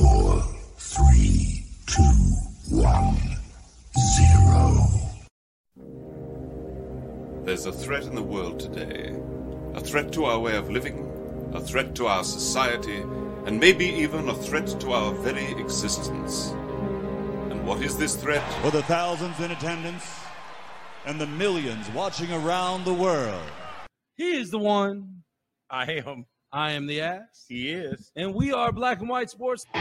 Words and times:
four, 0.00 0.42
three, 0.78 1.62
two, 1.86 2.02
one, 2.70 3.18
zero. 4.16 4.86
There's 7.44 7.66
a 7.66 7.72
threat 7.72 8.04
in 8.04 8.14
the 8.14 8.22
world 8.22 8.58
today. 8.60 9.14
A 9.74 9.80
threat 9.80 10.10
to 10.12 10.24
our 10.24 10.38
way 10.38 10.56
of 10.56 10.70
living, 10.70 11.06
a 11.52 11.60
threat 11.60 11.94
to 11.96 12.06
our 12.06 12.24
society, 12.24 13.02
and 13.44 13.60
maybe 13.60 13.84
even 13.84 14.30
a 14.30 14.34
threat 14.34 14.68
to 14.80 14.92
our 14.92 15.12
very 15.12 15.52
existence. 15.60 16.48
And 17.50 17.66
what 17.66 17.82
is 17.82 17.98
this 17.98 18.16
threat? 18.16 18.42
For 18.62 18.70
the 18.70 18.82
thousands 18.84 19.38
in 19.38 19.50
attendance 19.50 20.08
and 21.04 21.20
the 21.20 21.26
millions 21.26 21.90
watching 21.90 22.32
around 22.32 22.86
the 22.86 22.94
world. 22.94 23.50
He 24.16 24.38
is 24.38 24.50
the 24.50 24.58
one. 24.58 25.24
I 25.68 26.00
am. 26.06 26.24
I 26.52 26.72
am 26.72 26.88
the 26.88 27.00
ass. 27.00 27.46
He 27.48 27.70
is. 27.70 28.10
And 28.16 28.34
we 28.34 28.52
are 28.52 28.72
Black 28.72 28.98
and 28.98 29.08
White 29.08 29.30
Sports. 29.30 29.66
What? 29.70 29.78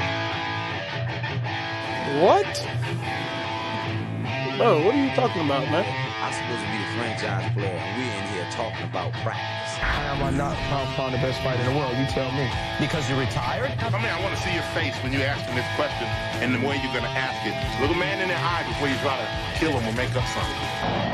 Bro, 4.62 4.86
what 4.86 4.94
are 4.94 5.02
you 5.02 5.10
talking 5.18 5.50
about, 5.50 5.66
man? 5.74 5.82
I'm 6.22 6.30
supposed 6.30 6.62
to 6.62 6.70
be 6.70 6.78
the 6.78 6.94
franchise 6.94 7.50
player, 7.58 7.74
and 7.74 7.90
we're 7.98 8.14
in 8.14 8.22
here 8.38 8.46
talking 8.54 8.86
about 8.86 9.18
practice. 9.26 9.82
How 9.82 10.14
am 10.14 10.22
I 10.22 10.30
not 10.30 10.54
pound 10.70 10.94
pound 10.94 11.18
the 11.18 11.22
best 11.26 11.42
fighter 11.42 11.66
in 11.66 11.74
the 11.74 11.80
world? 11.80 11.98
You 11.98 12.06
tell 12.06 12.30
me. 12.38 12.46
Because 12.78 13.10
you're 13.10 13.18
retired? 13.18 13.74
I 13.82 13.90
mean, 13.90 14.14
I 14.14 14.22
want 14.22 14.38
to 14.38 14.42
see 14.46 14.54
your 14.54 14.70
face 14.78 14.94
when 15.02 15.10
you 15.10 15.26
ask 15.26 15.42
him 15.50 15.58
this 15.58 15.66
question 15.74 16.06
and 16.38 16.54
the 16.54 16.62
way 16.62 16.78
you're 16.78 16.94
going 16.94 17.08
to 17.08 17.18
ask 17.18 17.42
it. 17.50 17.58
Look 17.82 17.90
a 17.90 17.98
man 17.98 18.22
in 18.22 18.30
the 18.30 18.38
eye 18.38 18.62
before 18.70 18.94
you 18.94 18.98
try 19.02 19.18
to 19.18 19.26
kill 19.58 19.74
him 19.74 19.90
or 19.90 19.96
make 19.98 20.14
up 20.14 20.22
something. 20.38 20.62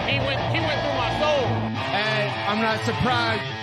He 0.04 0.20
went, 0.20 0.36
he 0.52 0.60
went 0.60 0.84
through 0.84 1.00
my 1.00 1.16
soul. 1.16 1.48
Hey, 1.96 2.28
I'm 2.44 2.60
not 2.60 2.84
surprised. 2.84 3.55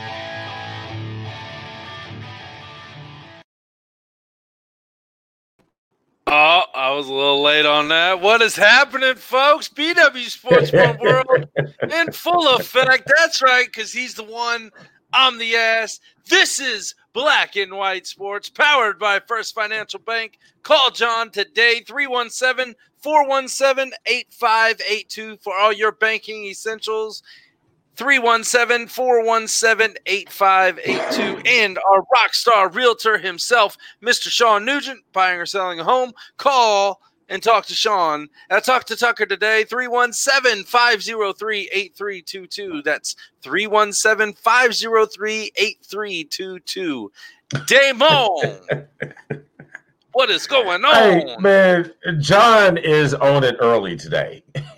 Oh, 6.34 6.62
I 6.74 6.90
was 6.92 7.08
a 7.08 7.12
little 7.12 7.42
late 7.42 7.66
on 7.66 7.88
that. 7.88 8.22
What 8.22 8.40
is 8.40 8.56
happening, 8.56 9.16
folks? 9.16 9.68
BW 9.68 10.30
Sports 10.30 10.72
World 10.72 11.46
in 11.90 12.10
full 12.10 12.56
effect. 12.56 13.12
That's 13.18 13.42
right, 13.42 13.66
because 13.66 13.92
he's 13.92 14.14
the 14.14 14.24
one. 14.24 14.70
I'm 15.12 15.36
the 15.36 15.56
ass. 15.56 16.00
This 16.26 16.58
is 16.58 16.94
Black 17.12 17.56
and 17.56 17.74
White 17.74 18.06
Sports, 18.06 18.48
powered 18.48 18.98
by 18.98 19.20
First 19.20 19.54
Financial 19.54 20.00
Bank. 20.00 20.38
Call 20.62 20.90
John 20.90 21.28
today, 21.30 21.82
317 21.86 22.76
417 23.02 23.92
8582 24.06 25.36
for 25.36 25.54
all 25.54 25.70
your 25.70 25.92
banking 25.92 26.46
essentials. 26.46 27.22
317 27.96 28.88
417 28.88 29.96
8582. 30.06 31.42
And 31.46 31.78
our 31.78 32.04
rock 32.12 32.34
star 32.34 32.68
realtor 32.70 33.18
himself, 33.18 33.76
Mr. 34.02 34.28
Sean 34.28 34.64
Nugent, 34.64 35.02
buying 35.12 35.38
or 35.38 35.46
selling 35.46 35.80
a 35.80 35.84
home. 35.84 36.12
Call 36.36 37.00
and 37.28 37.42
talk 37.42 37.66
to 37.66 37.74
Sean. 37.74 38.28
I 38.50 38.60
talked 38.60 38.88
to 38.88 38.96
Tucker 38.96 39.26
today, 39.26 39.64
317 39.64 40.64
503 40.64 41.70
8322. 41.72 42.82
That's 42.82 43.16
317 43.42 44.34
503 44.34 45.52
8322. 45.56 47.12
Damon, 47.66 48.08
what 50.12 50.30
is 50.30 50.46
going 50.46 50.84
on? 50.84 50.94
Hey, 50.94 51.36
man, 51.38 51.92
John 52.20 52.76
is 52.78 53.14
on 53.14 53.44
it 53.44 53.56
early 53.60 53.96
today. 53.96 54.42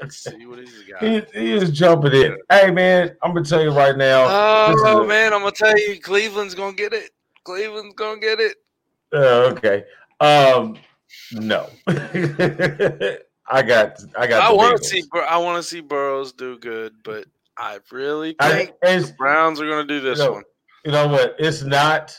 let's 0.00 0.16
see 0.24 0.46
what 0.46 0.58
he's 0.58 0.82
got. 0.84 1.02
He, 1.02 1.22
he 1.32 1.52
is 1.52 1.70
jumping 1.70 2.12
in. 2.12 2.38
Hey, 2.48 2.70
man, 2.70 3.16
I'm 3.22 3.32
going 3.32 3.44
to 3.44 3.50
tell 3.50 3.62
you 3.62 3.70
right 3.70 3.96
now. 3.96 4.26
Oh, 4.28 5.06
man, 5.06 5.32
I'm 5.32 5.40
going 5.40 5.52
to 5.52 5.64
tell 5.64 5.78
you, 5.78 6.00
Cleveland's 6.00 6.54
going 6.54 6.76
to 6.76 6.82
get 6.82 6.92
it. 6.92 7.10
Cleveland's 7.44 7.94
going 7.94 8.20
to 8.20 8.26
get 8.26 8.40
it. 8.40 8.56
Uh, 9.12 9.52
okay. 9.52 9.84
Um, 10.20 10.76
no. 11.32 11.68
I 13.52 13.62
got 13.62 14.00
I 14.16 14.26
got 14.28 14.42
I 14.42 14.52
want 14.52 14.80
to 14.80 14.84
see 14.84 15.02
I 15.28 15.36
want 15.38 15.56
to 15.56 15.62
see 15.62 15.80
Burrows 15.80 16.32
do 16.32 16.56
good, 16.58 16.94
but 17.02 17.24
I 17.56 17.78
really 17.90 18.36
think 18.40 18.72
I, 18.82 18.96
the 18.96 19.14
Browns 19.18 19.60
are 19.60 19.66
going 19.66 19.86
to 19.86 19.92
do 19.92 20.00
this 20.00 20.18
you 20.20 20.24
know, 20.24 20.32
one. 20.32 20.44
You 20.84 20.92
know 20.92 21.08
what? 21.08 21.34
It's 21.38 21.62
not 21.62 22.16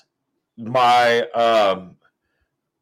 my 0.58 1.22
um 1.30 1.96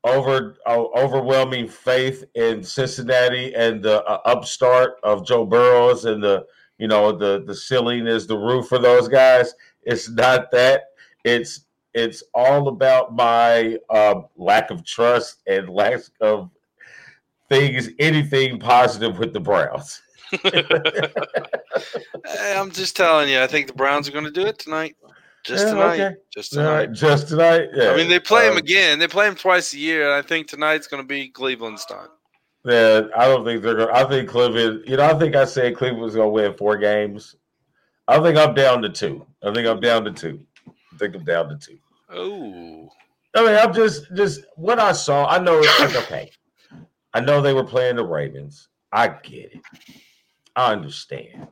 over 0.03 0.55
uh, 0.65 0.85
overwhelming 0.95 1.67
faith 1.67 2.23
in 2.35 2.63
Cincinnati 2.63 3.53
and 3.53 3.83
the 3.83 4.03
uh, 4.05 4.19
upstart 4.25 4.95
of 5.03 5.25
Joe 5.25 5.45
Burrows 5.45 6.05
and 6.05 6.23
the 6.23 6.45
you 6.77 6.87
know 6.87 7.11
the 7.11 7.43
the 7.45 7.55
ceiling 7.55 8.07
is 8.07 8.25
the 8.25 8.37
roof 8.37 8.67
for 8.67 8.79
those 8.79 9.07
guys. 9.07 9.53
It's 9.83 10.09
not 10.09 10.51
that. 10.51 10.83
It's 11.25 11.65
it's 11.93 12.23
all 12.33 12.67
about 12.69 13.15
my 13.15 13.77
uh, 13.89 14.21
lack 14.37 14.71
of 14.71 14.85
trust 14.85 15.41
and 15.47 15.69
lack 15.69 15.99
of 16.21 16.49
things 17.49 17.89
anything 17.99 18.59
positive 18.59 19.17
with 19.19 19.33
the 19.33 19.39
Browns. 19.39 20.01
hey, 20.43 20.63
I'm 22.55 22.69
just 22.71 22.95
telling 22.95 23.29
you, 23.29 23.41
I 23.41 23.47
think 23.47 23.67
the 23.67 23.73
Browns 23.73 24.07
are 24.07 24.11
going 24.11 24.25
to 24.25 24.31
do 24.31 24.45
it 24.45 24.59
tonight. 24.59 24.95
Just 25.49 25.65
Yeah, 25.65 25.71
tonight. 25.73 25.99
okay. 26.01 26.15
Just 26.31 26.53
tonight. 26.53 26.75
Right, 26.77 26.91
just 26.93 27.27
tonight. 27.29 27.69
Yeah. 27.73 27.89
I 27.89 27.95
mean, 27.97 28.07
they 28.07 28.19
play 28.19 28.45
him 28.45 28.51
Um, 28.53 28.57
again. 28.59 28.99
They 28.99 29.07
play 29.07 29.27
him 29.27 29.33
twice 29.35 29.73
a 29.73 29.79
year. 29.79 30.03
And 30.03 30.13
I 30.13 30.21
think 30.21 30.47
tonight's 30.47 30.85
going 30.85 31.01
to 31.01 31.07
be 31.07 31.27
Cleveland's 31.29 31.85
time. 31.85 32.09
Yeah, 32.65 33.01
I 33.17 33.25
don't 33.25 33.43
think 33.45 33.63
they're 33.63 33.75
going. 33.75 33.87
to 33.87 33.95
I 33.95 34.07
think 34.07 34.29
Cleveland. 34.29 34.83
You 34.85 34.97
know, 34.97 35.05
I 35.05 35.17
think 35.17 35.35
I 35.35 35.45
said 35.45 35.75
Cleveland's 35.75 36.13
going 36.15 36.27
to 36.27 36.31
win 36.31 36.53
four 36.53 36.77
games. 36.77 37.35
I 38.07 38.19
think 38.21 38.37
I'm 38.37 38.53
down 38.53 38.81
to 38.83 38.89
two. 38.89 39.25
I 39.43 39.51
think 39.53 39.67
I'm 39.67 39.79
down 39.79 40.03
to 40.05 40.11
two. 40.11 40.39
I 40.93 40.97
think 40.97 41.15
I'm 41.15 41.23
down 41.23 41.49
to 41.49 41.55
two. 41.57 41.77
Oh, 42.11 42.89
I 43.35 43.45
mean, 43.45 43.55
I'm 43.55 43.73
just 43.73 44.13
just 44.13 44.41
what 44.55 44.77
I 44.79 44.91
saw. 44.91 45.25
I 45.27 45.39
know 45.39 45.59
it's 45.59 45.79
like 45.79 45.95
okay. 46.03 46.31
I 47.13 47.21
know 47.21 47.41
they 47.41 47.53
were 47.53 47.63
playing 47.63 47.95
the 47.95 48.05
Ravens. 48.05 48.67
I 48.91 49.07
get 49.07 49.53
it. 49.53 49.61
I 50.55 50.71
understand. 50.73 51.47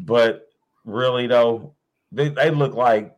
But 0.00 0.48
really 0.84 1.26
though, 1.26 1.74
they, 2.10 2.28
they 2.30 2.50
look 2.50 2.74
like 2.74 3.14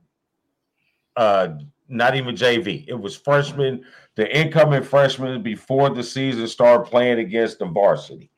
uh 1.20 1.48
not 1.88 2.16
even 2.16 2.34
JV. 2.34 2.84
It 2.88 2.98
was 2.98 3.16
freshmen, 3.16 3.84
the 4.14 4.36
incoming 4.36 4.82
freshmen 4.82 5.42
before 5.42 5.90
the 5.90 6.02
season 6.02 6.46
started 6.46 6.88
playing 6.88 7.18
against 7.18 7.58
the 7.58 7.66
varsity. 7.66 8.30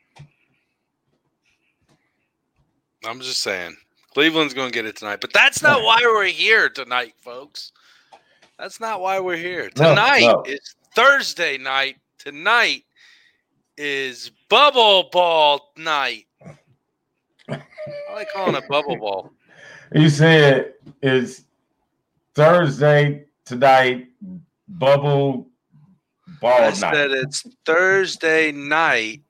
I'm 3.04 3.20
just 3.20 3.42
saying. 3.42 3.76
Cleveland's 4.14 4.54
going 4.54 4.70
to 4.70 4.74
get 4.74 4.86
it 4.86 4.96
tonight. 4.96 5.20
But 5.20 5.32
that's 5.32 5.62
not 5.62 5.82
why 5.82 6.00
we're 6.02 6.26
here 6.26 6.68
tonight, 6.68 7.14
folks. 7.20 7.72
That's 8.58 8.80
not 8.80 9.00
why 9.00 9.20
we're 9.20 9.36
here. 9.36 9.70
Tonight 9.70 10.22
no. 10.22 10.42
is 10.46 10.74
Thursday 10.94 11.58
night. 11.58 11.96
Tonight 12.18 12.84
is 13.76 14.30
bubble 14.48 15.08
ball 15.12 15.72
night. 15.76 16.26
I 17.48 17.60
like 18.14 18.28
calling 18.32 18.54
it 18.54 18.68
bubble 18.68 18.96
ball. 18.96 19.30
You 19.94 20.08
said 20.08 20.72
it's 21.02 21.44
Thursday 22.34 23.26
tonight, 23.44 24.08
bubble 24.68 25.48
ball 26.40 26.60
I 26.60 26.68
night. 26.68 26.76
said 26.76 27.10
it's 27.10 27.46
Thursday 27.66 28.52
night, 28.52 29.22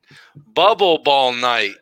bubble 0.55 0.99
ball 0.99 1.33
night. 1.33 1.75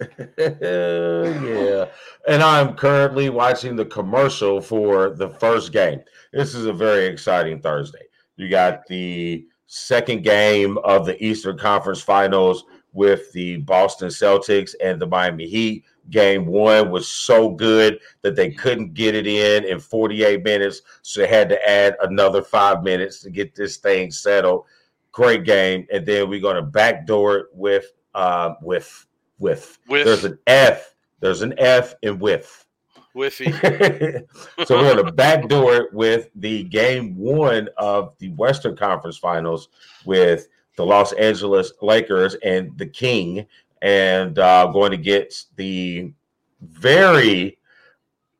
yeah. 0.38 1.86
And 2.28 2.42
I'm 2.42 2.74
currently 2.74 3.30
watching 3.30 3.76
the 3.76 3.84
commercial 3.84 4.60
for 4.60 5.10
the 5.10 5.30
first 5.30 5.72
game. 5.72 6.00
This 6.32 6.54
is 6.54 6.66
a 6.66 6.72
very 6.72 7.06
exciting 7.06 7.60
Thursday. 7.60 8.04
You 8.36 8.48
got 8.48 8.86
the 8.86 9.46
second 9.66 10.22
game 10.22 10.78
of 10.78 11.04
the 11.04 11.22
Eastern 11.24 11.58
Conference 11.58 12.00
Finals 12.00 12.64
with 12.92 13.30
the 13.32 13.58
Boston 13.58 14.08
Celtics 14.08 14.74
and 14.82 15.00
the 15.00 15.06
Miami 15.06 15.46
Heat. 15.46 15.84
Game 16.10 16.46
one 16.46 16.90
was 16.90 17.08
so 17.08 17.50
good 17.50 18.00
that 18.22 18.36
they 18.36 18.50
couldn't 18.50 18.94
get 18.94 19.14
it 19.14 19.26
in 19.26 19.64
in 19.64 19.78
48 19.78 20.42
minutes. 20.42 20.82
So 21.02 21.20
they 21.20 21.28
had 21.28 21.48
to 21.48 21.68
add 21.68 21.96
another 22.02 22.42
five 22.42 22.82
minutes 22.82 23.20
to 23.22 23.30
get 23.30 23.54
this 23.54 23.76
thing 23.76 24.10
settled. 24.10 24.64
Great 25.12 25.44
game. 25.44 25.86
And 25.92 26.04
then 26.04 26.28
we're 26.28 26.40
going 26.40 26.56
to 26.56 26.62
backdoor 26.62 27.36
it 27.36 27.46
with, 27.52 27.86
uh, 28.14 28.54
with, 28.62 29.06
with, 29.38 29.78
With. 29.88 30.04
there's 30.04 30.24
an 30.24 30.38
F. 30.46 30.94
There's 31.20 31.42
an 31.42 31.54
F 31.58 31.94
in 32.02 32.18
with. 32.18 32.66
Whiffy. 33.14 33.52
so 34.66 34.76
we're 34.76 34.94
going 34.94 35.04
to 35.04 35.12
backdoor 35.12 35.74
it 35.74 35.92
with 35.92 36.30
the 36.36 36.64
game 36.64 37.16
one 37.16 37.68
of 37.76 38.16
the 38.18 38.30
Western 38.30 38.76
Conference 38.76 39.18
Finals 39.18 39.68
with 40.04 40.48
the 40.76 40.86
Los 40.86 41.12
Angeles 41.12 41.72
Lakers 41.82 42.36
and 42.42 42.76
the 42.78 42.86
King, 42.86 43.46
and 43.82 44.38
uh, 44.38 44.66
going 44.66 44.90
to 44.90 44.96
get 44.96 45.34
the 45.56 46.12
very, 46.60 47.58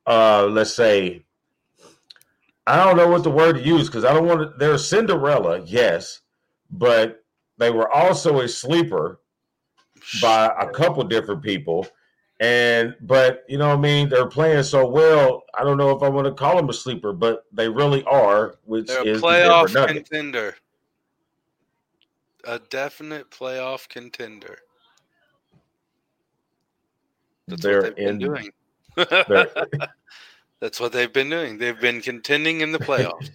uh, 0.07 0.47
let's 0.47 0.75
say, 0.75 1.25
I 2.67 2.85
don't 2.85 2.97
know 2.97 3.09
what 3.09 3.25
the 3.25 3.31
word 3.31 3.55
to 3.57 3.63
use 3.63 3.87
because 3.89 4.05
I 4.05 4.13
don't 4.13 4.27
want 4.27 4.41
to. 4.41 4.53
They're 4.59 4.79
Cinderella, 4.79 5.61
yes, 5.65 6.21
but 6.71 7.25
they 7.59 7.71
were 7.71 7.91
also 7.91 8.41
a 8.41 8.49
sleeper 8.49 9.21
by 10.23 10.47
a 10.61 10.71
couple 10.71 11.03
different 11.05 11.43
people. 11.43 11.87
And 12.39 12.95
but 13.03 13.45
you 13.49 13.59
know 13.59 13.69
what 13.69 13.79
I 13.79 13.81
mean, 13.81 14.09
they're 14.09 14.27
playing 14.27 14.63
so 14.63 14.87
well. 14.87 15.43
I 15.59 15.65
don't 15.65 15.77
know 15.77 15.91
if 15.91 16.03
I 16.03 16.09
want 16.09 16.27
to 16.27 16.33
call 16.33 16.57
them 16.57 16.71
a 16.71 16.73
sleeper, 16.73 17.13
but 17.13 17.45
they 17.53 17.69
really 17.69 18.03
are, 18.05 18.57
which 18.65 18.87
They're 18.87 19.03
a 19.03 19.05
is 19.05 19.21
playoff 19.21 19.69
the 19.69 19.75
Denver 19.75 19.81
Nuggets. 19.81 20.09
contender. 20.09 20.55
A 22.45 22.59
definite 22.59 23.31
playoff 23.31 23.89
contender. 23.89 24.59
That's 27.51 27.63
They're 27.63 27.83
what 27.83 27.97
they've 27.97 28.07
in 28.09 28.19
been 28.19 28.29
doing. 28.29 28.51
That's 30.61 30.79
what 30.81 30.93
they've 30.93 31.13
been 31.13 31.31
doing. 31.31 31.59
They've 31.59 31.81
been 31.81 32.01
contending 32.01 32.61
in 32.61 32.73
the 32.73 32.79
playoffs. 32.79 33.31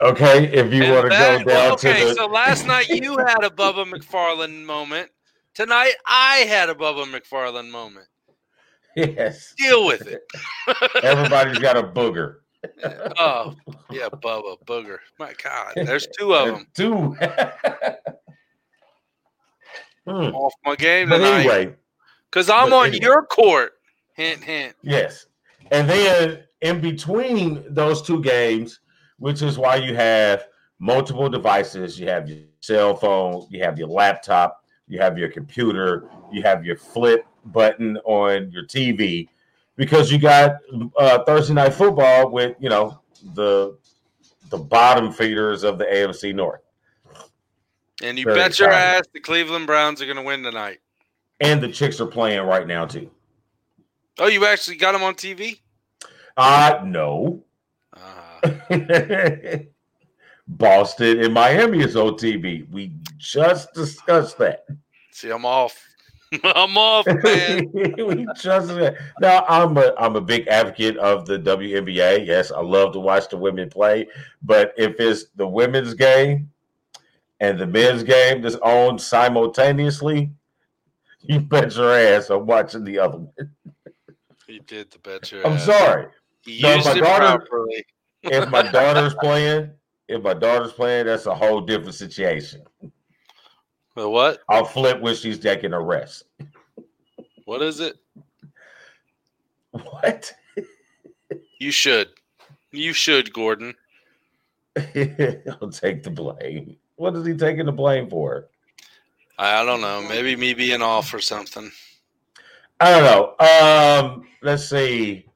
Okay, 0.00 0.46
if 0.52 0.72
you 0.72 0.84
And 0.84 0.92
want 0.94 1.04
to 1.10 1.16
go 1.18 1.44
down 1.44 1.72
okay, 1.72 2.00
to 2.00 2.06
the 2.08 2.14
so 2.14 2.26
last 2.26 2.66
night 2.66 2.88
you 2.88 3.16
had 3.18 3.42
a 3.44 3.50
Bubba 3.50 3.84
McFarland 3.90 4.64
moment. 4.64 5.10
Tonight 5.54 5.94
I 6.06 6.38
had 6.48 6.68
a 6.68 6.74
Bubba 6.74 7.04
McFarland 7.06 7.70
moment. 7.70 8.06
yes, 8.96 9.54
Deal 9.56 9.86
with 9.86 10.06
it. 10.06 10.22
everybody's 11.02 11.58
got 11.58 11.76
a 11.76 11.82
booger. 11.82 12.36
oh, 13.18 13.54
yeah, 13.90 14.08
Bubba 14.08 14.56
Booger. 14.64 14.98
My 15.18 15.32
God, 15.42 15.72
there's 15.76 16.06
two 16.18 16.34
of 16.34 16.46
them 16.46 16.66
Two. 16.74 17.16
Hmm. 20.06 20.34
off 20.34 20.52
my 20.64 20.76
game 20.76 21.08
But 21.08 21.18
tonight. 21.18 21.38
anyway, 21.40 21.74
Because 22.34 22.50
I'm 22.50 22.70
but 22.70 22.76
on 22.76 22.86
anyway. 22.88 23.04
your 23.04 23.26
court. 23.26 23.74
Hint, 24.14 24.42
hint. 24.42 24.74
yes, 24.82 25.26
and 25.70 25.88
then 25.88 26.42
in 26.62 26.80
between 26.80 27.64
those 27.72 28.02
two 28.02 28.20
games, 28.22 28.80
which 29.18 29.40
is 29.40 29.56
why 29.56 29.76
you 29.76 29.94
have 29.94 30.46
multiple 30.80 31.28
devices. 31.28 31.98
You 31.98 32.08
have 32.08 32.28
your 32.28 32.38
cell 32.60 32.96
phone, 32.96 33.46
you 33.50 33.62
have 33.62 33.78
your 33.78 33.86
laptop, 33.86 34.64
you 34.88 34.98
have 34.98 35.16
your 35.16 35.28
computer, 35.28 36.08
you 36.32 36.42
have 36.42 36.64
your 36.64 36.76
flip 36.76 37.24
button 37.46 37.98
on 37.98 38.50
your 38.50 38.64
TV, 38.64 39.28
because 39.76 40.10
you 40.10 40.18
got 40.18 40.56
uh, 40.98 41.22
Thursday 41.24 41.54
night 41.54 41.74
football 41.74 42.30
with 42.30 42.56
you 42.58 42.68
know 42.68 43.00
the 43.34 43.78
the 44.50 44.58
bottom 44.58 45.12
feeders 45.12 45.62
of 45.62 45.78
the 45.78 45.84
AFC 45.84 46.34
North. 46.34 46.62
And 48.02 48.18
you 48.18 48.24
Very 48.24 48.36
bet 48.36 48.58
your 48.58 48.72
ass 48.72 49.04
the 49.12 49.20
Cleveland 49.20 49.68
Browns 49.68 50.02
are 50.02 50.06
going 50.06 50.16
to 50.16 50.22
win 50.22 50.42
tonight. 50.42 50.80
And 51.40 51.62
the 51.62 51.68
chicks 51.68 52.00
are 52.00 52.06
playing 52.06 52.46
right 52.46 52.66
now 52.66 52.86
too. 52.86 53.10
Oh, 54.18 54.28
you 54.28 54.46
actually 54.46 54.76
got 54.76 54.92
them 54.92 55.02
on 55.02 55.14
TV? 55.14 55.60
Uh 56.36 56.80
no. 56.84 57.42
Uh, 57.92 58.50
Boston 60.48 61.20
and 61.24 61.32
Miami 61.32 61.80
is 61.80 61.96
on 61.96 62.14
TV. 62.14 62.68
We 62.70 62.92
just 63.16 63.72
discussed 63.72 64.38
that. 64.38 64.66
see, 65.10 65.30
I'm 65.30 65.44
off. 65.46 65.80
I'm 66.44 66.76
off, 66.76 67.06
man. 67.06 67.70
we 67.72 68.26
just 68.36 68.72
now 69.20 69.44
I'm 69.48 69.76
a 69.76 69.94
I'm 69.98 70.16
a 70.16 70.20
big 70.20 70.48
advocate 70.48 70.96
of 70.96 71.26
the 71.26 71.38
WNBA. 71.38 72.26
Yes, 72.26 72.50
I 72.50 72.60
love 72.60 72.92
to 72.94 73.00
watch 73.00 73.28
the 73.28 73.36
women 73.36 73.68
play, 73.68 74.08
but 74.42 74.74
if 74.76 74.98
it's 74.98 75.26
the 75.36 75.46
women's 75.46 75.94
game 75.94 76.50
and 77.40 77.58
the 77.58 77.66
men's 77.66 78.02
game 78.02 78.42
that's 78.42 78.56
on 78.56 78.98
simultaneously, 78.98 80.30
you 81.28 81.40
bet 81.40 81.74
your 81.76 81.92
ass 81.92 82.30
I'm 82.30 82.46
watching 82.46 82.84
the 82.84 82.98
other 82.98 83.18
one. 83.18 83.50
You 84.46 84.60
did 84.60 84.90
the 84.90 84.98
bet 84.98 85.30
your 85.32 85.46
I'm 85.46 85.54
ass. 85.54 85.64
sorry. 85.64 86.06
You 86.44 86.62
No, 86.62 86.74
used 86.74 86.86
my 86.86 86.92
it 86.92 87.00
daughter- 87.00 87.38
properly. 87.38 87.86
If 88.22 88.50
my 88.50 88.62
daughter's 88.70 89.14
playing, 89.14 89.70
if 90.08 90.22
my 90.22 90.34
daughter's 90.34 90.72
playing, 90.72 91.06
that's 91.06 91.26
a 91.26 91.34
whole 91.34 91.60
different 91.60 91.94
situation. 91.94 92.62
The 93.96 94.08
what? 94.08 94.40
I'll 94.48 94.64
flip 94.64 95.00
when 95.00 95.14
she's 95.14 95.38
taking 95.38 95.72
a 95.72 95.80
rest. 95.80 96.24
What 97.44 97.62
is 97.62 97.80
it? 97.80 97.96
What? 99.70 100.32
You 101.58 101.70
should. 101.70 102.08
You 102.72 102.92
should, 102.92 103.32
Gordon. 103.32 103.74
I'll 104.76 105.70
take 105.70 106.02
the 106.02 106.10
blame. 106.12 106.76
What 106.96 107.14
is 107.16 107.26
he 107.26 107.34
taking 107.34 107.66
the 107.66 107.72
blame 107.72 108.08
for? 108.10 108.48
I 109.38 109.60
I 109.60 109.64
don't 109.64 109.80
know. 109.80 110.02
Maybe 110.08 110.36
me 110.36 110.54
being 110.54 110.82
off 110.82 111.12
or 111.14 111.20
something. 111.20 111.70
I 112.80 112.90
don't 112.90 113.04
know. 113.04 113.46
Um, 114.18 114.28
let's 114.42 114.68
see. 114.68 115.26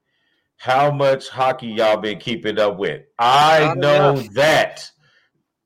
How 0.57 0.91
much 0.91 1.29
hockey 1.29 1.69
y'all 1.69 1.97
been 1.97 2.19
keeping 2.19 2.59
up 2.59 2.79
with? 2.79 3.03
I 3.19 3.61
Not 3.67 3.79
know 3.79 4.11
enough. 4.19 4.35
that 4.35 4.91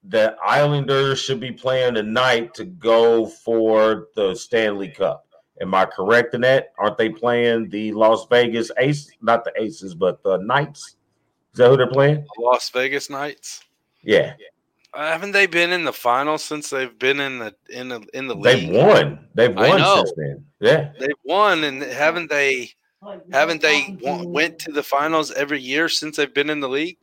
the 0.05 0.37
Islanders 0.45 1.19
should 1.21 1.41
be 1.41 1.53
playing 1.53 1.95
tonight 1.95 2.53
to 2.55 2.65
go 2.65 3.27
for 3.27 4.09
the 4.17 4.35
Stanley 4.35 4.89
Cup. 4.89 5.27
Am 5.61 5.75
I 5.75 5.87
correct 5.87 6.35
in 6.35 6.41
that? 6.43 6.73
Aren't 6.79 6.99
they 6.99 7.09
playing 7.09 7.69
the 7.71 7.93
Las 7.93 8.27
Vegas 8.29 8.71
Ace? 8.79 9.11
Not 9.23 9.45
the 9.45 9.53
Aces, 9.61 9.95
but 9.95 10.23
the 10.23 10.39
Knights. 10.39 10.97
Is 11.53 11.59
that 11.59 11.69
who 11.71 11.77
they're 11.77 11.87
playing? 11.91 12.27
Las 12.39 12.69
Vegas 12.71 13.09
Knights. 13.09 13.63
Yeah, 14.03 14.35
Uh, 14.39 14.45
Haven't 14.95 15.33
they 15.33 15.47
been 15.47 15.73
in 15.73 15.85
the 15.85 15.93
finals 15.93 16.45
since 16.45 16.69
they've 16.69 16.99
been 16.99 17.19
in 17.19 17.39
the 17.39 17.55
in 17.71 17.89
the 17.89 18.05
in 18.13 18.27
the 18.27 18.35
league? 18.35 18.71
they've 18.71 18.75
won. 18.75 19.27
They've 19.35 19.55
won 19.55 19.81
since 19.81 20.13
then. 20.17 20.45
Yeah, 20.61 20.93
They've 20.99 21.11
won, 21.25 21.65
and 21.65 21.83
haven't 21.83 22.31
they? 22.31 22.71
Haven't 23.33 23.63
they 23.63 23.97
wa- 24.01 24.23
went 24.23 24.59
to 24.61 24.71
the 24.73 24.83
finals 24.83 25.33
every 25.33 25.61
year 25.61 25.89
since 25.89 26.17
they've 26.17 26.33
been 26.33 26.51
in 26.51 26.61
the 26.61 26.69
league? 26.69 26.99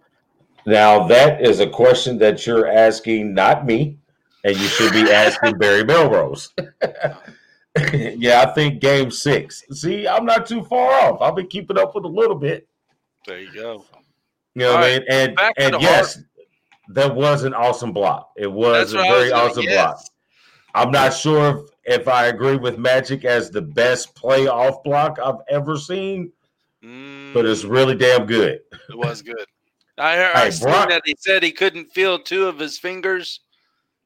Now 0.65 1.07
that 1.07 1.41
is 1.41 1.59
a 1.59 1.67
question 1.67 2.17
that 2.19 2.45
you're 2.45 2.67
asking, 2.67 3.33
not 3.33 3.65
me, 3.65 3.97
and 4.43 4.55
you 4.55 4.67
should 4.67 4.93
be 4.93 5.11
asking 5.11 5.57
Barry 5.57 5.83
Melrose. 5.83 6.53
yeah, 7.93 8.45
I 8.47 8.53
think 8.53 8.81
Game 8.81 9.11
Six. 9.11 9.63
See, 9.71 10.07
I'm 10.07 10.25
not 10.25 10.45
too 10.45 10.63
far 10.63 10.93
off. 11.01 11.21
I've 11.21 11.35
been 11.35 11.47
keeping 11.47 11.77
up 11.77 11.95
with 11.95 12.05
a 12.05 12.09
little 12.09 12.35
bit. 12.35 12.67
There 13.25 13.39
you 13.39 13.53
go. 13.53 13.83
You 14.55 14.61
know 14.61 14.71
All 14.71 14.75
what 14.75 14.83
I 14.85 14.91
right, 14.93 15.01
mean? 15.01 15.07
And 15.09 15.39
and 15.57 15.73
the 15.75 15.79
yes, 15.79 16.19
that 16.89 17.13
was 17.15 17.43
an 17.43 17.53
awesome 17.53 17.93
block. 17.93 18.31
It 18.35 18.51
was 18.51 18.91
That's 18.91 18.93
a 18.93 18.97
was 18.97 19.05
very 19.07 19.29
doing, 19.29 19.41
awesome 19.41 19.63
yes. 19.63 19.75
block. 19.75 19.99
I'm 20.75 20.91
not 20.91 21.09
sure 21.13 21.65
if, 21.85 22.01
if 22.01 22.07
I 22.07 22.27
agree 22.27 22.57
with 22.57 22.77
Magic 22.77 23.25
as 23.25 23.49
the 23.49 23.61
best 23.61 24.15
playoff 24.15 24.83
block 24.83 25.17
I've 25.23 25.41
ever 25.49 25.77
seen, 25.77 26.31
but 26.81 27.45
it's 27.45 27.63
Mm, 27.63 27.69
really 27.69 27.95
damn 27.95 28.25
good. 28.25 28.59
it 28.71 28.97
was 28.97 29.21
good. 29.21 29.45
I 29.97 30.15
heard 30.15 30.35
I 30.35 30.49
Hey, 30.49 30.59
Brock- 30.61 30.89
that 30.89 31.01
he 31.05 31.15
said 31.19 31.43
he 31.43 31.51
couldn't 31.51 31.91
feel 31.91 32.19
two 32.19 32.47
of 32.47 32.57
his 32.59 32.77
fingers. 32.77 33.41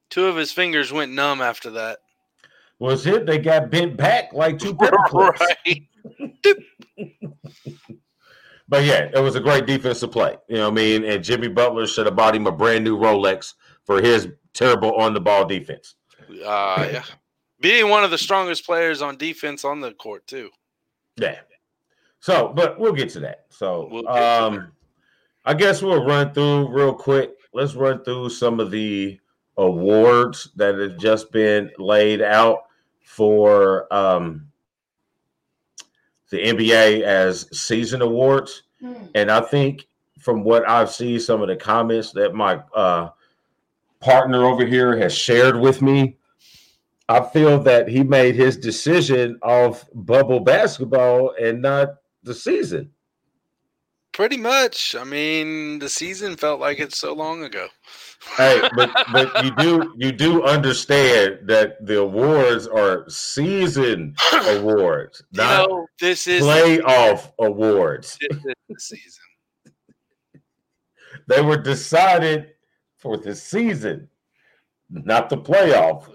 Two 0.09 0.25
of 0.27 0.36
his 0.36 0.51
fingers 0.51 0.91
went 0.91 1.12
numb 1.12 1.41
after 1.41 1.69
that. 1.71 2.00
Was 2.79 3.06
it? 3.07 3.25
They 3.25 3.38
got 3.38 3.69
bent 3.69 3.95
back 3.97 4.33
like 4.33 4.57
two 4.59 4.74
right. 5.13 5.83
But 8.68 8.86
yeah, 8.86 9.10
it 9.13 9.19
was 9.19 9.36
a 9.36 9.39
great 9.39 9.65
defensive 9.65 10.12
play. 10.12 10.38
You 10.48 10.56
know 10.56 10.69
what 10.69 10.71
I 10.71 10.75
mean? 10.75 11.04
And 11.04 11.24
Jimmy 11.24 11.50
Butler 11.50 11.86
should 11.86 12.05
have 12.05 12.15
bought 12.15 12.36
him 12.36 12.48
a 12.48 12.51
brand 12.51 12.84
new 12.84 12.98
Rolex 12.98 13.53
for 13.84 14.01
his 14.01 14.29
terrible 14.53 14.93
on 14.96 15.13
the 15.13 15.20
ball 15.20 15.46
defense. 15.46 15.96
Uh, 16.29 16.88
yeah. 16.91 17.03
Being 17.60 17.89
one 17.89 18.03
of 18.03 18.12
the 18.12 18.17
strongest 18.17 18.65
players 18.65 19.01
on 19.01 19.17
defense 19.17 19.65
on 19.65 19.82
the 19.82 19.91
court 19.93 20.25
too. 20.27 20.50
Yeah. 21.17 21.39
So, 22.20 22.53
but 22.55 22.79
we'll 22.79 22.93
get 22.93 23.10
to 23.10 23.20
that. 23.22 23.46
So, 23.50 23.89
We'll 23.91 24.08
um, 24.08 24.72
I 25.46 25.53
guess 25.53 25.82
we'll 25.82 26.05
run 26.05 26.34
through 26.34 26.70
real 26.70 26.93
quick. 26.93 27.32
Let's 27.53 27.75
run 27.75 28.03
through 28.03 28.29
some 28.29 28.62
of 28.62 28.72
the 28.72 29.20
awards 29.58 30.50
that 30.55 30.75
have 30.75 30.98
just 30.98 31.32
been 31.32 31.70
laid 31.77 32.22
out 32.22 32.63
for 33.03 33.93
um, 33.93 34.48
the 36.34 36.44
NBA 36.44 37.04
as 37.04 37.48
season 37.58 38.02
awards. 38.02 38.63
And 39.16 39.32
I 39.32 39.40
think 39.40 39.88
from 40.20 40.44
what 40.44 40.68
I've 40.68 40.90
seen, 40.90 41.20
some 41.20 41.42
of 41.42 41.48
the 41.48 41.56
comments 41.56 42.12
that 42.13 42.34
my 42.34 42.62
uh, 42.75 43.10
partner 44.02 44.44
over 44.46 44.66
here 44.66 44.98
has 44.98 45.13
shared 45.13 45.58
with 45.58 45.82
me, 45.82 46.18
I 47.08 47.22
feel 47.22 47.62
that 47.63 47.88
he 47.88 48.04
made 48.04 48.36
his 48.36 48.58
decision 48.58 49.38
off 49.44 49.86
bubble 49.94 50.40
basketball 50.40 51.36
and 51.40 51.62
not 51.62 51.90
the 52.24 52.34
season. 52.34 52.90
Pretty 54.12 54.38
much. 54.38 54.96
I 55.00 55.04
mean, 55.04 55.80
the 55.80 55.90
season 55.90 56.36
felt 56.36 56.60
like 56.60 56.80
it's 56.80 56.98
so 56.98 57.13
long 57.13 57.44
ago. 57.44 57.68
Hey, 58.38 58.68
but 58.75 58.89
but 59.12 59.44
you 59.44 59.51
do 59.58 59.94
you 59.98 60.12
do 60.12 60.44
understand 60.44 61.39
that 61.44 61.86
the 61.86 62.00
awards 62.00 62.68
are 62.68 63.08
season 63.10 64.15
awards, 64.48 65.24
You 65.32 65.38
not 65.44 65.70
know, 65.70 65.88
this 66.00 66.25
is 66.27 66.42
playoff 66.44 67.32
awards. 67.39 68.18
this 68.20 68.38
is 68.38 68.53
the 68.70 68.80
season. 68.80 69.24
They 71.27 71.42
were 71.42 71.58
decided 71.58 72.53
for 72.98 73.18
the 73.18 73.36
season, 73.36 74.10
not 74.89 75.30
the 75.30 75.38
playoff. 75.38 76.10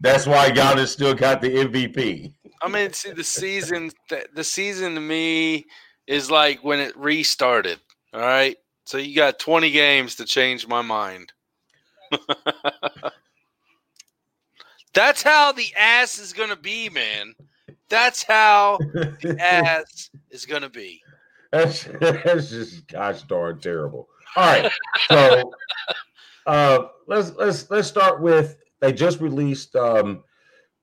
That's 0.00 0.26
why 0.26 0.50
Giannis 0.50 0.88
still 0.88 1.14
got 1.14 1.40
the 1.40 1.48
MVP. 1.50 2.32
I 2.62 2.68
mean, 2.68 2.92
see, 2.92 3.12
the 3.12 3.24
season, 3.24 3.90
th- 4.08 4.26
the 4.34 4.44
season 4.44 4.94
to 4.94 5.00
me 5.00 5.66
is 6.06 6.30
like 6.30 6.64
when 6.64 6.80
it 6.80 6.96
restarted. 6.96 7.78
All 8.14 8.20
right, 8.20 8.56
so 8.86 8.96
you 8.98 9.14
got 9.14 9.38
20 9.38 9.70
games 9.72 10.14
to 10.14 10.24
change 10.24 10.66
my 10.66 10.80
mind. 10.80 11.32
That's 14.94 15.22
how 15.22 15.52
the 15.52 15.66
ass 15.76 16.18
is 16.18 16.32
gonna 16.32 16.56
be, 16.56 16.88
man. 16.88 17.34
That's 17.90 18.22
how 18.22 18.78
the 18.78 19.36
ass 19.38 20.08
is 20.30 20.46
gonna 20.46 20.70
be. 20.70 21.02
That's 21.52 21.84
that's 22.00 22.50
just 22.50 22.88
gosh 22.88 23.22
darn 23.22 23.60
terrible. 23.60 24.08
All 24.34 24.44
right, 24.44 24.72
so 25.08 25.52
uh, 26.46 26.86
let's 27.06 27.32
let's 27.36 27.70
let's 27.70 27.86
start 27.88 28.20
with 28.20 28.58
they 28.80 28.92
just 28.92 29.20
released 29.20 29.76
um, 29.76 30.24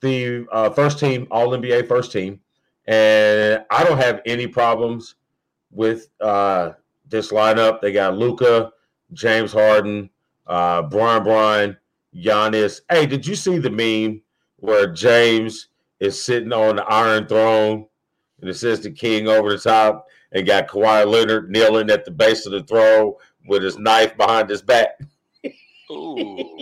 the 0.01 0.45
uh, 0.51 0.69
first 0.69 0.99
team 0.99 1.27
All 1.31 1.49
NBA 1.49 1.87
first 1.87 2.11
team, 2.11 2.39
and 2.85 3.65
I 3.69 3.83
don't 3.83 3.97
have 3.97 4.21
any 4.25 4.47
problems 4.47 5.15
with 5.71 6.07
uh, 6.21 6.71
this 7.07 7.31
lineup. 7.31 7.81
They 7.81 7.91
got 7.91 8.17
Luka, 8.17 8.71
James 9.13 9.51
Harden, 9.51 10.09
uh, 10.47 10.83
Bron 10.83 11.23
Bron, 11.23 11.77
Giannis. 12.15 12.81
Hey, 12.89 13.05
did 13.05 13.25
you 13.25 13.35
see 13.35 13.57
the 13.57 13.69
meme 13.69 14.21
where 14.57 14.91
James 14.91 15.67
is 15.99 16.21
sitting 16.21 16.53
on 16.53 16.77
the 16.77 16.83
Iron 16.85 17.27
Throne 17.27 17.85
and 18.41 18.49
it 18.49 18.55
says 18.55 18.81
the 18.81 18.91
King 18.91 19.27
over 19.27 19.51
the 19.51 19.57
top, 19.57 20.05
and 20.33 20.45
got 20.45 20.67
Kawhi 20.67 21.07
Leonard 21.07 21.49
kneeling 21.49 21.89
at 21.89 22.03
the 22.03 22.11
base 22.11 22.45
of 22.45 22.51
the 22.51 22.63
throne 22.63 23.13
with 23.47 23.63
his 23.63 23.77
knife 23.77 24.17
behind 24.17 24.49
his 24.49 24.61
back? 24.61 24.99
Ooh. 25.89 26.59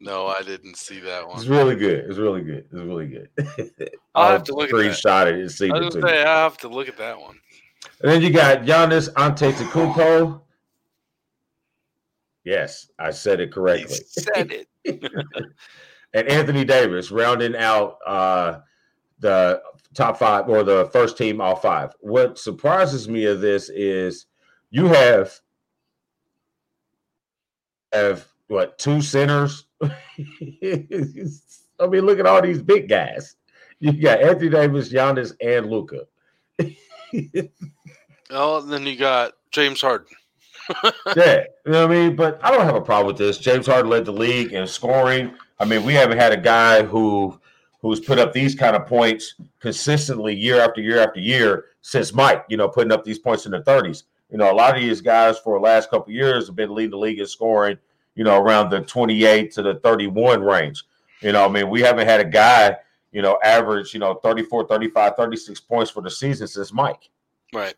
no, 0.00 0.26
I 0.26 0.42
didn't 0.42 0.76
see 0.76 0.98
that 1.00 1.28
one. 1.28 1.36
It's 1.36 1.46
really 1.46 1.76
good. 1.76 2.06
It's 2.06 2.18
really 2.18 2.42
good. 2.42 2.64
It's 2.64 2.72
really 2.72 3.06
good. 3.06 3.28
I'll 4.14 4.32
have 4.32 4.42
to 4.44 4.54
look 4.54 4.70
at 4.70 4.72
that. 4.72 4.76
Screenshot 4.76 5.26
it 5.26 5.34
and 5.34 5.52
see 5.52 5.70
I 5.70 5.78
was 5.78 5.94
say 5.94 6.24
I 6.24 6.42
have 6.42 6.58
to 6.58 6.68
look 6.68 6.88
at 6.88 6.96
that 6.96 7.20
one. 7.20 7.38
And 8.04 8.12
then 8.12 8.20
you 8.20 8.28
got 8.30 8.64
Giannis 8.64 9.10
Antetokounmpo. 9.14 10.42
Yes, 12.44 12.90
I 12.98 13.10
said 13.10 13.40
it 13.40 13.46
He 13.46 13.52
correctly. 13.52 13.96
said 14.06 14.52
it. 14.52 14.68
and 16.12 16.28
Anthony 16.28 16.66
Davis 16.66 17.10
rounding 17.10 17.56
out 17.56 17.96
uh, 18.06 18.58
the 19.20 19.62
top 19.94 20.18
five 20.18 20.50
or 20.50 20.62
the 20.64 20.90
first 20.92 21.16
team 21.16 21.40
all 21.40 21.56
five. 21.56 21.94
What 22.00 22.38
surprises 22.38 23.08
me 23.08 23.24
of 23.24 23.40
this 23.40 23.70
is 23.70 24.26
you 24.70 24.84
have 24.88 25.40
have 27.94 28.28
what 28.48 28.76
two 28.78 29.00
centers? 29.00 29.64
I 29.82 29.88
mean, 31.88 32.04
look 32.04 32.18
at 32.18 32.26
all 32.26 32.42
these 32.42 32.60
big 32.60 32.86
guys. 32.86 33.36
You 33.80 33.92
got 33.94 34.20
Anthony 34.20 34.50
Davis, 34.50 34.92
Giannis, 34.92 35.32
and 35.40 35.70
Luka. 35.70 36.02
Oh, 38.30 38.62
and 38.62 38.72
then 38.72 38.86
you 38.86 38.96
got 38.96 39.32
James 39.50 39.80
Harden. 39.80 40.08
yeah, 41.16 41.44
you 41.66 41.72
know 41.72 41.86
what 41.86 41.90
I 41.90 41.94
mean. 41.94 42.16
But 42.16 42.40
I 42.42 42.50
don't 42.50 42.64
have 42.64 42.74
a 42.74 42.80
problem 42.80 43.06
with 43.08 43.18
this. 43.18 43.38
James 43.38 43.66
Harden 43.66 43.90
led 43.90 44.04
the 44.04 44.12
league 44.12 44.52
in 44.52 44.66
scoring. 44.66 45.34
I 45.58 45.64
mean, 45.64 45.84
we 45.84 45.94
haven't 45.94 46.18
had 46.18 46.32
a 46.32 46.36
guy 46.36 46.82
who 46.82 47.38
who's 47.80 48.00
put 48.00 48.18
up 48.18 48.32
these 48.32 48.54
kind 48.54 48.74
of 48.74 48.86
points 48.86 49.34
consistently 49.60 50.34
year 50.34 50.60
after 50.60 50.80
year 50.80 51.00
after 51.00 51.20
year 51.20 51.66
since 51.82 52.14
Mike. 52.14 52.44
You 52.48 52.56
know, 52.56 52.68
putting 52.68 52.92
up 52.92 53.04
these 53.04 53.18
points 53.18 53.46
in 53.46 53.52
the 53.52 53.62
thirties. 53.62 54.04
You 54.30 54.38
know, 54.38 54.50
a 54.50 54.54
lot 54.54 54.74
of 54.74 54.80
these 54.80 55.00
guys 55.00 55.38
for 55.38 55.58
the 55.58 55.62
last 55.62 55.90
couple 55.90 56.10
of 56.10 56.14
years 56.14 56.46
have 56.46 56.56
been 56.56 56.74
leading 56.74 56.92
the 56.92 56.98
league 56.98 57.20
in 57.20 57.26
scoring. 57.26 57.78
You 58.14 58.24
know, 58.24 58.40
around 58.40 58.70
the 58.70 58.80
twenty-eight 58.80 59.52
to 59.52 59.62
the 59.62 59.74
thirty-one 59.76 60.42
range. 60.42 60.84
You 61.20 61.32
know, 61.32 61.44
I 61.44 61.48
mean, 61.48 61.68
we 61.68 61.80
haven't 61.82 62.06
had 62.06 62.20
a 62.20 62.24
guy. 62.24 62.76
You 63.12 63.22
know, 63.22 63.38
average. 63.44 63.94
You 63.94 64.00
know, 64.00 64.14
34, 64.14 64.66
35, 64.66 65.14
36 65.16 65.60
points 65.60 65.90
for 65.90 66.02
the 66.02 66.10
season 66.10 66.48
since 66.48 66.72
Mike. 66.72 67.10
Right. 67.52 67.74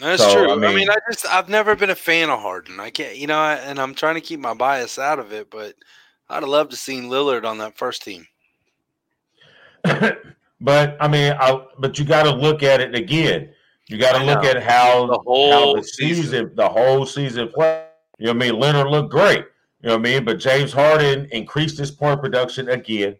That's 0.00 0.22
So, 0.22 0.32
true. 0.32 0.50
I 0.50 0.54
I 0.54 0.56
mean, 0.56 0.74
mean- 0.74 0.90
I 0.90 0.96
just 1.10 1.26
I've 1.26 1.48
never 1.48 1.76
been 1.76 1.90
a 1.90 1.94
fan 1.94 2.30
of 2.30 2.40
Harden. 2.40 2.80
I 2.80 2.90
can't, 2.90 3.16
you 3.16 3.26
know, 3.26 3.38
I- 3.38 3.56
and 3.56 3.78
I'm 3.78 3.94
trying 3.94 4.14
to 4.14 4.20
keep 4.20 4.40
my 4.40 4.54
bias 4.54 4.98
out 4.98 5.18
of 5.18 5.32
it, 5.32 5.50
but 5.50 5.74
I'd 6.28 6.42
have 6.42 6.48
loved 6.48 6.70
to 6.70 6.76
seen 6.76 7.04
Lillard 7.10 7.44
on 7.44 7.58
that 7.58 7.76
first 7.76 8.02
team. 8.02 8.26
but 10.60 10.96
I 11.00 11.08
mean, 11.08 11.32
I, 11.38 11.64
but 11.78 11.98
you 11.98 12.04
got 12.04 12.24
to 12.24 12.30
look 12.32 12.62
at 12.62 12.80
it 12.80 12.94
again. 12.94 13.50
You 13.88 13.98
got 13.98 14.16
to 14.18 14.24
look 14.24 14.44
at 14.44 14.62
how 14.62 15.06
The 15.06 15.12
how 15.14 15.22
whole 15.24 15.76
the 15.76 15.82
season, 15.82 16.22
season. 16.24 16.52
the 16.54 16.68
whole 16.68 17.04
season 17.06 17.48
played. 17.48 17.84
You 18.18 18.26
know 18.26 18.32
what 18.34 18.42
I 18.44 18.50
mean? 18.50 18.60
Leonard 18.60 18.86
looked 18.88 19.10
great. 19.10 19.46
You 19.82 19.88
know 19.88 19.94
what 19.96 20.06
I 20.06 20.12
mean? 20.12 20.24
But 20.24 20.38
James 20.38 20.72
Harden 20.72 21.26
increased 21.32 21.78
his 21.78 21.90
point 21.90 22.20
production 22.20 22.68
again. 22.68 23.16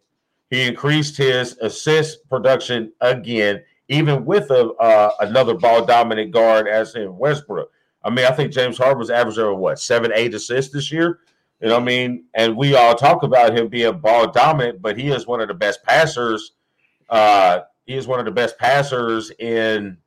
He 0.50 0.62
increased 0.66 1.16
his 1.16 1.56
assist 1.62 2.28
production 2.28 2.92
again, 3.00 3.62
even 3.90 4.24
with 4.24 4.48
a 4.50 4.68
uh, 4.74 5.10
another 5.20 5.54
ball 5.54 5.84
dominant 5.84 6.30
guard 6.30 6.68
as 6.68 6.94
in 6.94 7.18
Westbrook. 7.18 7.70
I 8.02 8.08
mean, 8.08 8.24
I 8.24 8.30
think 8.30 8.52
James 8.52 8.78
Harden 8.78 8.98
was 8.98 9.10
averaging 9.10 9.58
what 9.58 9.78
seven, 9.80 10.12
eight 10.14 10.32
assists 10.32 10.72
this 10.72 10.90
year. 10.90 11.18
You 11.60 11.68
know 11.68 11.74
what 11.74 11.82
I 11.82 11.86
mean? 11.86 12.24
And 12.34 12.56
we 12.56 12.74
all 12.74 12.94
talk 12.94 13.24
about 13.24 13.54
him 13.54 13.68
being 13.68 13.98
ball 13.98 14.30
dominant, 14.30 14.80
but 14.80 14.96
he 14.96 15.10
is 15.10 15.26
one 15.26 15.40
of 15.40 15.48
the 15.48 15.54
best 15.54 15.82
passers. 15.82 16.52
Uh, 17.10 17.60
he 17.84 17.96
is 17.96 18.06
one 18.06 18.20
of 18.20 18.24
the 18.24 18.30
best 18.30 18.56
passers 18.58 19.32
in 19.40 19.98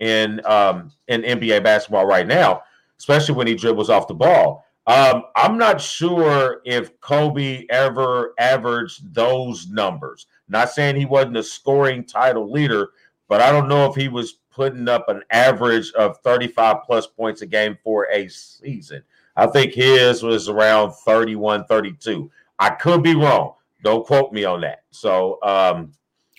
in 0.00 0.44
um, 0.44 0.90
in 1.06 1.22
NBA 1.22 1.62
basketball 1.62 2.04
right 2.06 2.26
now, 2.26 2.62
especially 2.98 3.36
when 3.36 3.46
he 3.46 3.54
dribbles 3.54 3.88
off 3.88 4.08
the 4.08 4.14
ball. 4.14 4.66
Um, 4.88 5.22
I'm 5.36 5.56
not 5.56 5.80
sure 5.80 6.60
if 6.64 7.00
Kobe 7.00 7.66
ever 7.70 8.34
averaged 8.40 9.14
those 9.14 9.68
numbers. 9.68 10.26
Not 10.48 10.70
saying 10.70 10.96
he 10.96 11.06
wasn't 11.06 11.36
a 11.36 11.42
scoring 11.42 12.04
title 12.04 12.50
leader, 12.50 12.90
but 13.32 13.40
I 13.40 13.50
don't 13.50 13.66
know 13.66 13.86
if 13.86 13.94
he 13.94 14.08
was 14.08 14.34
putting 14.50 14.86
up 14.90 15.08
an 15.08 15.22
average 15.30 15.90
of 15.92 16.18
35 16.18 16.82
plus 16.84 17.06
points 17.06 17.40
a 17.40 17.46
game 17.46 17.78
for 17.82 18.06
a 18.12 18.28
season. 18.28 19.02
I 19.36 19.46
think 19.46 19.72
his 19.72 20.22
was 20.22 20.50
around 20.50 20.92
31, 20.92 21.64
32. 21.64 22.30
I 22.58 22.68
could 22.68 23.02
be 23.02 23.14
wrong. 23.14 23.54
Don't 23.82 24.06
quote 24.06 24.34
me 24.34 24.44
on 24.44 24.60
that. 24.60 24.82
So, 24.90 25.38
um, 25.42 25.92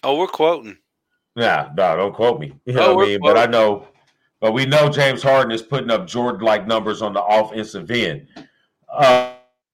Oh, 0.03 0.19
we're 0.19 0.27
quoting. 0.27 0.77
yeah, 1.35 1.69
no, 1.75 1.97
don't 1.97 2.13
quote 2.13 2.39
me. 2.39 2.53
You 2.65 2.73
Oh, 2.73 2.75
know 2.75 2.93
what 2.93 3.05
I 3.05 3.07
mean? 3.07 3.19
But 3.23 3.39
I 3.39 3.47
know, 3.47 3.87
but 4.39 4.51
we 4.51 4.67
know 4.67 4.87
James 4.87 5.23
Harden 5.23 5.51
is 5.51 5.63
putting 5.63 5.89
up 5.89 6.05
Jordan-like 6.05 6.67
numbers 6.67 7.01
on 7.01 7.13
the 7.13 7.23
offensive 7.23 7.89
end. 7.89 8.27
Uh, 8.87 9.33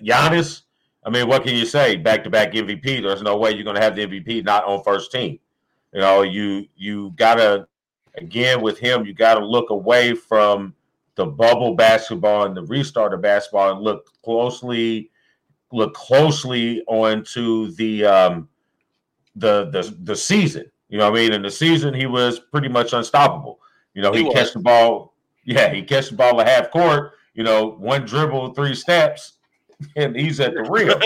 Giannis, 0.00 0.62
I 1.04 1.10
mean, 1.10 1.28
what 1.28 1.44
can 1.44 1.54
you 1.54 1.66
say? 1.66 1.96
Back-to-back 1.96 2.52
MVP. 2.52 3.02
There's 3.02 3.20
no 3.20 3.36
way 3.36 3.50
you're 3.52 3.64
going 3.64 3.76
to 3.76 3.82
have 3.82 3.94
the 3.94 4.06
MVP 4.06 4.42
not 4.42 4.64
on 4.64 4.82
first 4.82 5.12
team. 5.12 5.38
You 5.92 6.00
know, 6.00 6.22
you 6.22 6.66
you 6.76 7.12
gotta 7.16 7.66
again 8.16 8.60
with 8.60 8.78
him, 8.78 9.04
you 9.04 9.14
gotta 9.14 9.44
look 9.44 9.70
away 9.70 10.14
from 10.14 10.74
the 11.14 11.26
bubble 11.26 11.74
basketball 11.74 12.46
and 12.46 12.56
the 12.56 12.62
restart 12.62 13.12
of 13.12 13.20
basketball 13.20 13.72
and 13.72 13.80
look 13.80 14.10
closely 14.22 15.10
look 15.72 15.94
closely 15.94 16.82
onto 16.86 17.70
the 17.72 18.04
um 18.04 18.48
the 19.36 19.70
the 19.70 19.94
the 20.04 20.16
season. 20.16 20.70
You 20.88 20.98
know 20.98 21.10
what 21.10 21.18
I 21.18 21.22
mean? 21.22 21.32
In 21.32 21.42
the 21.42 21.50
season, 21.50 21.94
he 21.94 22.06
was 22.06 22.38
pretty 22.38 22.68
much 22.68 22.92
unstoppable. 22.92 23.60
You 23.94 24.02
know, 24.02 24.12
He 24.12 24.24
he, 24.24 24.32
catch 24.32 24.52
the 24.52 24.58
ball. 24.58 25.14
Yeah, 25.44 25.72
he 25.72 25.82
catch 25.82 26.10
the 26.10 26.16
ball 26.16 26.40
at 26.40 26.48
half 26.48 26.70
court. 26.70 27.12
You 27.34 27.44
know, 27.44 27.70
one 27.70 28.04
dribble, 28.04 28.52
three 28.54 28.74
steps, 28.74 29.34
and 29.96 30.14
he's 30.14 30.38
at 30.40 30.54
the 30.54 30.62
rim. 30.62 31.00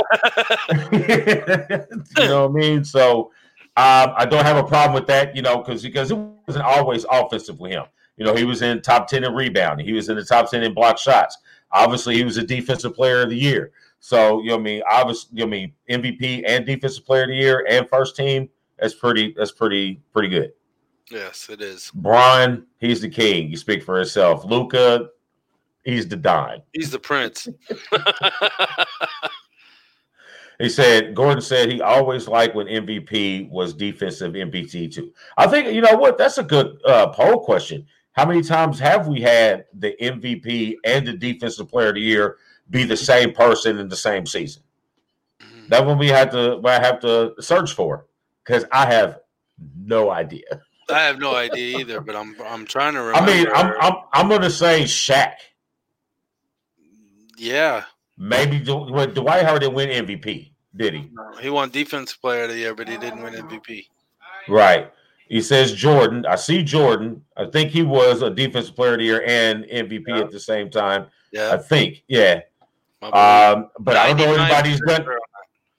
you 2.19 2.29
know 2.29 2.49
what 2.49 2.51
I 2.51 2.69
mean? 2.69 2.85
So 2.85 3.31
um, 3.77 4.15
I 4.17 4.25
don't 4.25 4.45
have 4.45 4.57
a 4.57 4.65
problem 4.65 4.95
with 4.95 5.07
that. 5.09 5.37
You 5.37 5.43
know, 5.43 5.59
because 5.59 5.83
because 5.83 6.11
it 6.11 6.19
wasn't 6.47 6.65
always 6.65 7.05
offensive 7.11 7.61
with 7.61 7.73
him. 7.73 7.85
You 8.17 8.25
know, 8.25 8.35
he 8.35 8.45
was 8.45 8.63
in 8.63 8.81
top 8.81 9.09
ten 9.09 9.25
in 9.25 9.35
rebounding. 9.35 9.87
He 9.87 9.93
was 9.93 10.09
in 10.09 10.17
the 10.17 10.25
top 10.25 10.51
ten 10.51 10.63
in 10.63 10.73
block 10.73 10.99
shots. 10.99 11.37
Obviously, 11.73 12.17
he 12.17 12.25
was 12.25 12.39
a 12.39 12.43
defensive 12.43 12.95
player 12.95 13.23
of 13.23 13.31
the 13.31 13.37
year. 13.37 13.73
So 14.01 14.41
you 14.41 14.51
know, 14.51 14.57
I 14.57 14.61
mean, 14.61 14.83
obviously, 14.91 15.39
you 15.39 15.47
know, 15.47 15.49
I 15.49 15.51
mean, 15.51 15.73
MVP 15.91 16.45
and 16.47 16.65
defensive 16.65 17.05
player 17.05 17.25
of 17.25 17.29
the 17.29 17.37
year 17.37 17.67
and 17.69 17.89
first 17.89 18.17
team. 18.17 18.49
That's 18.79 18.95
pretty. 18.95 19.35
That's 19.37 19.53
pretty. 19.53 20.01
Pretty 20.13 20.29
good. 20.29 20.53
Yes, 21.11 21.49
it 21.51 21.61
is. 21.61 21.91
Brian, 21.95 22.67
he's 22.79 23.01
the 23.01 23.09
king. 23.09 23.51
You 23.51 23.57
speak 23.57 23.83
for 23.83 23.97
himself. 23.97 24.45
Luka, 24.45 25.09
he's 25.85 26.09
the 26.09 26.17
dime. 26.17 26.63
He's 26.73 26.91
the 26.91 26.99
prince. 26.99 27.47
He 30.59 30.69
said 30.69 31.15
Gordon 31.15 31.43
said 31.43 31.71
he 31.71 31.81
always 31.83 32.29
liked 32.29 32.55
when 32.55 32.67
MVP 32.67 33.51
was 33.51 33.75
defensive 33.75 34.33
MVP 34.33 34.93
too. 34.93 35.13
I 35.37 35.47
think 35.47 35.73
you 35.73 35.81
know 35.81 35.97
what 35.97 36.17
that's 36.19 36.39
a 36.39 36.43
good 36.43 36.79
uh, 36.85 37.09
poll 37.09 37.45
question. 37.45 37.87
How 38.13 38.25
many 38.25 38.43
times 38.43 38.79
have 38.79 39.07
we 39.07 39.21
had 39.21 39.67
the 39.75 39.95
MVP 40.01 40.77
and 40.85 41.07
the 41.07 41.13
defensive 41.13 41.69
player 41.69 41.89
of 41.89 41.97
the 41.97 42.01
year 42.01 42.39
be 42.71 42.85
the 42.85 42.97
same 42.97 43.33
person 43.33 43.79
in 43.79 43.89
the 43.89 43.97
same 43.97 44.25
season? 44.25 44.63
That 45.69 45.85
one 45.85 45.99
we 45.99 46.09
have 46.09 46.31
to 46.31 46.61
I 46.65 46.81
have 46.81 47.01
to 47.01 47.35
search 47.41 47.73
for 47.73 48.07
because 48.45 48.65
I 48.73 48.87
have 48.87 49.21
no 49.77 50.11
idea. 50.11 50.63
I 50.89 51.01
have 51.01 51.19
no 51.19 51.35
idea 51.35 51.79
either, 51.79 52.01
but 52.01 52.15
I'm 52.15 52.37
I'm 52.45 52.65
trying 52.65 52.95
to 52.95 53.01
remember. 53.01 53.31
I 53.31 53.35
mean, 53.35 53.47
I'm 53.55 53.75
I'm 53.81 53.95
I'm 54.13 54.29
gonna 54.29 54.51
say 54.51 54.85
Shaq. 54.85 55.35
yeah, 57.37 57.85
Maybe 58.19 58.63
well, 58.67 59.07
Dwight 59.07 59.45
Howard 59.45 59.61
didn't 59.61 59.75
win 59.75 60.07
MVP, 60.07 60.51
did 60.75 60.95
he? 60.95 61.11
he 61.41 61.51
won 61.51 61.71
defensive 61.71 62.21
player 62.21 62.45
of 62.45 62.51
the 62.51 62.57
year, 62.57 62.75
but 62.75 62.89
he 62.89 62.97
didn't 62.97 63.23
win 63.23 63.35
MVP. 63.35 63.87
Right. 64.49 64.91
He 65.29 65.43
says 65.43 65.75
Jordan. 65.75 66.25
I 66.27 66.37
see 66.37 66.63
Jordan. 66.63 67.23
I 67.37 67.47
think 67.47 67.71
he 67.73 67.83
was 67.83 68.23
a 68.23 68.31
defensive 68.31 68.77
player 68.77 68.93
of 68.93 68.99
the 68.99 69.05
year 69.05 69.23
and 69.27 69.65
MVP 69.65 70.09
at 70.21 70.31
the 70.31 70.41
same 70.41 70.71
time. 70.71 71.07
Yeah. 71.33 71.53
I 71.53 71.57
think. 71.59 72.05
Yeah. 72.09 72.41
Um, 73.03 73.69
but 73.81 73.97
I 73.97 74.09
don't 74.09 74.17
know 74.19 74.35
anybody's 74.35 74.81
done. 74.81 75.05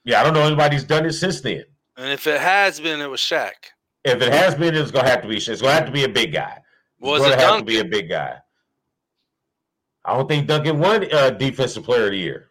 Yeah, 0.04 0.22
I 0.22 0.24
don't 0.24 0.34
know 0.34 0.44
anybody's 0.46 0.84
done 0.84 1.06
it 1.06 1.14
since 1.14 1.42
then. 1.42 1.64
And 1.98 2.12
if 2.12 2.28
it 2.28 2.40
has 2.40 2.80
been, 2.80 3.02
it 3.02 3.08
was 3.10 3.20
Shaq. 3.20 3.52
If 4.06 4.22
it 4.22 4.32
has 4.32 4.54
been, 4.56 4.76
it's 4.76 4.92
gonna 4.92 5.10
have 5.10 5.22
to 5.24 5.28
be. 5.28 5.38
It's 5.38 5.62
gonna 5.62 5.74
have 5.74 5.86
to 5.86 5.92
be 5.92 6.04
a 6.04 6.10
big 6.10 6.32
guy. 6.34 6.60
It's 7.00 7.02
Was 7.02 7.22
gonna 7.22 7.34
it 7.34 7.40
have 7.40 7.50
Duncan? 7.50 7.66
to 7.66 7.74
be 7.74 7.80
a 7.80 7.86
big 7.86 8.10
guy. 8.10 8.36
I 10.08 10.16
don't 10.16 10.28
think 10.28 10.48
Duncan 10.48 10.80
won 10.80 11.06
uh, 11.14 11.32
Defensive 11.32 11.84
Player 11.84 12.06
of 12.06 12.12
the 12.12 12.18
Year. 12.18 12.50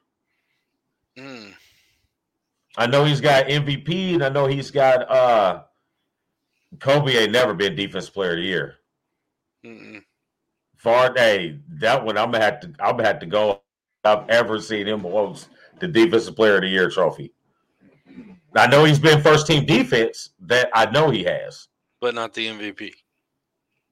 Mm. 1.19 1.53
I 2.77 2.87
know 2.87 3.05
he's 3.05 3.21
got 3.23 3.47
MVP, 3.47 4.15
and 4.15 4.23
I 4.23 4.29
know 4.29 4.47
he's 4.47 4.71
got 4.71 5.11
uh 5.11 5.63
Kobe 6.79 7.17
ain't 7.17 7.33
never 7.33 7.55
been 7.55 7.75
Defensive 7.75 8.13
Player 8.13 8.33
of 8.33 8.37
the 8.37 8.43
Year. 8.43 8.75
Mm-mm. 9.65 10.03
Far 10.77 11.13
hey, 11.17 11.59
that 11.81 12.05
one 12.05 12.19
I'm 12.19 12.31
gonna 12.31 12.45
have 12.45 12.61
to 12.61 12.67
I'm 12.79 12.97
gonna 12.99 13.07
have 13.09 13.19
to 13.21 13.27
go. 13.27 13.63
I've 14.05 14.29
ever 14.29 14.61
seen 14.61 14.87
him 14.87 15.01
host 15.01 15.49
the 15.81 15.89
Defensive 15.89 16.37
Player 16.37 16.57
of 16.57 16.61
the 16.63 16.69
Year 16.69 16.91
trophy. 16.91 17.33
I 18.55 18.67
know 18.69 18.85
he's 18.85 18.99
been 18.99 19.21
first 19.23 19.47
team 19.47 19.65
defense. 19.67 20.31
That 20.41 20.69
I 20.75 20.87
know 20.91 21.11
he 21.11 21.25
has, 21.25 21.69
But 22.01 22.15
not 22.15 22.35
the 22.35 22.47
MVP. 22.47 22.93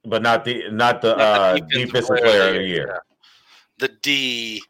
but 0.05 0.23
not 0.23 0.45
the 0.45 0.71
not 0.71 1.01
the 1.01 1.17
Not 1.17 1.21
uh, 1.21 1.59
defensive, 1.71 2.19
player, 2.19 2.49
of 2.51 2.55
the 2.57 2.63
year. 2.63 2.89
yeah. 2.93 2.99
The 3.79 3.89
D 4.03 4.63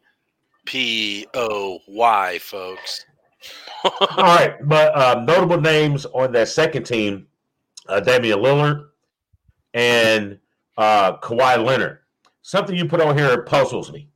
P 0.65 1.27
O 1.33 1.79
Y, 1.87 2.39
folks. 2.39 3.05
All 3.83 4.23
right, 4.23 4.55
but 4.67 4.97
um, 4.97 5.25
notable 5.25 5.61
names 5.61 6.05
on 6.07 6.31
that 6.31 6.47
second 6.47 6.83
team: 6.83 7.27
uh, 7.87 7.99
Damian 7.99 8.39
Lillard 8.39 8.87
and 9.75 10.39
uh, 10.77 11.17
Kawhi 11.17 11.63
Leonard. 11.63 11.99
Something 12.41 12.75
you 12.75 12.87
put 12.87 13.01
on 13.01 13.17
here 13.17 13.43
puzzles 13.43 13.91
me. 13.91 14.09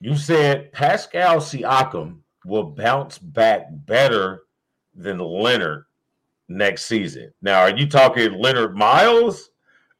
You 0.00 0.16
said 0.16 0.72
Pascal 0.72 1.36
Siakam 1.38 2.18
will 2.44 2.64
bounce 2.64 3.18
back 3.18 3.66
better 3.70 4.42
than 4.94 5.18
Leonard 5.18 5.86
next 6.48 6.86
season. 6.86 7.32
Now, 7.42 7.60
are 7.60 7.76
you 7.76 7.88
talking 7.88 8.32
Leonard 8.34 8.76
Miles 8.76 9.50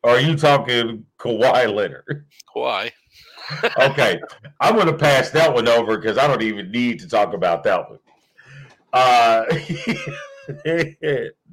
are 0.05 0.21
you 0.21 0.37
talking 0.37 1.05
Kawhi 1.19 1.73
Leonard? 1.75 2.27
Kawhi. 2.55 2.91
okay, 3.79 4.21
I'm 4.61 4.75
going 4.75 4.87
to 4.87 4.97
pass 4.97 5.31
that 5.31 5.53
one 5.53 5.69
over 5.69 5.99
because 5.99 6.19
I 6.19 6.27
don't 6.27 6.43
even 6.43 6.71
need 6.71 6.99
to 7.01 7.09
talk 7.09 7.35
about 7.35 7.63
that 7.65 7.91
one. 7.91 7.99
Uh, 8.93 9.45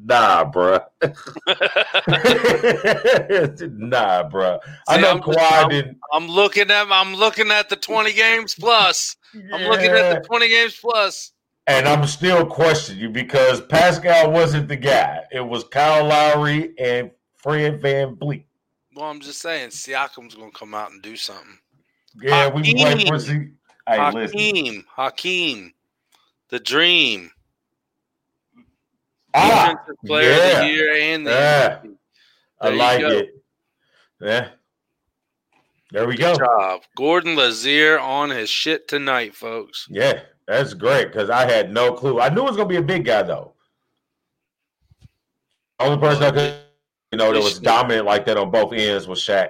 nah, 0.03 0.46
bruh. 0.51 0.84
nah, 3.77 4.29
bruh. 4.29 4.60
I 4.88 4.96
See, 4.96 5.01
know 5.01 5.12
I'm 5.12 5.20
Kawhi 5.22 5.51
I'm- 5.51 5.70
didn't. 5.70 5.98
I'm 6.13 6.27
looking 6.27 6.72
at 6.72 6.88
I'm 6.91 7.15
looking 7.15 7.51
at 7.51 7.70
the 7.70 7.75
20 7.75 8.13
games 8.13 8.55
plus. 8.55 9.15
I'm 9.53 9.63
looking 9.63 9.91
at 9.91 10.22
the 10.22 10.27
20 10.27 10.50
games 10.50 10.77
plus. 10.79 11.31
And 11.67 11.88
I'm 11.88 12.05
still 12.08 12.46
questioning 12.46 13.01
you 13.01 13.10
because 13.10 13.62
Pascal 13.62 14.31
wasn't 14.31 14.67
the 14.67 14.75
guy. 14.75 15.24
It 15.31 15.41
was 15.41 15.63
Kyle 15.65 16.05
Lowry 16.05 16.74
and 16.79 17.12
Fred 17.42 17.82
VanVleet. 17.82 18.44
Well, 18.96 19.06
I'm 19.06 19.20
just 19.22 19.42
saying 19.42 19.70
Siakam's 19.70 20.36
gonna 20.36 20.52
come 20.52 20.74
out 20.74 20.92
and 20.92 21.02
do 21.02 21.16
something. 21.16 21.58
Yeah, 22.22 22.50
we 22.50 22.62
Hakeem. 22.62 22.84
wait 22.98 23.08
for 23.08 23.20
see. 23.20 23.48
Hey, 23.88 24.12
listen. 24.12 24.38
Hakeem, 24.38 24.86
Hakeem, 24.96 25.74
the 26.50 26.60
dream. 26.60 27.32
Ah, 29.34 29.70
Defensive 29.70 29.96
player 30.06 30.32
of 30.32 30.38
yeah. 30.38 30.60
the 30.60 30.68
year 30.68 30.94
and 30.94 31.26
the 31.26 31.32
Yeah. 31.32 31.80
I 32.60 32.70
There 32.70 32.78
like 32.78 33.00
go. 33.02 33.10
it. 33.10 33.44
Yeah. 34.20 34.50
There 35.92 36.08
we 36.08 36.16
go. 36.16 36.36
Job. 36.38 36.82
Gordon 36.96 37.36
Lazier 37.36 37.98
on 38.00 38.30
his 38.30 38.50
shit 38.50 38.88
tonight, 38.88 39.34
folks. 39.36 39.88
Yeah, 39.90 40.22
that's 40.48 40.74
great 40.74 41.08
because 41.12 41.30
I 41.30 41.50
had 41.50 41.74
no 41.74 41.94
clue. 41.94 42.20
I 42.22 42.30
knew 42.30 42.42
it 42.42 42.46
was 42.46 42.58
gonna 42.58 42.70
be 42.70 42.76
a 42.78 42.82
big 42.82 43.06
guy 43.06 43.24
though. 43.24 43.54
Only 45.80 45.98
person 45.98 46.24
I 46.24 46.32
could, 46.32 46.56
you 47.12 47.18
know, 47.18 47.34
that 47.34 47.44
was 47.44 47.60
dominant 47.60 48.06
like 48.06 48.25
that 48.25 48.38
on 48.38 48.51
both 48.51 48.74
ends 48.74 49.08
was 49.08 49.20
Shaq. 49.20 49.50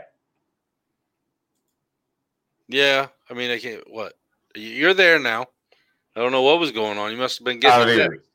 Yeah, 2.68 3.08
I 3.30 3.34
mean, 3.34 3.52
I 3.52 3.60
can't. 3.60 3.84
What? 3.90 4.14
You're 4.56 4.94
there 4.94 5.20
now. 5.20 5.48
I 6.16 6.20
don't 6.20 6.32
know 6.32 6.42
what 6.42 6.60
was 6.60 6.72
going 6.72 6.98
on. 6.98 7.12
You 7.12 7.18
must 7.18 7.40
have 7.40 7.46
been 7.46 7.60
getting 7.60 7.88
don't 7.88 7.98
text. 7.98 8.28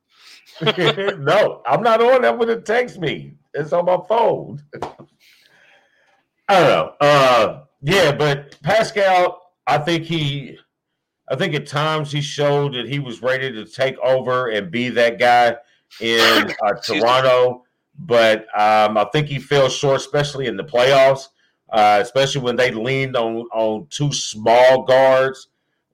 either. 0.79 1.17
no, 1.19 1.63
I'm 1.67 1.83
not 1.83 2.01
on 2.01 2.23
that 2.23 2.39
with 2.39 2.51
a 2.51 2.61
text 2.61 2.99
me. 2.99 3.35
It's 3.55 3.73
on 3.73 3.87
my 3.87 3.99
phone. 4.09 4.63
I 6.49 6.61
don't 6.61 6.69
know. 6.69 6.95
Uh, 7.01 7.63
yeah, 7.83 8.13
but 8.13 8.57
Pascal, 8.63 9.53
I 9.67 9.79
think 9.79 10.05
he, 10.05 10.59
I 11.29 11.37
think 11.37 11.55
at 11.55 11.67
times 11.67 12.13
he 12.13 12.21
showed 12.21 12.75
that 12.75 12.89
he 12.89 12.99
was 12.99 13.23
ready 13.23 13.51
to 13.53 13.65
take 13.65 13.99
over 13.99 14.49
and 14.49 14.71
be 14.71 14.89
that 14.91 15.19
guy 15.19 15.57
in 16.01 16.53
uh. 16.65 16.75
Toronto. 16.83 17.65
But 17.99 18.43
um, 18.59 18.97
I 18.99 19.07
think 19.13 19.29
he 19.29 19.39
fell 19.39 19.69
short, 19.69 19.97
especially 19.97 20.47
in 20.47 20.57
the 20.57 20.65
playoffs, 20.65 21.29
uh, 21.71 21.99
especially 22.03 22.43
when 22.43 22.57
they 22.57 22.71
leaned 22.71 23.17
on 23.17 23.47
on 23.53 23.87
two 23.91 24.13
small 24.13 24.83
guards. 24.83 25.49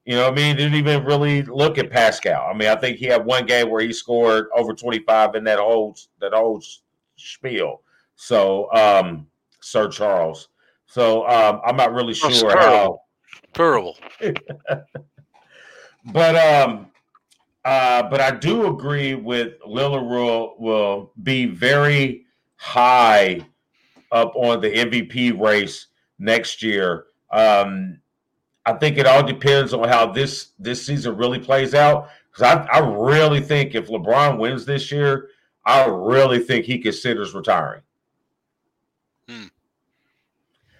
You 0.05 0.15
know 0.15 0.23
what 0.23 0.33
I 0.33 0.35
mean? 0.35 0.57
Didn't 0.57 0.73
even 0.73 1.05
really 1.05 1.43
look 1.43 1.77
at 1.77 1.89
Pascal. 1.89 2.49
I 2.49 2.53
mean, 2.53 2.67
I 2.67 2.75
think 2.75 2.97
he 2.97 3.05
had 3.05 3.25
one 3.25 3.45
game 3.45 3.69
where 3.69 3.81
he 3.81 3.93
scored 3.93 4.47
over 4.53 4.73
25 4.73 5.35
in 5.35 5.45
that 5.45 5.59
whole 5.59 5.95
that 6.19 6.33
whole 6.33 6.61
spiel. 7.15 7.81
So, 8.15 8.69
um, 8.73 9.27
Sir 9.61 9.87
Charles. 9.87 10.49
So, 10.87 11.25
um, 11.27 11.61
I'm 11.65 11.77
not 11.77 11.93
really 11.93 12.13
Oh, 12.23 12.29
sure 12.29 12.49
terrible. 12.51 12.59
how 12.59 12.99
Terrible. 13.53 13.97
but 16.11 16.35
um 16.35 16.87
uh 17.65 18.03
but 18.09 18.21
I 18.21 18.31
do 18.31 18.67
agree 18.67 19.15
with 19.15 19.59
Lillard 19.61 20.07
will 20.09 20.55
will 20.59 21.11
be 21.23 21.45
very 21.45 22.25
high 22.55 23.45
up 24.11 24.35
on 24.35 24.61
the 24.61 24.71
MVP 24.71 25.39
race 25.39 25.87
next 26.19 26.61
year. 26.61 27.05
Um 27.31 27.99
I 28.65 28.73
think 28.73 28.97
it 28.97 29.05
all 29.05 29.23
depends 29.23 29.73
on 29.73 29.87
how 29.87 30.11
this 30.11 30.51
this 30.59 30.85
season 30.85 31.17
really 31.17 31.39
plays 31.39 31.73
out. 31.73 32.09
Because 32.31 32.57
I, 32.57 32.77
I 32.77 32.79
really 32.79 33.41
think 33.41 33.75
if 33.75 33.89
LeBron 33.89 34.39
wins 34.39 34.65
this 34.65 34.91
year, 34.91 35.29
I 35.65 35.85
really 35.85 36.39
think 36.39 36.65
he 36.65 36.79
considers 36.79 37.33
retiring. 37.33 37.81
Hmm. 39.29 39.45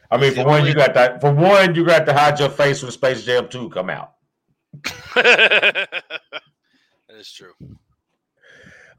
I 0.09 0.17
mean, 0.17 0.33
for 0.33 0.45
one, 0.45 0.65
you 0.65 0.73
got 0.73 0.93
that. 0.95 1.21
For 1.21 1.31
one, 1.31 1.75
you 1.75 1.85
got 1.85 2.05
to 2.05 2.13
hide 2.13 2.39
your 2.39 2.49
face 2.49 2.81
when 2.81 2.91
Space 2.91 3.23
Jam 3.23 3.49
Two 3.49 3.69
come 3.69 3.89
out. 3.89 4.13
is 7.23 7.31
true. 7.31 7.53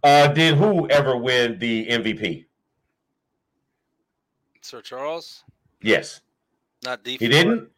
Uh, 0.02 0.28
did 0.28 0.54
who 0.56 0.88
ever 0.90 1.16
win 1.16 1.58
the 1.58 1.86
MVP? 1.86 2.46
Sir 4.62 4.80
Charles, 4.80 5.44
Yes, 5.82 6.20
not 6.82 7.04
defense. 7.04 7.20
he 7.20 7.28
didn't. 7.28 7.68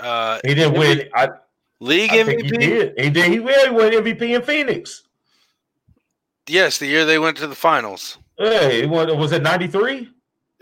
Uh, 0.00 0.40
He 0.44 0.54
didn't 0.54 0.76
win. 0.76 1.08
I, 1.14 1.28
league 1.78 2.10
I 2.10 2.16
MVP. 2.18 2.42
he 2.42 2.48
did. 2.58 2.94
He 2.98 3.10
did. 3.10 3.30
He 3.30 3.38
really 3.38 3.70
won 3.70 3.92
MVP 3.92 4.22
in 4.34 4.42
Phoenix. 4.42 5.04
Yes, 6.48 6.78
the 6.78 6.86
year 6.86 7.04
they 7.04 7.18
went 7.20 7.36
to 7.38 7.46
the 7.46 7.54
finals. 7.54 8.18
Hey, 8.36 8.80
he 8.80 8.86
won. 8.86 9.16
Was 9.16 9.30
it 9.30 9.42
ninety 9.42 9.68
three? 9.68 10.10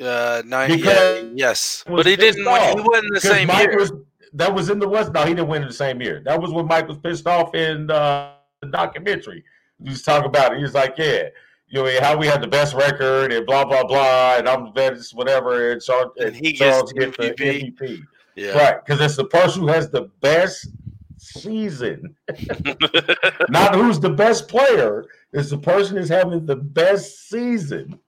Uh, 0.00 0.42
nine. 0.44 0.78
Yeah, 0.78 1.22
yes, 1.34 1.84
but 1.86 2.04
he 2.04 2.16
didn't. 2.16 2.44
Win, 2.44 2.78
he 2.78 2.84
wasn't 2.84 3.14
the 3.14 3.20
same 3.20 3.48
Mike 3.48 3.68
year. 3.68 3.78
Was, 3.78 3.92
that 4.34 4.54
was 4.54 4.68
in 4.68 4.78
the 4.78 4.88
West. 4.88 5.12
No, 5.12 5.22
he 5.24 5.30
didn't 5.34 5.48
win 5.48 5.62
in 5.62 5.68
the 5.68 5.74
same 5.74 6.02
year. 6.02 6.20
That 6.24 6.40
was 6.40 6.50
when 6.52 6.66
Mike 6.66 6.86
was 6.86 6.98
pissed 6.98 7.26
off 7.26 7.54
in 7.54 7.90
uh, 7.90 8.32
the 8.62 8.68
documentary. 8.68 9.44
Was 9.80 10.02
talking 10.02 10.26
about 10.28 10.52
it. 10.52 10.58
He 10.58 10.62
was 10.62 10.74
like, 10.74 10.94
"Yeah, 10.96 11.24
you 11.68 11.82
know 11.82 12.00
how 12.00 12.16
we 12.16 12.26
had 12.26 12.40
the 12.40 12.46
best 12.46 12.74
record 12.74 13.32
and 13.32 13.44
blah 13.44 13.64
blah 13.64 13.84
blah, 13.84 14.36
and 14.38 14.48
I'm 14.48 14.66
the 14.66 14.70
best, 14.70 15.14
whatever." 15.14 15.72
And, 15.72 15.82
Char- 15.82 16.12
And 16.18 16.28
and 16.28 16.36
he 16.36 16.52
gets 16.52 16.58
Charles 16.58 16.90
the 16.92 17.00
gets 17.00 17.16
the 17.16 17.30
MVP. 17.32 17.76
MVP. 17.76 18.02
yeah. 18.36 18.50
Right, 18.52 18.84
because 18.84 19.00
it's 19.00 19.16
the 19.16 19.24
person 19.24 19.62
who 19.62 19.68
has 19.68 19.90
the 19.90 20.02
best 20.20 20.68
season, 21.18 22.14
not 23.48 23.74
who's 23.74 23.98
the 23.98 24.10
best 24.10 24.46
player. 24.48 25.04
It's 25.32 25.50
the 25.50 25.58
person 25.58 25.96
who's 25.96 26.08
having 26.08 26.46
the 26.46 26.56
best 26.56 27.28
season. 27.28 27.98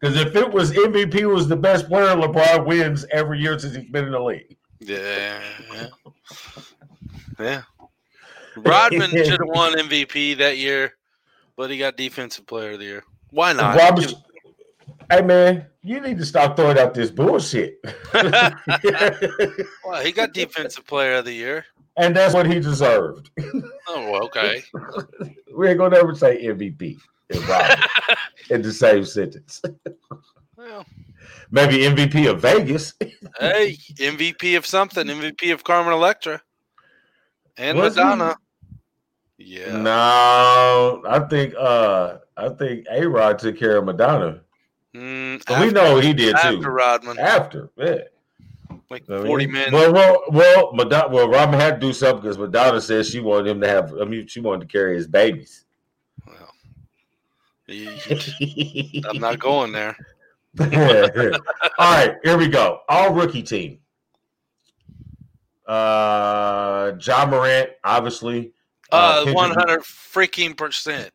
Because 0.00 0.16
if 0.16 0.34
it 0.36 0.50
was 0.50 0.70
MVP 0.72 1.24
was 1.32 1.48
the 1.48 1.56
best 1.56 1.88
player, 1.88 2.14
LeBron 2.14 2.66
wins 2.66 3.04
every 3.10 3.40
year 3.40 3.58
since 3.58 3.74
he's 3.74 3.90
been 3.90 4.04
in 4.06 4.12
the 4.12 4.20
league. 4.22 4.56
Yeah. 4.78 5.40
Yeah. 5.74 5.86
yeah. 7.38 7.62
Rodman 8.56 9.10
should 9.10 9.28
have 9.30 9.40
won 9.44 9.74
MVP 9.74 10.36
that 10.38 10.58
year, 10.58 10.94
but 11.56 11.70
he 11.70 11.78
got 11.78 11.96
Defensive 11.96 12.46
Player 12.46 12.72
of 12.72 12.78
the 12.78 12.84
Year. 12.84 13.04
Why 13.30 13.52
not? 13.52 13.76
Robert, 13.76 14.12
hey 15.10 15.22
man, 15.22 15.66
you 15.82 16.00
need 16.00 16.18
to 16.18 16.26
stop 16.26 16.56
throwing 16.56 16.78
out 16.78 16.94
this 16.94 17.10
bullshit. 17.10 17.78
Well, 19.84 20.04
he 20.04 20.12
got 20.12 20.32
Defensive 20.32 20.86
Player 20.86 21.14
of 21.14 21.24
the 21.24 21.32
Year. 21.32 21.64
and 21.96 22.14
that's 22.14 22.34
what 22.34 22.46
he 22.46 22.60
deserved. 22.60 23.30
Oh, 23.88 24.24
okay. 24.24 24.62
We 25.56 25.68
ain't 25.68 25.78
gonna 25.78 25.96
ever 25.98 26.14
say 26.14 26.46
MVP 26.46 26.96
and 27.30 27.80
in 28.50 28.62
the 28.62 28.72
same 28.72 29.04
sentence. 29.04 29.60
Well, 30.56 30.86
Maybe 31.50 31.78
MVP 31.78 32.30
of 32.30 32.40
Vegas. 32.40 32.94
hey, 33.38 33.76
MVP 33.96 34.56
of 34.56 34.64
something, 34.64 35.06
MVP 35.06 35.52
of 35.52 35.64
Carmen 35.64 35.92
Electra 35.92 36.40
and 37.56 37.78
Was 37.78 37.94
he? 37.96 38.02
Madonna. 38.02 38.36
Yeah. 39.38 39.76
No, 39.76 41.02
I 41.08 41.18
think 41.30 41.54
uh 41.58 42.18
I 42.36 42.48
think 42.50 42.86
A 42.90 43.06
Rod 43.06 43.38
took 43.38 43.58
care 43.58 43.78
of 43.78 43.84
Madonna. 43.84 44.40
Mm, 44.94 45.42
But 45.46 45.60
we 45.60 45.70
know 45.72 45.98
he 46.00 46.12
did 46.12 46.34
after 46.34 46.56
too. 46.58 46.68
Rodman, 46.68 47.18
After, 47.18 47.70
yeah. 47.76 47.98
like 48.90 49.04
I 49.08 49.18
mean, 49.18 49.26
40 49.26 49.46
minutes. 49.46 49.72
Well, 49.72 49.92
well, 49.92 50.22
well, 50.30 50.72
Madonna, 50.74 51.08
well, 51.14 51.28
Robin 51.28 51.58
had 51.60 51.80
to 51.80 51.86
do 51.86 51.92
something 51.92 52.22
because 52.22 52.38
Madonna 52.38 52.80
said 52.80 53.06
she 53.06 53.20
wanted 53.20 53.48
him 53.50 53.60
to 53.60 53.68
have. 53.68 53.94
I 54.00 54.04
mean, 54.04 54.26
she 54.26 54.40
wanted 54.40 54.68
to 54.68 54.72
carry 54.72 54.96
his 54.96 55.06
babies. 55.06 55.64
Well, 56.26 56.52
I'm 57.68 59.18
not 59.18 59.38
going 59.38 59.72
there. 59.72 59.96
All 60.60 60.66
right, 61.78 62.16
here 62.24 62.36
we 62.36 62.48
go. 62.48 62.80
All 62.88 63.12
rookie 63.14 63.42
team. 63.42 63.78
Uh, 65.70 66.96
Ja 67.00 67.24
Morant, 67.26 67.70
obviously. 67.84 68.52
Uh, 68.90 69.24
Kendrick- 69.24 69.36
100 69.36 69.80
freaking 69.82 70.56
percent. 70.56 71.12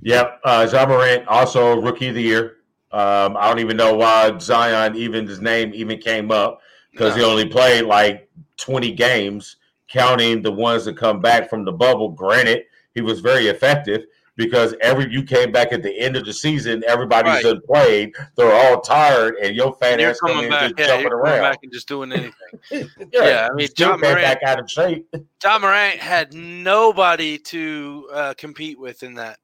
Yep. 0.00 0.40
Uh, 0.42 0.68
Ja 0.72 0.86
Morant, 0.86 1.28
also 1.28 1.78
rookie 1.78 2.08
of 2.08 2.14
the 2.14 2.22
year. 2.22 2.56
Um, 2.92 3.36
I 3.36 3.48
don't 3.48 3.58
even 3.58 3.76
know 3.76 3.94
why 3.94 4.36
Zion 4.38 4.96
even 4.96 5.26
his 5.26 5.40
name 5.42 5.72
even 5.74 5.98
came 5.98 6.30
up 6.30 6.60
because 6.92 7.14
he 7.14 7.22
only 7.22 7.46
played 7.46 7.84
like 7.84 8.30
20 8.56 8.92
games, 8.92 9.56
counting 9.88 10.40
the 10.40 10.52
ones 10.52 10.86
that 10.86 10.96
come 10.96 11.20
back 11.20 11.50
from 11.50 11.66
the 11.66 11.72
bubble. 11.72 12.08
Granted, 12.08 12.62
he 12.94 13.02
was 13.02 13.20
very 13.20 13.48
effective 13.48 14.06
because 14.36 14.74
every 14.80 15.10
you 15.10 15.22
came 15.22 15.50
back 15.50 15.72
at 15.72 15.82
the 15.82 15.98
end 15.98 16.14
of 16.16 16.24
the 16.26 16.32
season, 16.32 16.82
everybody's 16.86 17.42
Right. 17.44 17.64
played, 17.64 18.12
they're 18.36 18.52
all 18.52 18.80
tired, 18.80 19.36
and 19.42 19.56
your 19.56 19.74
you're 19.80 20.10
ass 20.10 20.20
coming 20.20 20.48
back, 20.50 20.60
just 20.76 20.78
yeah, 20.78 20.86
jumping 20.88 21.12
around. 21.12 21.40
back 21.40 21.58
and 21.62 21.72
just 21.72 21.88
doing 21.88 22.12
anything. 22.12 22.32
yeah, 22.70 22.82
yeah, 23.12 23.48
I 23.50 23.54
mean, 23.54 23.68
Ja 23.78 23.96
Morant- 23.96 24.20
back 24.22 24.42
out 24.44 24.60
of 24.60 24.70
shape. 24.70 25.06
Ja 25.42 25.58
Morant 25.58 25.98
had 25.98 26.34
nobody 26.34 27.38
to 27.38 28.08
uh, 28.12 28.34
compete 28.36 28.78
with 28.78 29.02
in 29.02 29.14
that 29.14 29.38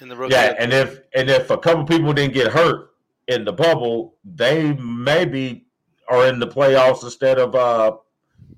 in 0.00 0.08
the 0.08 0.16
rookie. 0.16 0.34
Yeah, 0.34 0.54
and 0.58 0.72
if 0.72 1.00
and 1.14 1.28
if 1.30 1.50
a 1.50 1.58
couple 1.58 1.84
people 1.84 2.12
didn't 2.12 2.34
get 2.34 2.52
hurt 2.52 2.90
in 3.28 3.44
the 3.44 3.52
bubble, 3.52 4.14
they 4.24 4.72
maybe 4.74 5.66
are 6.08 6.26
in 6.28 6.38
the 6.38 6.46
playoffs 6.46 7.02
instead 7.02 7.38
of 7.38 7.54
uh 7.56 7.96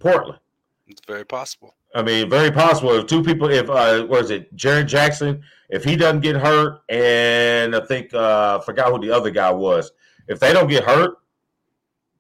Portland. 0.01 0.39
it's 0.87 1.01
very 1.07 1.25
possible. 1.25 1.75
I 1.95 2.03
mean, 2.03 2.29
very 2.29 2.51
possible 2.51 2.93
if 2.93 3.07
two 3.07 3.23
people, 3.23 3.49
if 3.49 3.69
uh, 3.71 4.05
what 4.05 4.25
is 4.25 4.31
it, 4.31 4.55
Jaren 4.55 4.87
Jackson, 4.87 5.43
if 5.71 5.85
he 5.85 5.97
doesn't 5.97 6.21
get 6.21 6.37
hurt, 6.37 6.81
and 6.89 7.75
I 7.75 7.81
think 7.81 8.13
uh, 8.13 8.61
forgot 8.61 8.91
who 8.91 9.01
the 9.01 9.11
other 9.11 9.31
guy 9.31 9.51
was. 9.51 9.93
If 10.29 10.39
they 10.39 10.53
don't 10.53 10.69
get 10.69 10.85
hurt, 10.85 11.17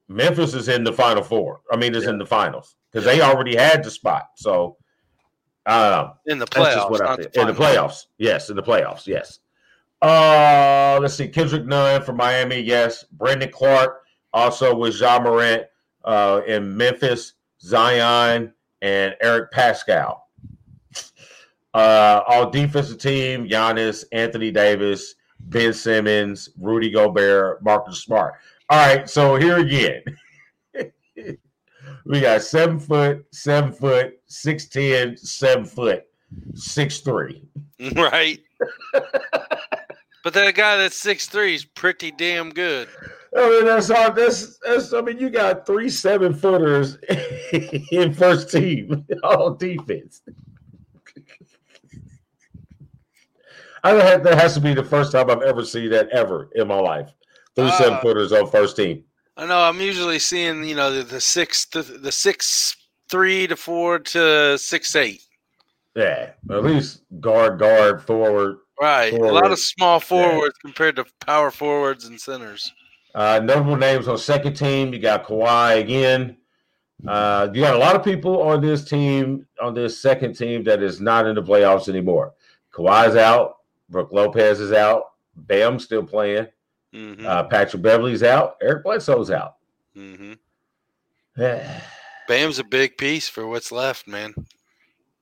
Memphis 0.08 0.54
is 0.54 0.68
in 0.68 0.84
the 0.84 0.92
final 0.92 1.22
four. 1.22 1.60
I 1.70 1.76
mean, 1.76 1.94
is 1.94 2.06
in 2.06 2.18
the 2.18 2.26
finals 2.26 2.76
because 2.90 3.04
they 3.04 3.20
already 3.20 3.54
had 3.54 3.84
the 3.84 3.90
spot. 3.90 4.28
So, 4.36 4.78
um, 5.66 6.12
In 6.26 6.38
the 6.38 6.46
playoffs, 6.46 6.90
what 6.90 7.02
not 7.02 7.18
the 7.18 7.40
in 7.40 7.46
the 7.46 7.52
playoffs. 7.52 8.06
Yes, 8.16 8.48
in 8.48 8.56
the 8.56 8.62
playoffs. 8.62 9.06
Yes. 9.06 9.40
Uh, 10.00 10.98
let's 11.02 11.14
see. 11.14 11.28
Kendrick 11.28 11.66
Nunn 11.66 12.02
from 12.02 12.16
Miami. 12.16 12.60
Yes. 12.60 13.04
Brandon 13.12 13.50
Clarke 13.50 14.00
also 14.32 14.74
with 14.74 14.98
Ja 14.98 15.20
Morant 15.20 15.64
uh, 16.04 16.40
in 16.46 16.76
Memphis. 16.76 17.34
Zion 17.60 18.54
and 18.82 19.14
Eric 19.20 19.52
Paschall. 19.52 20.20
Uh, 21.74 22.22
all 22.26 22.50
defensive 22.50 22.98
team: 22.98 23.48
Giannis, 23.48 24.04
Anthony 24.12 24.50
Davis, 24.50 25.14
Ben 25.40 25.72
Simmons, 25.72 26.50
Rudy 26.58 26.90
Gobert, 26.90 27.62
Marcus 27.62 28.02
Smart. 28.02 28.34
All 28.70 28.78
right. 28.78 29.08
So 29.08 29.36
here 29.36 29.58
again. 29.58 30.02
We 32.08 32.20
got 32.20 32.40
seven 32.40 32.78
foot, 32.80 33.26
seven 33.32 33.70
foot, 33.70 34.18
six 34.26 34.66
ten, 34.66 35.14
seven 35.14 35.66
foot, 35.66 36.06
six 36.54 37.00
three. 37.00 37.42
right? 37.96 38.40
but 40.24 40.32
that 40.32 40.54
guy 40.54 40.78
that's 40.78 40.96
six 40.96 41.26
three 41.26 41.54
is 41.54 41.66
pretty 41.66 42.10
damn 42.10 42.48
good. 42.48 42.88
I 43.36 43.48
mean, 43.48 43.64
that's 43.66 43.90
all. 43.90 44.12
That's, 44.12 44.58
that's. 44.58 44.92
I 44.92 45.00
mean, 45.00 45.18
you 45.18 45.30
got 45.30 45.66
three 45.66 45.90
seven 45.90 46.32
footers 46.32 46.96
in 47.92 48.14
first 48.14 48.50
team 48.50 49.06
all 49.22 49.50
defense. 49.50 50.22
I 53.84 53.92
don't 53.92 54.00
have, 54.00 54.22
that 54.24 54.38
has 54.38 54.54
to 54.54 54.60
be 54.60 54.74
the 54.74 54.82
first 54.82 55.12
time 55.12 55.30
I've 55.30 55.42
ever 55.42 55.64
seen 55.64 55.90
that 55.90 56.08
ever 56.08 56.50
in 56.54 56.68
my 56.68 56.80
life. 56.80 57.10
Three 57.54 57.70
seven 57.72 57.94
Uh, 57.94 58.00
footers 58.00 58.32
on 58.32 58.50
first 58.50 58.76
team. 58.76 59.04
I 59.36 59.46
know. 59.46 59.60
I'm 59.60 59.80
usually 59.80 60.18
seeing 60.18 60.64
you 60.64 60.74
know 60.74 60.92
the, 60.92 61.02
the 61.02 61.20
six 61.20 61.66
the, 61.66 61.82
the 61.82 62.12
six 62.12 62.76
three 63.08 63.46
to 63.46 63.56
four 63.56 63.98
to 63.98 64.58
six 64.58 64.96
eight. 64.96 65.22
Yeah, 65.94 66.30
at 66.50 66.64
least 66.64 67.02
guard, 67.20 67.58
guard, 67.58 68.02
forward. 68.02 68.58
Right, 68.80 69.12
a 69.12 69.16
lot 69.16 69.50
of 69.50 69.58
small 69.58 69.98
forwards 69.98 70.54
compared 70.64 70.96
to 70.96 71.04
power 71.20 71.50
forwards 71.50 72.04
and 72.04 72.20
centers. 72.20 72.72
Uh, 73.18 73.40
notable 73.40 73.74
names 73.74 74.06
on 74.06 74.16
second 74.16 74.54
team. 74.54 74.92
You 74.92 75.00
got 75.00 75.26
Kawhi 75.26 75.80
again. 75.80 76.36
Uh, 77.04 77.48
you 77.52 77.60
got 77.60 77.74
a 77.74 77.78
lot 77.78 77.96
of 77.96 78.04
people 78.04 78.40
on 78.42 78.60
this 78.60 78.84
team, 78.84 79.44
on 79.60 79.74
this 79.74 80.00
second 80.00 80.34
team, 80.34 80.62
that 80.62 80.84
is 80.84 81.00
not 81.00 81.26
in 81.26 81.34
the 81.34 81.42
playoffs 81.42 81.88
anymore. 81.88 82.34
Kawhi's 82.72 83.16
out. 83.16 83.56
Brook 83.88 84.10
Lopez 84.12 84.60
is 84.60 84.70
out. 84.72 85.02
Bam's 85.34 85.82
still 85.82 86.04
playing. 86.04 86.46
hmm 86.92 87.26
Uh, 87.26 87.42
Patrick 87.42 87.82
Beverley's 87.82 88.22
out. 88.22 88.56
Eric 88.62 88.84
Bledsoe's 88.84 89.32
out. 89.32 89.56
hmm 89.94 90.34
yeah, 91.36 91.80
Bam's 92.28 92.60
a 92.60 92.64
big 92.64 92.96
piece 92.98 93.28
for 93.28 93.48
what's 93.48 93.72
left, 93.72 94.06
man. 94.06 94.32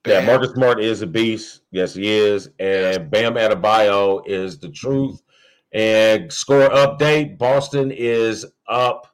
Yeah, 0.06 0.20
Bam. 0.20 0.26
Marcus 0.26 0.50
Smart 0.52 0.80
is 0.82 1.00
a 1.00 1.06
beast. 1.06 1.62
Yes, 1.70 1.94
he 1.94 2.11
is. 2.12 2.50
And 2.59 3.11
Bam 3.11 3.37
Adebayo 3.37 4.22
is 4.26 4.59
the 4.59 4.68
truth. 4.68 5.22
And 5.72 6.33
score 6.33 6.68
update 6.70 7.38
Boston 7.38 7.90
is 7.90 8.46
up 8.68 9.09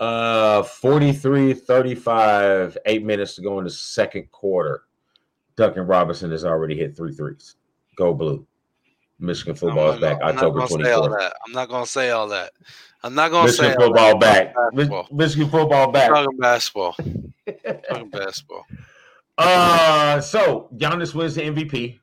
uh 0.00 0.62
43 0.62 1.52
35, 1.54 2.78
eight 2.86 3.04
minutes 3.04 3.34
to 3.36 3.42
go 3.42 3.58
in 3.58 3.64
the 3.64 3.70
second 3.70 4.30
quarter. 4.30 4.82
Duncan 5.56 5.86
Robinson 5.86 6.30
has 6.30 6.44
already 6.44 6.76
hit 6.76 6.96
three 6.96 7.12
threes. 7.14 7.56
Go 7.96 8.14
blue. 8.14 8.46
Michigan 9.18 9.54
football 9.54 9.92
is 9.92 10.00
back 10.00 10.18
I'm 10.22 10.34
not 10.34 10.44
October 10.46 10.60
gonna 10.66 10.84
say 10.84 10.92
all 10.92 11.08
24th. 11.08 11.18
that. 11.18 11.32
I'm 11.46 11.52
not 11.52 11.68
going 11.68 11.84
to 11.84 11.90
say 11.90 12.10
all 12.10 12.28
that. 12.28 12.52
I'm 13.02 13.14
not 13.14 13.30
going 13.30 13.46
to 13.46 13.52
say 13.52 13.74
football 13.74 14.18
that. 14.18 14.20
back. 14.20 14.54
Basketball. 14.54 15.06
Mi- 15.10 15.16
Michigan 15.16 15.50
football 15.50 15.90
back. 15.92 16.08
Talking 16.10 16.38
basketball. 16.38 16.92
Talking 17.90 18.10
basketball. 18.10 18.66
Uh, 19.36 20.20
so 20.20 20.70
Giannis 20.76 21.14
wins 21.14 21.34
the 21.34 21.42
MVP. 21.42 21.98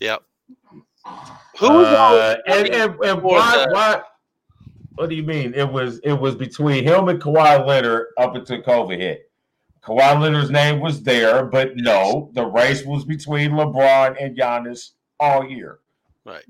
Yep. 0.00 0.22
Who 1.58 1.70
was 1.70 1.86
Uh, 1.86 2.36
and, 2.46 2.68
and, 2.68 3.04
and 3.04 3.22
why, 3.22 3.56
that? 3.56 3.70
why? 3.70 4.02
What 4.96 5.08
do 5.08 5.16
you 5.16 5.22
mean? 5.22 5.54
It 5.54 5.70
was 5.70 5.98
it 6.00 6.12
was 6.12 6.34
between 6.34 6.84
him 6.84 7.08
and 7.08 7.20
Kawhi 7.20 7.66
Leonard 7.66 8.06
up 8.18 8.34
until 8.34 8.62
COVID 8.62 8.98
hit. 8.98 9.30
Kawhi 9.82 10.20
Leonard's 10.20 10.50
name 10.50 10.80
was 10.80 11.02
there, 11.02 11.44
but 11.44 11.76
no, 11.76 12.30
the 12.32 12.46
race 12.46 12.84
was 12.84 13.04
between 13.04 13.50
LeBron 13.52 14.16
and 14.20 14.36
Giannis 14.36 14.92
all 15.20 15.46
year. 15.46 15.80
Right. 16.24 16.44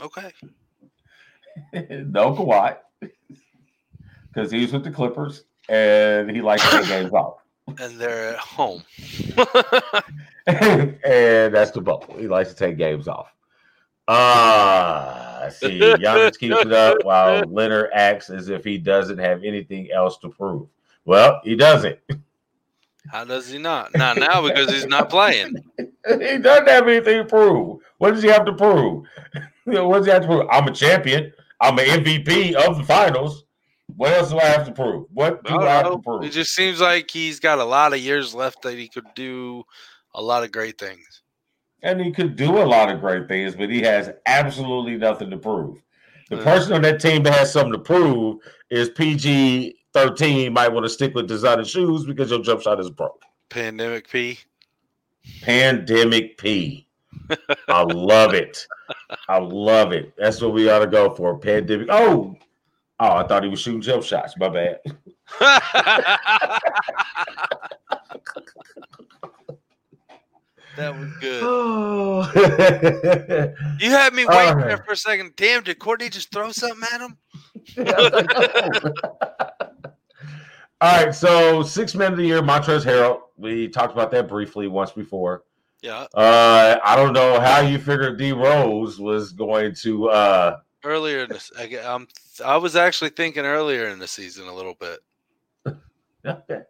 Okay. 0.00 0.30
no 1.72 2.34
Kawhi, 2.34 2.76
because 4.28 4.50
he's 4.50 4.72
with 4.72 4.84
the 4.84 4.90
Clippers 4.90 5.44
and 5.68 6.30
he 6.30 6.40
likes 6.42 6.62
to 6.68 6.78
take 6.78 6.88
games 6.88 7.12
off. 7.12 7.43
And 7.66 7.98
they're 7.98 8.34
at 8.34 8.38
home. 8.38 8.82
and 10.46 11.54
that's 11.54 11.70
the 11.70 11.80
bubble. 11.80 12.14
He 12.18 12.28
likes 12.28 12.50
to 12.50 12.56
take 12.56 12.76
games 12.76 13.08
off. 13.08 13.34
Ah, 14.06 15.48
see, 15.50 15.80
Giannis 15.80 16.38
keeps 16.38 16.60
it 16.60 16.72
up 16.72 16.98
while 17.04 17.42
Leonard 17.48 17.90
acts 17.94 18.28
as 18.28 18.50
if 18.50 18.62
he 18.62 18.76
doesn't 18.76 19.16
have 19.18 19.44
anything 19.44 19.90
else 19.90 20.18
to 20.18 20.28
prove. 20.28 20.68
Well, 21.06 21.40
he 21.42 21.56
doesn't. 21.56 21.98
How 23.08 23.24
does 23.24 23.50
he 23.50 23.58
not? 23.58 23.94
Not 23.96 24.18
now 24.18 24.46
because 24.46 24.70
he's 24.70 24.86
not 24.86 25.08
playing. 25.08 25.56
he 25.78 26.38
doesn't 26.38 26.68
have 26.68 26.86
anything 26.86 27.18
to 27.18 27.24
prove. 27.24 27.80
What 27.98 28.12
does 28.12 28.22
he 28.22 28.28
have 28.28 28.44
to 28.46 28.52
prove? 28.52 29.04
what 29.64 29.98
does 29.98 30.06
he 30.06 30.12
have 30.12 30.22
to 30.22 30.28
prove? 30.28 30.46
I'm 30.50 30.68
a 30.68 30.72
champion. 30.72 31.32
I'm 31.60 31.78
an 31.78 31.86
MVP 31.86 32.54
of 32.54 32.76
the 32.76 32.84
finals. 32.84 33.44
What 33.96 34.12
else 34.12 34.30
do 34.30 34.38
I 34.38 34.44
have 34.44 34.66
to 34.66 34.72
prove? 34.72 35.06
What 35.12 35.44
do 35.44 35.54
I, 35.54 35.66
I 35.66 35.70
have 35.76 35.84
don't 35.86 35.96
to 35.98 36.02
prove? 36.02 36.24
It 36.24 36.30
just 36.30 36.54
seems 36.54 36.80
like 36.80 37.10
he's 37.10 37.38
got 37.40 37.58
a 37.58 37.64
lot 37.64 37.92
of 37.92 37.98
years 38.00 38.34
left 38.34 38.62
that 38.62 38.76
he 38.78 38.88
could 38.88 39.06
do 39.14 39.62
a 40.14 40.22
lot 40.22 40.42
of 40.44 40.52
great 40.52 40.78
things. 40.78 41.22
and 41.82 42.00
he 42.00 42.10
could 42.10 42.34
do 42.36 42.58
a 42.58 42.64
lot 42.64 42.90
of 42.90 43.00
great 43.00 43.28
things, 43.28 43.54
but 43.54 43.68
he 43.70 43.82
has 43.82 44.10
absolutely 44.26 44.96
nothing 44.96 45.30
to 45.30 45.36
prove. 45.36 45.76
The 46.30 46.36
Yeah. 46.36 46.44
person 46.44 46.72
on 46.72 46.82
that 46.82 47.00
team 47.00 47.22
that 47.24 47.34
has 47.34 47.52
something 47.52 47.72
to 47.74 47.78
prove 47.78 48.38
is 48.70 48.88
PG 48.90 49.76
thirteen. 49.92 50.52
Might 50.54 50.72
want 50.72 50.84
to 50.86 50.88
stick 50.90 51.14
with 51.14 51.28
designer 51.28 51.64
shoes 51.64 52.04
because 52.06 52.30
your 52.30 52.40
jump 52.40 52.62
shot 52.62 52.80
is 52.80 52.90
broke. 52.90 53.22
Pandemic 53.50 54.08
P. 54.08 54.38
Pandemic 55.42 56.38
P. 56.38 56.86
I 57.68 57.82
love 57.82 58.34
it. 58.34 58.66
I 59.28 59.38
love 59.38 59.92
it. 59.92 60.12
That's 60.16 60.40
what 60.40 60.52
we 60.52 60.68
ought 60.70 60.80
to 60.80 60.86
go 60.86 61.14
for. 61.14 61.38
Pandemic. 61.38 61.88
Oh, 61.90 62.36
oh, 63.00 63.12
I 63.12 63.26
thought 63.26 63.42
he 63.42 63.48
was 63.48 63.60
shooting 63.60 63.80
jump 63.80 64.04
shots. 64.04 64.34
My 64.38 64.48
bad. 64.48 64.80
That 70.76 70.98
was 70.98 71.08
good. 71.20 71.42
Oh. 71.44 72.30
You 73.80 73.90
had 73.90 74.14
me 74.14 74.24
waiting 74.24 74.56
right. 74.56 74.66
there 74.66 74.78
for 74.78 74.92
a 74.92 74.96
second. 74.96 75.34
Damn, 75.36 75.62
did 75.62 75.78
Courtney 75.78 76.08
just 76.08 76.30
throw 76.32 76.50
something 76.52 76.88
at 76.92 77.00
him? 77.00 77.16
All 80.80 81.04
right, 81.04 81.14
so 81.14 81.62
six 81.62 81.94
men 81.94 82.12
of 82.12 82.18
the 82.18 82.24
year, 82.24 82.42
Montrezl 82.42 82.84
Harrell. 82.84 83.20
We 83.36 83.68
talked 83.68 83.92
about 83.92 84.10
that 84.12 84.28
briefly 84.28 84.68
once 84.68 84.90
before. 84.92 85.44
Yeah. 85.82 86.06
Uh, 86.14 86.78
I 86.84 86.96
don't 86.96 87.12
know 87.12 87.40
how 87.40 87.60
you 87.60 87.78
figured 87.78 88.18
D 88.18 88.32
Rose 88.32 88.98
was 88.98 89.32
going 89.32 89.74
to. 89.76 90.08
Uh, 90.08 90.58
Earlier 90.82 91.24
in 91.24 91.30
this, 91.30 91.50
I, 91.58 91.74
um, 91.76 92.08
I 92.40 92.56
was 92.56 92.76
actually 92.76 93.10
thinking 93.10 93.44
earlier 93.44 93.88
in 93.88 93.98
the 93.98 94.08
season 94.08 94.48
a 94.48 94.54
little 94.54 94.74
bit. 94.74 95.00
okay. 96.26 96.62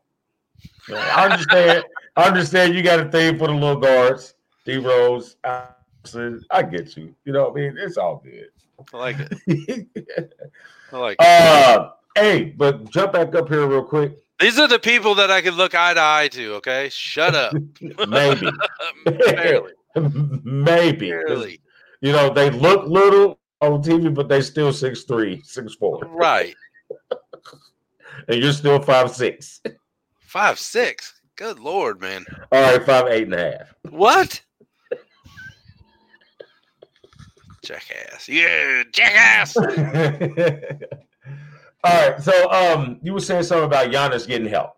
I 0.90 1.24
understand. 1.24 1.84
I 2.16 2.24
understand 2.24 2.74
you 2.74 2.82
got 2.82 3.00
a 3.00 3.10
thing 3.10 3.38
for 3.38 3.48
the 3.48 3.54
little 3.54 3.76
guards, 3.76 4.34
D 4.64 4.76
Rose. 4.76 5.36
Allison. 5.44 6.44
I 6.50 6.62
get 6.62 6.96
you. 6.96 7.14
You 7.24 7.32
know 7.32 7.48
what 7.48 7.52
I 7.52 7.62
mean? 7.62 7.76
It's 7.78 7.96
all 7.96 8.22
good. 8.24 8.48
I 8.92 8.96
like 8.96 9.16
it. 9.18 9.88
I 10.92 10.96
like 10.96 11.16
it. 11.20 11.26
uh, 11.26 11.90
hey, 12.16 12.44
but 12.56 12.90
jump 12.90 13.12
back 13.12 13.34
up 13.34 13.48
here 13.48 13.66
real 13.66 13.84
quick. 13.84 14.18
These 14.40 14.58
are 14.58 14.68
the 14.68 14.78
people 14.78 15.14
that 15.14 15.30
I 15.30 15.40
could 15.40 15.54
look 15.54 15.74
eye 15.74 15.94
to 15.94 16.00
eye 16.00 16.28
to. 16.32 16.54
Okay, 16.54 16.88
shut 16.90 17.34
up. 17.34 17.54
Maybe. 18.08 18.50
Barely. 19.04 19.72
Maybe. 20.44 21.10
Barely. 21.10 21.60
You 22.00 22.12
know, 22.12 22.30
they 22.30 22.50
look 22.50 22.86
little 22.86 23.38
on 23.72 23.82
TV, 23.82 24.12
but 24.12 24.28
they 24.28 24.40
still 24.40 24.72
six 24.72 25.04
three, 25.04 25.42
six 25.42 25.74
four. 25.74 26.00
Right. 26.06 26.54
And 28.28 28.40
you're 28.40 28.52
still 28.52 28.80
five 28.80 29.10
six. 29.10 29.60
Five 30.20 30.58
six. 30.58 31.20
Good 31.36 31.58
lord, 31.58 32.00
man. 32.00 32.24
All 32.52 32.62
right, 32.62 32.84
five 32.84 33.08
eight 33.08 33.24
and 33.24 33.34
a 33.34 33.50
half. 33.50 33.74
What? 33.90 34.40
Jackass. 37.64 38.28
Yeah, 38.28 38.84
jackass. 38.92 39.56
All 39.56 39.64
right, 41.84 42.20
so 42.22 42.50
um, 42.50 42.98
you 43.02 43.12
were 43.12 43.20
saying 43.20 43.42
something 43.42 43.66
about 43.66 43.90
Giannis 43.90 44.26
getting 44.26 44.48
help. 44.48 44.74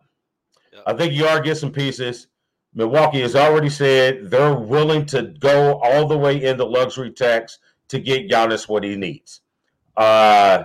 Yep. 0.72 0.82
I 0.86 0.94
think 0.94 1.12
you 1.12 1.26
are 1.26 1.40
getting 1.40 1.58
some 1.58 1.72
pieces. 1.72 2.28
Milwaukee 2.74 3.20
has 3.20 3.36
already 3.36 3.70
said 3.70 4.30
they're 4.30 4.54
willing 4.54 5.06
to 5.06 5.34
go 5.38 5.78
all 5.80 6.06
the 6.06 6.16
way 6.16 6.42
into 6.42 6.64
luxury 6.64 7.10
tax 7.10 7.58
to 7.88 8.00
get 8.00 8.28
Giannis 8.28 8.68
what 8.68 8.84
he 8.84 8.96
needs. 8.96 9.40
Uh, 9.96 10.64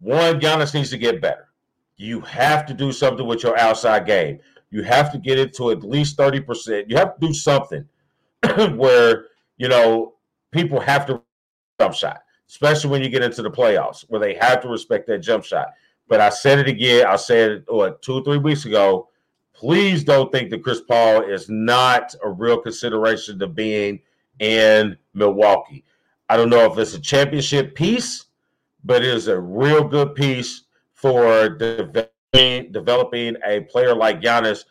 one, 0.00 0.40
Giannis 0.40 0.74
needs 0.74 0.90
to 0.90 0.98
get 0.98 1.20
better. 1.20 1.48
You 1.96 2.20
have 2.20 2.66
to 2.66 2.74
do 2.74 2.92
something 2.92 3.26
with 3.26 3.42
your 3.42 3.58
outside 3.58 4.06
game. 4.06 4.40
You 4.70 4.82
have 4.82 5.10
to 5.12 5.18
get 5.18 5.38
it 5.38 5.54
to 5.56 5.70
at 5.70 5.82
least 5.82 6.18
30%. 6.18 6.84
You 6.88 6.96
have 6.96 7.18
to 7.18 7.26
do 7.26 7.32
something 7.32 7.86
where, 8.76 9.26
you 9.56 9.68
know, 9.68 10.14
people 10.50 10.80
have 10.80 11.06
to 11.06 11.22
jump 11.80 11.94
shot, 11.94 12.20
especially 12.48 12.90
when 12.90 13.02
you 13.02 13.08
get 13.08 13.22
into 13.22 13.42
the 13.42 13.50
playoffs 13.50 14.04
where 14.08 14.20
they 14.20 14.34
have 14.34 14.60
to 14.62 14.68
respect 14.68 15.06
that 15.06 15.18
jump 15.18 15.44
shot. 15.44 15.68
But 16.08 16.20
I 16.20 16.28
said 16.28 16.58
it 16.58 16.68
again. 16.68 17.06
I 17.06 17.16
said 17.16 17.50
it 17.50 17.64
what 17.68 18.02
two 18.02 18.14
or 18.14 18.24
three 18.24 18.38
weeks 18.38 18.64
ago. 18.64 19.08
Please 19.54 20.04
don't 20.04 20.30
think 20.30 20.50
that 20.50 20.62
Chris 20.62 20.82
Paul 20.82 21.22
is 21.22 21.48
not 21.48 22.14
a 22.22 22.28
real 22.28 22.60
consideration 22.60 23.38
to 23.38 23.46
being 23.46 24.00
in 24.38 24.96
Milwaukee. 25.14 25.84
I 26.28 26.36
don't 26.36 26.50
know 26.50 26.70
if 26.70 26.78
it's 26.78 26.94
a 26.94 27.00
championship 27.00 27.74
piece, 27.74 28.26
but 28.84 29.02
it 29.02 29.14
is 29.14 29.28
a 29.28 29.38
real 29.38 29.84
good 29.84 30.14
piece 30.14 30.64
for 30.94 31.48
developing, 31.48 32.72
developing 32.72 33.36
a 33.44 33.60
player 33.62 33.94
like 33.94 34.20
Giannis 34.20 34.64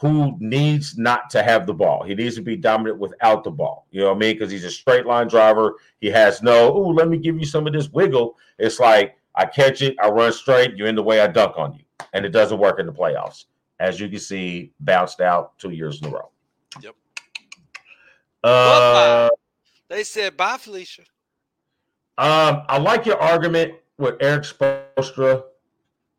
who 0.00 0.34
needs 0.40 0.96
not 0.96 1.28
to 1.30 1.42
have 1.42 1.66
the 1.66 1.74
ball. 1.74 2.02
He 2.02 2.14
needs 2.14 2.34
to 2.36 2.42
be 2.42 2.56
dominant 2.56 2.98
without 2.98 3.44
the 3.44 3.50
ball. 3.50 3.86
You 3.90 4.00
know 4.00 4.08
what 4.08 4.16
I 4.16 4.18
mean? 4.18 4.34
Because 4.34 4.50
he's 4.50 4.64
a 4.64 4.70
straight 4.70 5.04
line 5.04 5.28
driver. 5.28 5.74
He 6.00 6.08
has 6.08 6.42
no, 6.42 6.72
oh, 6.72 6.88
let 6.88 7.08
me 7.08 7.18
give 7.18 7.38
you 7.38 7.44
some 7.44 7.66
of 7.66 7.74
this 7.74 7.90
wiggle. 7.90 8.38
It's 8.58 8.80
like 8.80 9.16
I 9.34 9.44
catch 9.44 9.82
it, 9.82 9.96
I 10.02 10.08
run 10.08 10.32
straight, 10.32 10.76
you're 10.76 10.88
in 10.88 10.94
the 10.94 11.02
way, 11.02 11.20
I 11.20 11.26
dunk 11.26 11.58
on 11.58 11.74
you. 11.74 11.84
And 12.12 12.24
it 12.24 12.30
doesn't 12.30 12.58
work 12.58 12.80
in 12.80 12.86
the 12.86 12.92
playoffs. 12.92 13.44
As 13.78 14.00
you 14.00 14.08
can 14.08 14.18
see, 14.18 14.72
bounced 14.80 15.20
out 15.20 15.58
two 15.58 15.70
years 15.70 16.00
in 16.00 16.08
a 16.08 16.10
row. 16.10 16.30
Yep. 16.82 16.94
Uh, 18.42 19.28
They 19.90 20.04
said 20.04 20.36
bye, 20.36 20.56
Felicia. 20.56 21.02
um, 22.16 22.62
I 22.68 22.78
like 22.78 23.04
your 23.04 23.20
argument 23.20 23.74
with 23.98 24.14
Erik 24.22 24.44
Spoelstra 24.44 25.42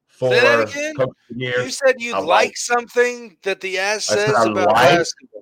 for 0.07 0.29
Say 0.29 0.39
that 0.41 0.69
again? 0.69 0.95
Coach 0.95 1.07
of 1.07 1.15
the 1.29 1.39
year. 1.39 1.61
You 1.61 1.69
said 1.71 1.95
you 1.97 2.11
like, 2.13 2.23
like- 2.25 2.57
something 2.57 3.37
that 3.43 3.61
the 3.61 3.79
ass 3.79 4.05
says 4.05 4.29
I 4.35 4.43
about 4.43 4.67
like- 4.73 4.97
basketball. 4.97 5.41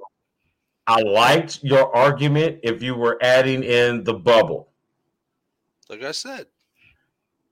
I 0.87 1.01
liked 1.01 1.63
your 1.63 1.95
argument 1.95 2.61
if 2.63 2.81
you 2.81 2.95
were 2.95 3.19
adding 3.21 3.63
in 3.63 4.03
the 4.03 4.13
bubble. 4.13 4.69
Like 5.89 6.03
I 6.03 6.11
said, 6.11 6.47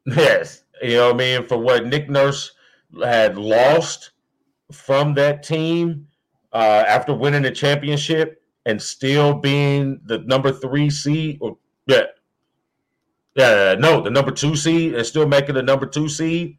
Yes. 0.06 0.64
You 0.82 0.96
know 0.98 1.08
what 1.08 1.16
I 1.16 1.18
mean? 1.18 1.44
For 1.48 1.58
what 1.58 1.86
Nick 1.86 2.10
Nurse 2.10 2.54
had 3.04 3.38
lost 3.38 4.12
from 4.72 5.14
that 5.16 5.44
team 5.44 6.08
uh, 6.54 6.84
after 6.88 7.14
winning 7.14 7.42
the 7.44 7.52
championship 7.52 8.42
and 8.68 8.82
still 8.82 9.34
being 9.34 10.00
the 10.06 10.20
number 10.20 10.52
three 10.52 10.90
seed 10.90 11.38
or 11.42 11.58
yeah. 11.88 12.04
Yeah, 13.34 13.76
no, 13.80 14.02
the 14.02 14.10
number 14.10 14.32
two 14.32 14.56
seed 14.56 14.94
and 14.96 15.06
still 15.06 15.28
making 15.28 15.56
the 15.56 15.64
number 15.64 15.86
two 15.86 16.10
seed 16.10 16.58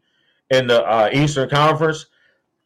in 0.49 0.67
the 0.67 0.83
uh, 0.83 1.09
Eastern 1.13 1.49
Conference. 1.49 2.07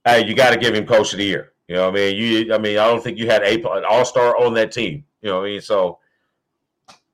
Hey, 0.06 0.26
you 0.26 0.34
got 0.34 0.52
to 0.52 0.60
give 0.60 0.74
him 0.74 0.86
coach 0.86 1.12
of 1.12 1.18
the 1.18 1.26
year. 1.26 1.52
You 1.68 1.76
know 1.76 1.90
what 1.90 2.00
I 2.00 2.12
mean? 2.12 2.16
You, 2.16 2.54
I 2.54 2.58
mean, 2.58 2.78
I 2.78 2.88
don't 2.88 3.04
think 3.04 3.18
you 3.18 3.28
had 3.28 3.42
a, 3.44 3.56
an 3.72 3.84
all 3.90 4.06
star 4.06 4.38
on 4.38 4.54
that 4.54 4.72
team. 4.72 5.04
You 5.22 5.30
know 5.30 5.40
what 5.40 5.48
I 5.48 5.50
mean? 5.50 5.62
So 5.62 6.00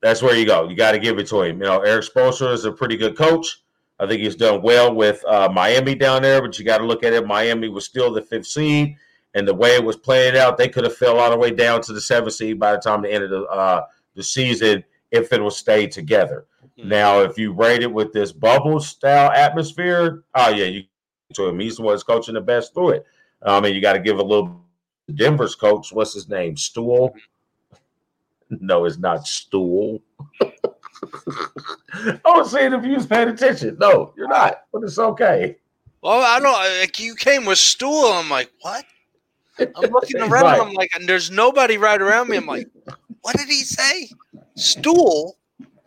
that's 0.01 0.21
where 0.21 0.35
you 0.35 0.45
go. 0.45 0.67
You 0.69 0.75
got 0.75 0.91
to 0.91 0.99
give 0.99 1.17
it 1.17 1.27
to 1.27 1.41
him. 1.41 1.61
You 1.61 1.67
know, 1.67 1.79
Erik 1.79 2.05
Spoelstra 2.05 2.53
is 2.53 2.65
a 2.65 2.71
pretty 2.71 2.97
good 2.97 3.17
coach. 3.17 3.63
I 3.99 4.05
think 4.05 4.21
he's 4.21 4.35
done 4.35 4.61
well 4.61 4.93
with 4.93 5.23
uh, 5.25 5.49
Miami 5.51 5.95
down 5.95 6.21
there, 6.21 6.41
but 6.41 6.59
you 6.59 6.65
got 6.65 6.77
to 6.77 6.85
look 6.85 7.03
at 7.03 7.13
it. 7.13 7.25
Miami 7.25 7.69
was 7.69 7.85
still 7.85 8.13
the 8.13 8.21
fifth 8.21 8.47
seed, 8.47 8.95
and 9.35 9.47
the 9.47 9.53
way 9.53 9.75
it 9.75 9.83
was 9.83 9.95
playing 9.95 10.37
out, 10.37 10.57
they 10.57 10.69
could 10.69 10.83
have 10.83 10.97
fell 10.97 11.19
all 11.19 11.29
the 11.29 11.37
way 11.37 11.51
down 11.51 11.81
to 11.81 11.93
the 11.93 12.01
seventh 12.01 12.33
seed 12.33 12.59
by 12.59 12.71
the 12.71 12.79
time 12.79 13.01
the 13.01 13.11
end 13.11 13.23
of 13.23 13.29
the 13.29 13.43
uh, 13.43 13.85
the 14.15 14.23
season 14.23 14.83
if 15.11 15.31
it 15.33 15.41
was 15.41 15.57
stayed 15.57 15.91
together. 15.91 16.45
Now, 16.77 17.19
if 17.19 17.37
you 17.37 17.51
rate 17.51 17.81
it 17.81 17.91
with 17.91 18.13
this 18.13 18.31
bubble 18.31 18.79
style 18.79 19.31
atmosphere, 19.31 20.23
oh 20.35 20.49
yeah, 20.49 20.65
you 20.65 20.83
to 21.33 21.47
him. 21.47 21.59
He's 21.59 21.77
the 21.77 21.83
one 21.83 21.93
that's 21.93 22.03
coaching 22.03 22.33
the 22.33 22.41
best 22.41 22.73
through 22.73 22.91
it. 22.91 23.05
I 23.41 23.59
mean, 23.59 23.75
you 23.75 23.81
got 23.81 23.93
to 23.93 23.99
give 23.99 24.19
a 24.19 24.23
little. 24.23 24.61
Denver's 25.15 25.55
coach, 25.55 25.91
what's 25.91 26.13
his 26.13 26.29
name? 26.29 26.55
Stool. 26.57 27.13
No, 28.51 28.85
it's 28.85 28.97
not 28.97 29.27
Stool. 29.27 30.01
I 30.41 32.19
was 32.25 32.49
saying 32.49 32.73
if 32.73 32.83
you 32.83 32.95
was 32.95 33.05
paying 33.05 33.29
attention. 33.29 33.77
No, 33.79 34.11
you're 34.17 34.27
not, 34.27 34.63
but 34.73 34.81
it's 34.81 34.97
okay. 34.97 35.57
well, 36.01 36.23
I 36.23 36.39
don't. 36.39 36.79
Like 36.79 36.99
you 36.99 37.13
came 37.13 37.45
with 37.45 37.59
stool. 37.59 38.05
I'm 38.05 38.27
like, 38.27 38.51
what? 38.61 38.85
I'm 39.75 39.91
looking 39.91 40.21
around. 40.21 40.43
right. 40.43 40.61
I'm 40.61 40.73
like, 40.73 40.89
and 40.95 41.07
there's 41.07 41.29
nobody 41.31 41.77
right 41.77 42.01
around 42.01 42.29
me. 42.29 42.37
I'm 42.37 42.45
like, 42.45 42.67
what 43.21 43.35
did 43.37 43.47
he 43.47 43.63
say? 43.63 44.09
Stool? 44.55 45.37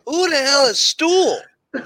Who 0.05 0.29
the 0.29 0.37
hell 0.37 0.65
is 0.67 0.79
stool? 0.79 1.39
I 1.75 1.79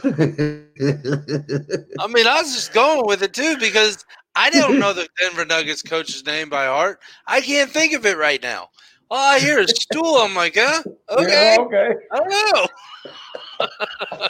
mean, 2.08 2.28
I 2.28 2.41
was 2.41 2.54
just 2.54 2.73
going 2.73 3.06
with 3.06 3.21
it 3.23 3.34
too 3.34 3.58
because 3.60 4.06
I 4.36 4.50
don't 4.50 4.80
know 4.80 4.93
the 4.93 5.08
Denver 5.19 5.45
Nuggets 5.45 5.82
coach's 5.82 6.26
name 6.26 6.50
by 6.50 6.65
heart. 6.65 7.00
I 7.26 7.41
can't 7.41 7.69
think 7.71 7.93
of 7.93 8.06
it 8.06 8.17
right 8.17 8.41
now. 8.41 8.69
All 9.10 9.36
I 9.36 9.39
hear 9.39 9.60
is 9.60 9.69
stool. 9.71 10.17
I'm 10.17 10.36
like, 10.36 10.56
huh? 10.58 10.84
Okay. 11.10 11.56
Yeah, 11.58 11.62
okay. 11.62 11.93
I 12.12 12.17
don't 12.19 12.30
know. 12.30 12.67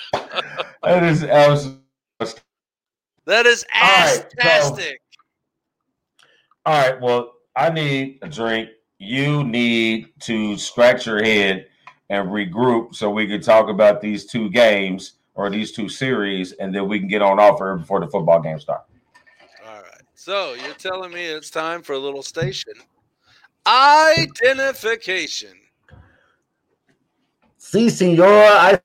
That 0.83 1.03
is 1.03 1.23
absolutely. 1.23 1.81
That 3.25 3.45
is 3.45 3.65
All 3.75 3.81
right, 3.81 4.07
so- 4.15 4.23
ass-tastic. 4.39 5.01
All 6.65 6.81
right. 6.81 7.01
Well, 7.01 7.33
I 7.57 7.69
need 7.71 8.19
a 8.21 8.29
drink. 8.29 8.69
You 8.99 9.43
need 9.43 10.13
to 10.21 10.57
scratch 10.57 11.07
your 11.07 11.23
head 11.23 11.67
and 12.09 12.29
regroup 12.29 12.95
so 12.95 13.09
we 13.09 13.27
can 13.27 13.41
talk 13.41 13.67
about 13.69 13.99
these 13.99 14.25
two 14.25 14.49
games 14.49 15.13
or 15.33 15.49
these 15.49 15.71
two 15.71 15.89
series, 15.89 16.51
and 16.53 16.73
then 16.73 16.87
we 16.87 16.99
can 16.99 17.07
get 17.07 17.21
on 17.21 17.39
offer 17.39 17.75
before 17.75 17.99
the 17.99 18.07
football 18.07 18.39
game 18.39 18.59
starts. 18.59 18.89
All 19.65 19.73
right. 19.73 20.01
So 20.13 20.53
you're 20.53 20.73
telling 20.75 21.11
me 21.11 21.25
it's 21.25 21.49
time 21.49 21.81
for 21.81 21.93
a 21.93 21.99
little 21.99 22.23
station 22.23 22.73
identification. 23.67 25.53
See, 27.57 27.89
senor, 27.89 28.25
I 28.25 28.79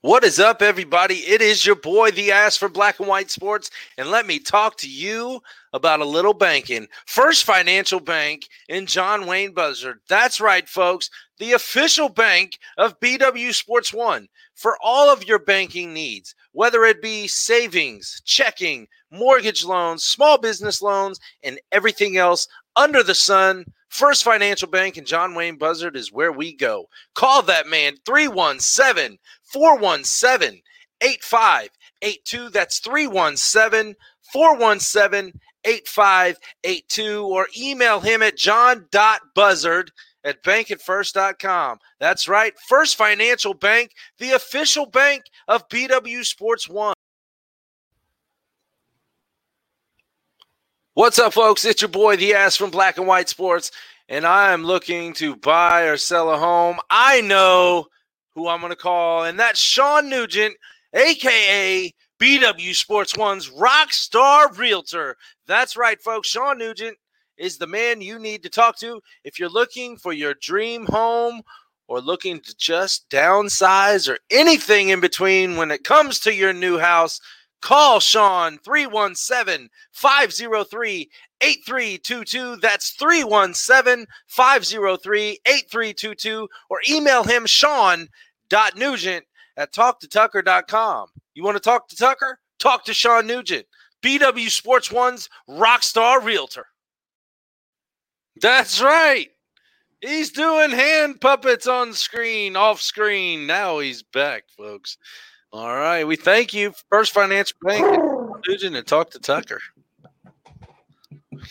What 0.00 0.24
is 0.24 0.40
up, 0.40 0.62
everybody? 0.62 1.16
It 1.16 1.40
is 1.40 1.64
your 1.64 1.76
boy, 1.76 2.10
the 2.10 2.32
ass 2.32 2.56
for 2.56 2.68
Black 2.68 2.98
and 2.98 3.08
White 3.08 3.30
Sports, 3.30 3.70
and 3.96 4.10
let 4.10 4.26
me 4.26 4.38
talk 4.38 4.76
to 4.78 4.90
you 4.90 5.40
about 5.72 6.00
a 6.00 6.04
little 6.04 6.34
banking. 6.34 6.88
First 7.06 7.44
Financial 7.44 8.00
Bank 8.00 8.48
in 8.68 8.86
John 8.86 9.26
Wayne 9.26 9.52
Buzzard. 9.52 10.00
That's 10.08 10.40
right, 10.40 10.68
folks. 10.68 11.10
The 11.38 11.52
official 11.52 12.08
bank 12.08 12.58
of 12.76 12.98
BW 12.98 13.54
Sports 13.54 13.92
One 13.92 14.28
for 14.54 14.76
all 14.82 15.10
of 15.12 15.26
your 15.28 15.38
banking 15.38 15.94
needs, 15.94 16.34
whether 16.52 16.84
it 16.84 17.00
be 17.00 17.28
savings, 17.28 18.20
checking, 18.24 18.88
mortgage 19.12 19.64
loans, 19.64 20.02
small 20.04 20.38
business 20.38 20.82
loans, 20.82 21.20
and 21.44 21.60
everything 21.70 22.16
else 22.16 22.48
under 22.74 23.02
the 23.02 23.14
sun. 23.14 23.64
First 23.88 24.22
Financial 24.22 24.68
Bank 24.68 24.98
and 24.98 25.06
John 25.06 25.34
Wayne 25.34 25.56
Buzzard 25.56 25.96
is 25.96 26.12
where 26.12 26.32
we 26.32 26.54
go. 26.54 26.88
Call 27.14 27.42
that 27.42 27.66
man 27.66 27.94
317 28.04 29.18
417 29.52 30.62
8582. 31.00 32.50
That's 32.50 32.78
317 32.80 33.94
417 34.32 35.40
8582. 35.64 37.24
Or 37.24 37.48
email 37.56 38.00
him 38.00 38.22
at 38.22 38.36
john.buzzard 38.36 39.90
at 40.24 40.42
bankatfirst.com. 40.42 41.78
That's 42.00 42.28
right, 42.28 42.52
First 42.68 42.96
Financial 42.96 43.54
Bank, 43.54 43.92
the 44.18 44.32
official 44.32 44.86
bank 44.86 45.22
of 45.46 45.68
BW 45.68 46.24
Sports 46.24 46.68
One. 46.68 46.94
What's 50.94 51.18
up, 51.20 51.32
folks? 51.32 51.64
It's 51.64 51.80
your 51.80 51.88
boy, 51.88 52.16
the 52.16 52.34
ass 52.34 52.56
from 52.56 52.70
Black 52.70 52.98
and 52.98 53.06
White 53.06 53.28
Sports, 53.28 53.70
and 54.08 54.26
I 54.26 54.52
am 54.52 54.64
looking 54.64 55.12
to 55.14 55.36
buy 55.36 55.82
or 55.82 55.96
sell 55.96 56.30
a 56.32 56.36
home. 56.36 56.80
I 56.90 57.20
know 57.20 57.86
who 58.38 58.48
I'm 58.48 58.60
going 58.60 58.70
to 58.70 58.76
call, 58.76 59.24
and 59.24 59.38
that's 59.38 59.58
Sean 59.58 60.08
Nugent, 60.08 60.56
aka 60.94 61.92
BW 62.20 62.74
Sports 62.74 63.16
One's 63.16 63.50
Rockstar 63.50 64.56
Realtor. 64.56 65.16
That's 65.46 65.76
right, 65.76 66.00
folks. 66.00 66.28
Sean 66.28 66.58
Nugent 66.58 66.96
is 67.36 67.58
the 67.58 67.66
man 67.66 68.00
you 68.00 68.18
need 68.18 68.44
to 68.44 68.48
talk 68.48 68.78
to 68.78 69.00
if 69.24 69.38
you're 69.38 69.48
looking 69.48 69.96
for 69.96 70.12
your 70.12 70.34
dream 70.34 70.86
home 70.86 71.42
or 71.88 72.00
looking 72.00 72.38
to 72.40 72.56
just 72.56 73.08
downsize 73.10 74.08
or 74.08 74.18
anything 74.30 74.90
in 74.90 75.00
between 75.00 75.56
when 75.56 75.70
it 75.70 75.82
comes 75.82 76.20
to 76.20 76.34
your 76.34 76.52
new 76.52 76.78
house. 76.78 77.20
Call 77.60 77.98
Sean 77.98 78.58
317 78.58 79.68
503 79.90 81.10
8322. 81.40 82.56
That's 82.56 82.90
317 82.90 84.06
503 84.26 85.40
8322. 85.46 86.48
Or 86.70 86.80
email 86.88 87.24
him 87.24 87.46
Sean.Nugent 88.50 89.24
at 89.56 89.72
talktotucker.com. 89.72 91.08
You 91.34 91.42
want 91.42 91.56
to 91.56 91.60
talk 91.60 91.88
to 91.88 91.96
Tucker? 91.96 92.38
Talk 92.58 92.84
to 92.86 92.94
Sean 92.94 93.26
Nugent, 93.26 93.66
BW 94.02 94.50
Sports 94.50 94.90
One's 94.90 95.28
Rockstar 95.48 96.22
Realtor. 96.22 96.66
That's 98.40 98.80
right. 98.80 99.28
He's 100.00 100.30
doing 100.30 100.70
hand 100.70 101.20
puppets 101.20 101.66
on 101.66 101.92
screen, 101.92 102.56
off 102.56 102.80
screen. 102.80 103.46
Now 103.46 103.80
he's 103.80 104.02
back, 104.02 104.44
folks. 104.56 104.96
All 105.52 105.74
right. 105.74 106.04
We 106.04 106.16
thank 106.16 106.54
you, 106.54 106.72
First 106.88 107.12
Financial 107.12 107.56
Bank, 107.62 108.00
Nugent, 108.46 108.76
and 108.76 108.86
talk 108.86 109.10
to 109.10 109.18
Tucker. 109.18 109.60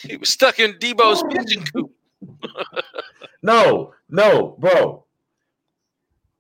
He 0.02 0.18
was 0.18 0.30
stuck 0.30 0.60
in 0.60 0.74
Debo's 0.74 1.24
pigeon 1.30 1.64
coop. 1.66 1.92
no, 3.42 3.94
no, 4.10 4.56
bro. 4.60 5.07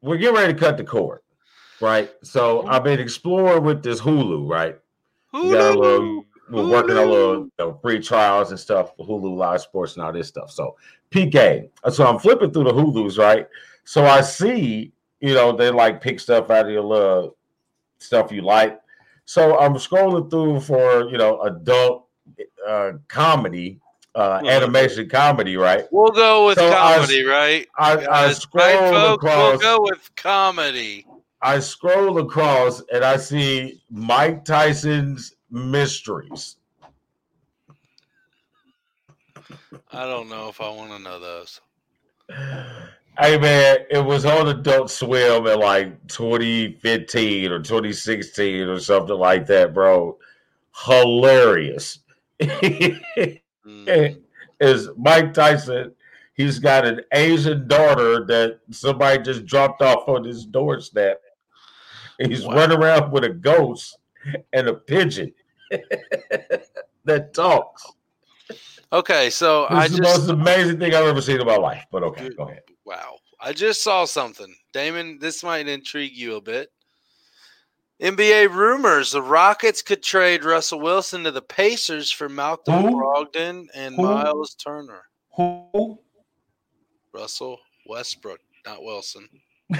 We're 0.01 0.17
getting 0.17 0.35
ready 0.35 0.53
to 0.53 0.59
cut 0.59 0.77
the 0.77 0.83
cord, 0.83 1.21
right? 1.81 2.11
So 2.23 2.65
I've 2.67 2.83
been 2.83 2.99
exploring 2.99 3.63
with 3.63 3.83
this 3.83 3.99
Hulu, 3.99 4.49
right? 4.49 4.77
Hulu. 5.33 5.51
Got 5.51 5.75
a 5.75 5.79
little, 5.79 6.25
we're 6.49 6.69
working 6.69 6.97
on 6.97 7.09
little 7.09 7.35
you 7.43 7.51
know, 7.59 7.79
free 7.81 7.99
trials 7.99 8.51
and 8.51 8.59
stuff 8.59 8.95
for 8.95 9.05
Hulu 9.05 9.35
Live 9.35 9.61
Sports 9.61 9.95
and 9.95 10.03
all 10.03 10.13
this 10.13 10.27
stuff. 10.27 10.51
So 10.51 10.75
PK. 11.11 11.69
So 11.91 12.05
I'm 12.05 12.19
flipping 12.19 12.51
through 12.51 12.65
the 12.65 12.73
Hulus, 12.73 13.17
right? 13.17 13.47
So 13.83 14.05
I 14.05 14.21
see, 14.21 14.91
you 15.19 15.33
know, 15.33 15.51
they 15.51 15.71
like 15.71 16.01
pick 16.01 16.19
stuff 16.19 16.49
out 16.49 16.65
of 16.65 16.71
your 16.71 16.83
little 16.83 17.37
stuff 17.99 18.31
you 18.31 18.41
like. 18.41 18.79
So 19.25 19.57
I'm 19.59 19.73
scrolling 19.73 20.29
through 20.29 20.61
for 20.61 21.09
you 21.09 21.17
know 21.17 21.41
adult 21.41 22.07
uh, 22.67 22.93
comedy, 23.07 23.79
uh, 24.17 24.41
animation 24.45 25.07
comedy, 25.07 25.55
right? 25.57 25.85
We'll 25.91 26.11
go 26.11 26.47
with 26.47 26.57
So 26.57 26.67
I- 26.67 26.95
comedy, 26.95 27.23
right? 27.23 27.67
I, 27.77 28.05
I 28.07 28.31
scroll 28.33 28.65
folks? 28.67 28.91
We'll 28.91 29.13
across. 29.13 29.61
go 29.61 29.81
with 29.83 30.09
comedy. 30.15 31.05
I 31.41 31.59
scroll 31.59 32.17
across 32.17 32.81
and 32.91 33.03
I 33.05 33.17
see 33.17 33.79
Mike 33.91 34.43
Tyson's 34.43 35.35
Mysteries. 35.51 36.55
I 39.91 40.05
don't 40.05 40.27
know 40.29 40.49
if 40.49 40.59
I 40.61 40.69
want 40.69 40.91
to 40.91 40.99
know 40.99 41.19
those. 41.19 41.61
Hey 43.19 43.37
man, 43.39 43.77
it 43.89 44.03
was 44.03 44.25
on 44.25 44.47
Adult 44.47 44.91
Swim 44.91 45.47
in 45.47 45.59
like 45.59 46.07
2015 46.07 47.51
or 47.51 47.59
2016 47.59 48.67
or 48.67 48.79
something 48.79 49.15
like 49.17 49.45
that, 49.47 49.73
bro. 49.73 50.17
Hilarious. 50.85 51.99
Mm. 53.67 54.21
Is 54.59 54.89
Mike 54.97 55.33
Tyson? 55.33 55.93
He's 56.33 56.59
got 56.59 56.85
an 56.85 57.01
Asian 57.13 57.67
daughter 57.67 58.23
that 58.25 58.59
somebody 58.71 59.21
just 59.23 59.45
dropped 59.45 59.81
off 59.81 60.07
on 60.07 60.23
his 60.23 60.45
doorstep. 60.45 61.21
He's 62.19 62.45
Wow. 62.45 62.55
running 62.55 62.77
around 62.77 63.11
with 63.11 63.23
a 63.23 63.29
ghost 63.29 63.97
and 64.53 64.67
a 64.67 64.73
pigeon 64.73 65.33
that 67.05 67.33
talks. 67.33 67.85
Okay, 68.93 69.29
so 69.29 69.63
It's 69.65 69.73
I 69.73 69.87
the 69.87 69.97
just 69.97 70.19
most 70.19 70.29
amazing 70.29 70.79
thing 70.79 70.93
I've 70.93 71.05
ever 71.05 71.21
seen 71.21 71.39
in 71.41 71.45
my 71.47 71.57
life. 71.57 71.83
But 71.91 72.03
okay, 72.03 72.29
go 72.29 72.43
ahead. 72.47 72.63
Wow. 72.85 73.17
I 73.39 73.53
just 73.53 73.83
saw 73.83 74.05
something. 74.05 74.53
Damon, 74.73 75.19
this 75.19 75.43
might 75.43 75.67
intrigue 75.67 76.15
you 76.15 76.35
a 76.37 76.41
bit. 76.41 76.71
NBA 78.01 78.53
rumors 78.53 79.11
the 79.11 79.21
Rockets 79.23 79.81
could 79.81 80.03
trade 80.03 80.43
Russell 80.43 80.79
Wilson 80.79 81.23
to 81.23 81.31
the 81.31 81.41
Pacers 81.41 82.11
for 82.11 82.29
Malcolm 82.29 82.83
Who? 82.83 82.91
Brogdon 82.91 83.65
and 83.73 83.95
Who? 83.95 84.03
Miles 84.03 84.55
Turner. 84.55 85.03
Who? 85.35 85.99
Russell 87.13 87.59
Westbrook, 87.87 88.39
not 88.65 88.83
Wilson. 88.83 89.27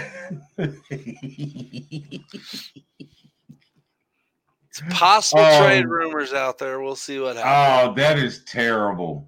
It's 4.69 4.81
possible 4.95 5.43
trade 5.59 5.85
Um, 5.85 5.89
rumors 5.89 6.33
out 6.33 6.57
there. 6.57 6.79
We'll 6.81 6.95
see 6.95 7.19
what 7.19 7.35
happens. 7.37 7.89
Oh, 7.89 7.93
that 7.95 8.19
is 8.19 8.43
terrible. 8.43 9.27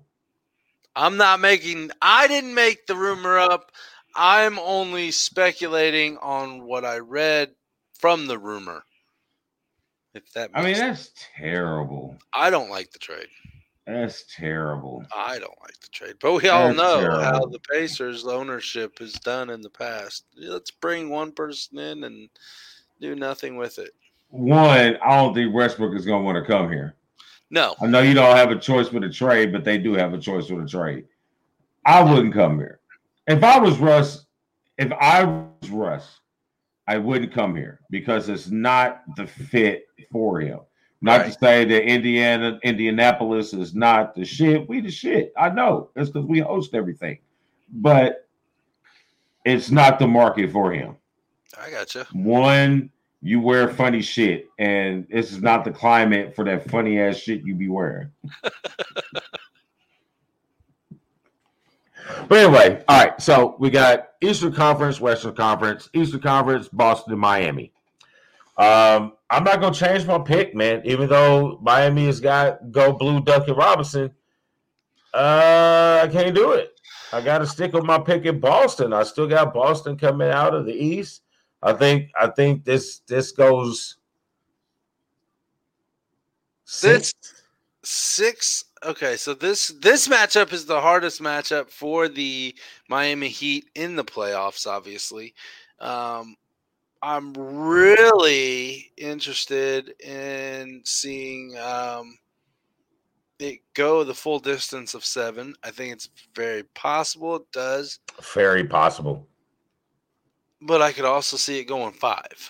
I'm 0.95 1.17
not 1.17 1.39
making 1.39 1.91
I 2.02 2.28
didn't 2.28 2.54
make 2.54 2.86
the 2.86 2.95
rumor 2.95 3.38
up. 3.39 3.71
I'm 4.15 4.60
only 4.60 5.12
speculating 5.12 6.17
on 6.17 6.63
what 6.65 6.84
I 6.86 6.97
read 6.97 7.52
from 7.99 8.25
the 8.27 8.38
rumor. 8.38 8.83
If 10.15 10.31
that 10.33 10.49
I 10.55 10.59
mean, 10.59 10.67
makes 10.67 10.79
that's 10.79 11.12
terrible. 11.38 12.17
I 12.33 12.49
don't 12.49 12.71
like 12.71 12.91
the 12.91 12.99
trade. 12.99 13.27
That's 13.85 14.23
terrible. 14.35 15.03
I 15.15 15.39
don't 15.39 15.57
like 15.62 15.79
the 15.79 15.88
trade. 15.91 16.15
But 16.19 16.33
we 16.33 16.49
all 16.49 16.67
That's 16.67 16.77
know 16.77 17.01
terrible. 17.01 17.21
how 17.21 17.45
the 17.45 17.59
Pacers 17.71 18.25
ownership 18.25 18.99
has 18.99 19.13
done 19.13 19.49
in 19.49 19.62
the 19.62 19.69
past. 19.69 20.25
Let's 20.38 20.71
bring 20.71 21.09
one 21.09 21.31
person 21.31 21.77
in 21.79 22.03
and 22.03 22.29
do 23.01 23.15
nothing 23.15 23.57
with 23.57 23.79
it. 23.79 23.91
One, 24.29 24.97
I 25.03 25.15
don't 25.17 25.33
think 25.33 25.53
Westbrook 25.55 25.95
is 25.95 26.05
going 26.05 26.21
to 26.21 26.25
want 26.25 26.35
to 26.38 26.51
come 26.51 26.71
here. 26.71 26.95
No. 27.49 27.75
I 27.81 27.88
know 27.88 28.01
you 28.01 28.13
don't 28.13 28.35
have 28.35 28.51
a 28.51 28.59
choice 28.59 28.91
with 28.91 29.03
a 29.03 29.09
trade, 29.09 29.51
but 29.51 29.63
they 29.63 29.79
do 29.79 29.93
have 29.93 30.13
a 30.13 30.19
choice 30.19 30.49
with 30.51 30.63
a 30.63 30.67
trade. 30.67 31.05
I 31.85 32.03
wouldn't 32.03 32.33
come 32.33 32.59
here. 32.59 32.79
If 33.25 33.43
I 33.43 33.57
was 33.57 33.79
Russ, 33.79 34.25
if 34.77 34.91
I 34.91 35.23
was 35.23 35.69
Russ, 35.71 36.19
I 36.89 36.97
wouldn't 36.97 37.32
come 37.32 37.56
here 37.56 37.82
because 37.91 38.30
it's 38.30 38.49
not 38.49 39.04
the 39.15 39.28
fit 39.28 39.86
for 40.12 40.41
him. 40.41 40.62
Not 41.02 41.25
to 41.25 41.32
say 41.32 41.63
that 41.63 41.84
Indiana, 41.84 42.60
Indianapolis 42.63 43.54
is 43.54 43.75
not 43.75 44.15
the 44.15 44.25
shit. 44.25 44.67
We 44.67 44.82
the 44.82 44.89
shit. 44.89 45.32
I 45.38 45.49
know. 45.49 45.91
It's 45.95 46.10
because 46.10 46.28
we 46.28 46.39
host 46.39 46.73
everything. 46.73 47.19
But 47.71 48.28
it's 49.45 49.69
not 49.69 49.99
the 49.99 50.08
market 50.08 50.52
for 50.52 50.73
him. 50.73 50.97
I 51.62 51.69
gotcha. 51.69 52.08
One, 52.12 52.89
you 53.21 53.39
wear 53.39 53.67
funny 53.67 54.02
shit, 54.02 54.49
and 54.58 55.06
this 55.12 55.32
is 55.32 55.43
not 55.43 55.65
the 55.65 55.71
climate 55.71 56.36
for 56.36 56.43
that 56.45 56.71
funny 56.71 56.99
ass 56.99 57.17
shit 57.17 57.43
you 57.45 57.54
be 57.54 57.67
wearing. 57.67 58.10
but 62.30 62.38
anyway, 62.38 62.84
all 62.88 62.98
right. 62.98 63.21
So 63.21 63.56
we 63.60 63.69
got 63.69 64.10
Eastern 64.21 64.54
Conference, 64.54 65.02
Western 65.02 65.36
Conference, 65.36 65.90
Eastern 65.94 66.21
Conference, 66.21 66.69
Boston, 66.69 67.13
and 67.13 67.21
Miami. 67.21 67.73
Um, 68.58 69.13
I'm 69.30 69.44
not 69.44 69.60
gonna 69.60 69.75
change 69.75 70.06
my 70.06 70.19
pick, 70.19 70.56
man. 70.56 70.82
Even 70.86 71.10
though 71.10 71.60
Miami 71.62 72.06
has 72.06 72.19
got 72.19 72.71
go 72.71 72.94
blue 72.94 73.21
Duncan 73.21 73.56
Robinson, 73.56 74.12
uh, 75.13 76.02
I 76.04 76.08
can't 76.12 76.36
do 76.36 76.52
it. 76.52 76.80
I 77.12 77.21
got 77.21 77.40
to 77.40 77.48
stick 77.48 77.73
with 77.73 77.86
my 77.86 77.98
pick 77.98 78.25
in 78.25 78.40
Boston. 78.40 78.94
I 78.94 79.04
still 79.04 79.27
got 79.27 79.54
Boston 79.54 79.98
coming 79.98 80.30
out 80.30 80.54
of 80.54 80.65
the 80.65 80.73
East. 80.73 81.23
I 81.62 81.73
think 81.73 82.12
I 82.19 82.27
think 82.27 82.63
this 82.63 83.00
this 83.08 83.32
goes 83.32 83.98
This 86.82 87.13
six. 87.84 88.65
Okay, 88.86 89.17
so 89.17 89.34
this 89.34 89.69
this 89.82 90.08
matchup 90.08 90.54
is 90.54 90.65
the 90.65 90.80
hardest 90.80 91.21
matchup 91.21 91.69
for 91.69 92.08
the 92.08 92.56
Miami 92.88 93.27
Heat 93.27 93.65
in 93.75 93.96
the 93.98 94.06
playoffs. 94.06 94.65
Obviously, 94.65 95.34
um, 95.80 96.36
I'm 97.02 97.34
really 97.34 98.92
interested 98.98 99.94
in 100.02 100.82
seeing 100.86 101.58
um, 101.58 102.17
it 103.38 103.60
go 103.73 104.06
the 104.06 104.13
full 104.13 104.40
distance 104.40 104.94
of 104.94 105.04
seven. 105.04 105.56
I 105.63 105.71
think 105.71 105.92
it's 105.94 106.10
very 106.34 106.63
possible 106.63 107.36
it 107.38 107.52
does, 107.52 108.00
Very 108.34 108.63
possible. 108.65 109.27
but 110.62 110.82
I 110.82 110.94
could 110.94 111.06
also 111.06 111.36
see 111.36 111.60
it 111.60 111.65
going 111.65 111.94
five. 111.94 112.50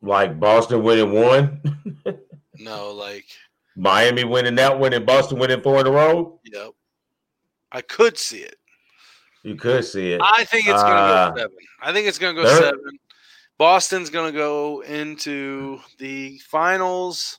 Like 0.00 0.38
Boston 0.38 0.82
winning 0.84 1.12
one, 1.12 1.60
No, 2.58 2.92
like, 2.92 3.26
Miami 3.76 4.24
winning 4.24 4.54
that 4.56 4.78
one, 4.78 4.92
and 4.92 5.06
Boston 5.06 5.38
winning 5.38 5.62
four 5.62 5.80
in 5.80 5.86
a 5.86 5.90
row. 5.90 6.40
yep. 6.44 6.70
I 7.72 7.80
could 7.82 8.18
see 8.18 8.38
it. 8.38 8.56
You 9.44 9.54
could 9.54 9.84
see 9.84 10.12
it. 10.12 10.20
I 10.22 10.44
think 10.44 10.66
it's 10.66 10.82
going 10.82 10.92
to 10.94 11.00
Uh, 11.00 11.30
go 11.30 11.36
seven. 11.36 11.56
I 11.80 11.92
think 11.92 12.08
it's 12.08 12.18
going 12.18 12.34
to 12.36 12.42
go 12.42 12.48
there- 12.48 12.60
seven. 12.60 12.98
Boston's 13.58 14.10
going 14.10 14.32
to 14.32 14.36
go 14.38 14.80
into 14.82 15.78
the 15.98 16.38
finals 16.38 17.38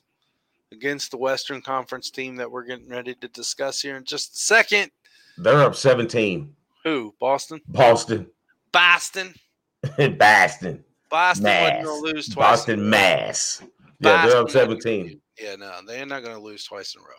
against 0.70 1.10
the 1.10 1.16
Western 1.16 1.60
Conference 1.60 2.10
team 2.10 2.36
that 2.36 2.50
we're 2.50 2.62
getting 2.64 2.88
ready 2.88 3.14
to 3.16 3.28
discuss 3.28 3.80
here 3.82 3.96
in 3.96 4.04
just 4.04 4.34
a 4.34 4.38
second. 4.38 4.90
They're 5.36 5.60
up 5.62 5.74
17. 5.74 6.54
Who? 6.84 7.14
Boston? 7.20 7.60
Boston 7.68 8.28
Boston. 8.72 9.34
Boston. 10.18 10.84
Boston 11.10 11.42
Mass. 11.44 11.84
wasn't 11.84 11.84
going 11.84 11.84
to 11.84 12.14
lose 12.16 12.28
twice. 12.28 12.50
Boston. 12.50 12.88
Mass. 12.90 13.62
Yeah, 14.02 14.26
they're 14.26 14.36
up 14.38 14.50
17. 14.50 15.20
Yeah, 15.40 15.56
no, 15.56 15.80
they're 15.86 16.06
not 16.06 16.22
going 16.22 16.36
to 16.36 16.42
lose 16.42 16.64
twice 16.64 16.94
in 16.94 17.00
a 17.00 17.04
row. 17.04 17.14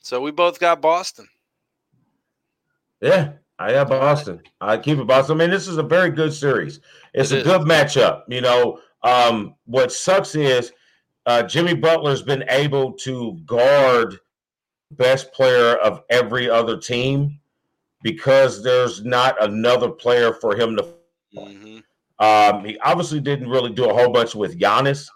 So 0.00 0.20
we 0.20 0.30
both 0.30 0.58
got 0.58 0.80
Boston. 0.82 1.28
Yeah, 3.00 3.32
I 3.58 3.72
have 3.72 3.88
Boston. 3.88 4.40
I 4.60 4.76
keep 4.78 4.98
it 4.98 5.06
Boston. 5.06 5.36
I 5.36 5.38
mean, 5.38 5.50
this 5.50 5.68
is 5.68 5.78
a 5.78 5.82
very 5.82 6.10
good 6.10 6.32
series. 6.32 6.80
It's 7.14 7.30
It 7.30 7.40
a 7.40 7.44
good 7.44 7.62
matchup. 7.62 8.22
You 8.28 8.40
know, 8.40 8.80
um, 9.02 9.54
what 9.66 9.92
sucks 9.92 10.34
is 10.34 10.72
uh, 11.26 11.42
Jimmy 11.44 11.74
Butler's 11.74 12.22
been 12.22 12.44
able 12.48 12.92
to 12.94 13.38
guard 13.46 14.18
best 14.92 15.32
player 15.32 15.76
of 15.76 16.02
every 16.10 16.50
other 16.50 16.76
team 16.76 17.38
because 18.02 18.62
there's 18.62 19.04
not 19.04 19.42
another 19.42 19.88
player 19.88 20.32
for 20.34 20.56
him 20.56 20.76
to. 20.76 20.94
hmm 21.34 21.78
Um, 22.18 22.64
he 22.64 22.78
obviously 22.80 23.20
didn't 23.20 23.48
really 23.48 23.72
do 23.72 23.88
a 23.88 23.94
whole 23.94 24.10
bunch 24.12 24.34
with 24.34 24.58
Giannis, 24.58 25.08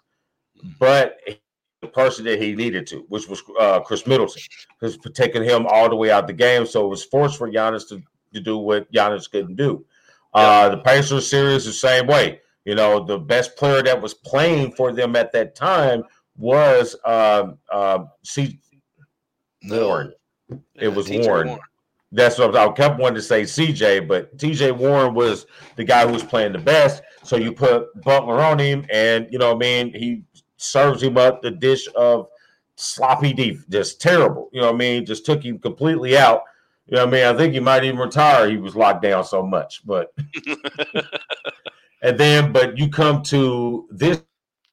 but 0.79 1.19
the 1.81 1.89
person 1.89 2.25
that 2.25 2.41
he 2.41 2.55
needed 2.55 2.87
to, 2.89 3.05
which 3.09 3.29
was 3.29 3.43
uh, 3.61 3.81
Khris 3.81 4.07
Middleton, 4.07 4.43
was 4.81 4.99
taking 5.15 5.45
him 5.45 5.67
all 5.67 5.89
the 5.89 5.97
way 5.97 6.11
out 6.11 6.27
the 6.27 6.33
game. 6.33 6.67
So 6.67 6.85
it 6.85 6.89
was 6.89 7.05
forced 7.05 7.39
for 7.39 7.51
Giannis 7.51 7.89
to, 7.89 8.03
to 8.35 8.41
do 8.41 8.59
what 8.59 8.91
Giannis 8.93 9.31
couldn't 9.31 9.57
do. 9.57 9.85
Uh, 10.35 10.69
the 10.69 10.79
Pacers 10.79 11.29
series 11.29 11.65
the 11.65 11.73
same 11.73 12.07
way. 12.07 12.41
You 12.65 12.75
know, 12.75 13.05
the 13.05 13.19
best 13.19 13.57
player 13.57 13.83
that 13.83 14.01
was 14.01 14.13
playing 14.13 14.73
for 14.73 14.93
them 14.93 15.15
at 15.17 15.33
that 15.33 15.55
time 15.55 16.03
was 16.37 16.97
um, 17.05 17.59
um, 17.73 18.11
C. 18.23 18.61
Warren. 19.69 20.13
It 20.75 20.89
was 20.89 21.07
TJ 21.07 21.27
Warren. 21.27 21.59
That's 22.13 22.39
what 22.39 22.57
I 22.57 22.71
kept 22.73 22.99
wanting 22.99 23.17
to 23.17 23.23
say 23.23 23.43
CJ, 23.43 24.07
but 24.07 24.37
TJ 24.37 24.77
Warren 24.77 25.15
was 25.15 25.47
the 25.77 25.85
guy 25.85 26.07
who 26.07 26.13
was 26.13 26.23
playing 26.23 26.53
the 26.53 26.59
best. 26.59 27.03
So 27.23 27.37
you 27.37 27.53
put 27.53 27.89
Butler 28.03 28.41
on 28.41 28.59
him, 28.59 28.87
and 28.91 29.27
you 29.31 29.39
know, 29.39 29.53
I 29.53 29.57
mean, 29.57 29.93
he 29.93 30.23
serves 30.57 31.03
him 31.03 31.17
up 31.17 31.43
the 31.43 31.51
dish 31.51 31.89
of 31.97 32.29
sloppy 32.77 33.33
deep, 33.33 33.61
just 33.69 34.01
terrible. 34.01 34.49
You 34.53 34.61
know, 34.61 34.67
what 34.69 34.75
I 34.75 34.79
mean, 34.79 35.07
just 35.07 35.27
took 35.27 35.45
him 35.45 35.59
completely 35.59 36.17
out. 36.17 36.43
You 36.87 36.97
know, 36.97 37.05
what 37.05 37.15
I 37.15 37.19
mean, 37.19 37.35
I 37.35 37.37
think 37.37 37.55
he 37.55 37.61
might 37.61 37.85
even 37.85 37.99
retire. 37.99 38.49
He 38.49 38.57
was 38.57 38.77
locked 38.77 39.03
down 39.03 39.25
so 39.25 39.43
much, 39.43 39.83
but 39.85 40.15
and 42.03 42.17
then, 42.17 42.53
but 42.53 42.79
you 42.79 42.89
come 42.89 43.23
to 43.25 43.89
this 43.91 44.23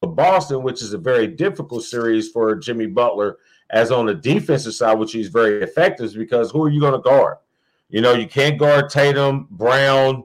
Boston, 0.00 0.62
which 0.62 0.82
is 0.82 0.92
a 0.92 0.98
very 0.98 1.26
difficult 1.26 1.82
series 1.82 2.30
for 2.30 2.54
Jimmy 2.56 2.86
Butler, 2.86 3.38
as 3.70 3.90
on 3.90 4.06
the 4.06 4.14
defensive 4.14 4.74
side, 4.74 4.98
which 4.98 5.12
he's 5.12 5.28
very 5.28 5.62
effective, 5.62 6.14
because 6.14 6.50
who 6.50 6.62
are 6.62 6.70
you 6.70 6.80
going 6.80 6.92
to 6.92 6.98
guard? 6.98 7.38
You 7.88 8.00
know, 8.00 8.12
you 8.12 8.26
can't 8.26 8.58
guard 8.58 8.90
Tatum, 8.90 9.48
Brown, 9.50 10.24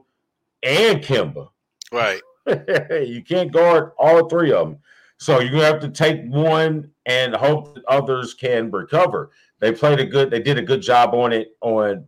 and 0.62 1.02
Kemba. 1.02 1.48
Right. 1.92 2.20
you 2.46 3.22
can't 3.26 3.52
guard 3.52 3.92
all 3.98 4.28
three 4.28 4.52
of 4.52 4.68
them. 4.68 4.78
So 5.20 5.38
gonna 5.50 5.64
have 5.64 5.80
to 5.80 5.90
take 5.90 6.24
one 6.24 6.90
and 7.04 7.34
hope 7.34 7.74
that 7.74 7.84
others 7.84 8.32
can 8.32 8.70
recover. 8.70 9.30
They 9.58 9.70
played 9.70 10.00
a 10.00 10.06
good, 10.06 10.30
they 10.30 10.40
did 10.40 10.56
a 10.56 10.62
good 10.62 10.80
job 10.80 11.14
on 11.14 11.30
it 11.32 11.48
on 11.60 12.06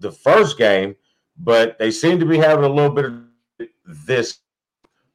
the 0.00 0.12
first 0.12 0.58
game, 0.58 0.94
but 1.38 1.78
they 1.78 1.90
seem 1.90 2.20
to 2.20 2.26
be 2.26 2.36
having 2.36 2.64
a 2.64 2.68
little 2.68 2.90
bit 2.90 3.06
of 3.06 4.06
this. 4.06 4.40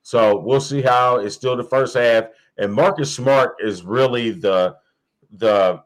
So 0.02 0.40
we'll 0.40 0.60
see 0.60 0.82
how 0.82 1.18
it's 1.18 1.36
still 1.36 1.56
the 1.56 1.64
first 1.64 1.96
half. 1.96 2.26
And 2.58 2.74
Marcus 2.74 3.14
Smart 3.14 3.58
is 3.60 3.84
really 3.84 4.32
the 4.32 4.78
the 5.32 5.84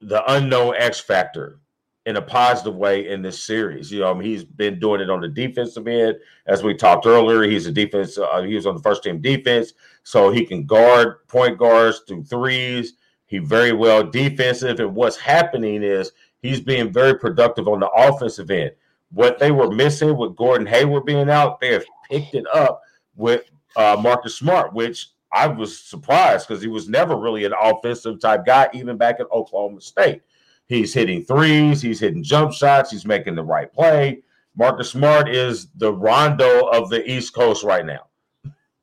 the 0.00 0.32
unknown 0.32 0.74
X 0.76 0.98
factor 0.98 1.60
in 2.08 2.16
a 2.16 2.22
positive 2.22 2.74
way 2.74 3.06
in 3.06 3.20
this 3.20 3.44
series. 3.44 3.92
You 3.92 4.00
know, 4.00 4.10
I 4.10 4.14
mean, 4.14 4.22
he's 4.22 4.42
been 4.42 4.80
doing 4.80 5.02
it 5.02 5.10
on 5.10 5.20
the 5.20 5.28
defensive 5.28 5.86
end, 5.86 6.16
as 6.46 6.62
we 6.62 6.72
talked 6.72 7.04
earlier. 7.04 7.42
He's 7.42 7.66
a 7.66 7.70
defense. 7.70 8.16
Uh, 8.16 8.40
he 8.40 8.54
was 8.54 8.64
on 8.64 8.74
the 8.74 8.82
first 8.82 9.02
team 9.02 9.20
defense, 9.20 9.74
so 10.04 10.30
he 10.30 10.46
can 10.46 10.64
guard 10.64 11.28
point 11.28 11.58
guards 11.58 12.00
through 12.08 12.24
threes. 12.24 12.94
He 13.26 13.36
very 13.36 13.74
well 13.74 14.02
defensive, 14.02 14.80
and 14.80 14.94
what's 14.94 15.18
happening 15.18 15.82
is 15.82 16.12
he's 16.40 16.60
being 16.60 16.90
very 16.90 17.18
productive 17.18 17.68
on 17.68 17.80
the 17.80 17.90
offensive 17.90 18.50
end. 18.50 18.70
What 19.12 19.38
they 19.38 19.50
were 19.50 19.70
missing 19.70 20.16
with 20.16 20.34
Gordon 20.34 20.66
Hayward 20.66 21.04
being 21.04 21.28
out, 21.28 21.60
they 21.60 21.74
have 21.74 21.84
picked 22.10 22.34
it 22.34 22.46
up 22.54 22.80
with 23.16 23.42
uh, 23.76 23.98
Marcus 24.00 24.34
Smart, 24.34 24.72
which 24.72 25.10
I 25.30 25.46
was 25.46 25.78
surprised 25.78 26.48
because 26.48 26.62
he 26.62 26.68
was 26.68 26.88
never 26.88 27.16
really 27.16 27.44
an 27.44 27.52
offensive 27.60 28.18
type 28.18 28.46
guy, 28.46 28.70
even 28.72 28.96
back 28.96 29.20
at 29.20 29.30
Oklahoma 29.30 29.82
State. 29.82 30.22
He's 30.68 30.92
hitting 30.92 31.24
threes, 31.24 31.80
he's 31.80 31.98
hitting 31.98 32.22
jump 32.22 32.52
shots, 32.52 32.90
he's 32.90 33.06
making 33.06 33.34
the 33.34 33.42
right 33.42 33.72
play. 33.72 34.22
Marcus 34.54 34.90
Smart 34.90 35.28
is 35.28 35.68
the 35.76 35.92
Rondo 35.92 36.66
of 36.66 36.90
the 36.90 37.10
East 37.10 37.34
Coast 37.34 37.64
right 37.64 37.86
now. 37.86 38.06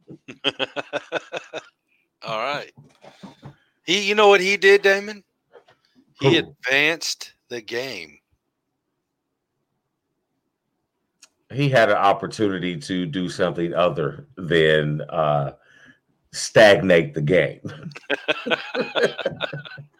All 2.24 2.40
right. 2.40 2.72
He, 3.86 4.08
you 4.08 4.16
know 4.16 4.30
what 4.30 4.42
he 4.42 4.58
did, 4.58 4.82
Damon? 4.82 5.24
He 6.20 6.38
advanced 6.38 7.34
the 7.50 7.62
game. 7.62 8.18
He 11.52 11.70
had 11.70 11.90
an 11.90 11.98
opportunity 11.98 12.78
to 12.80 13.06
do 13.06 13.30
something 13.30 13.74
other 13.76 14.26
than 14.38 15.02
uh, 15.02 15.52
stagnate 16.32 17.14
the 17.14 17.22
game. 17.22 17.62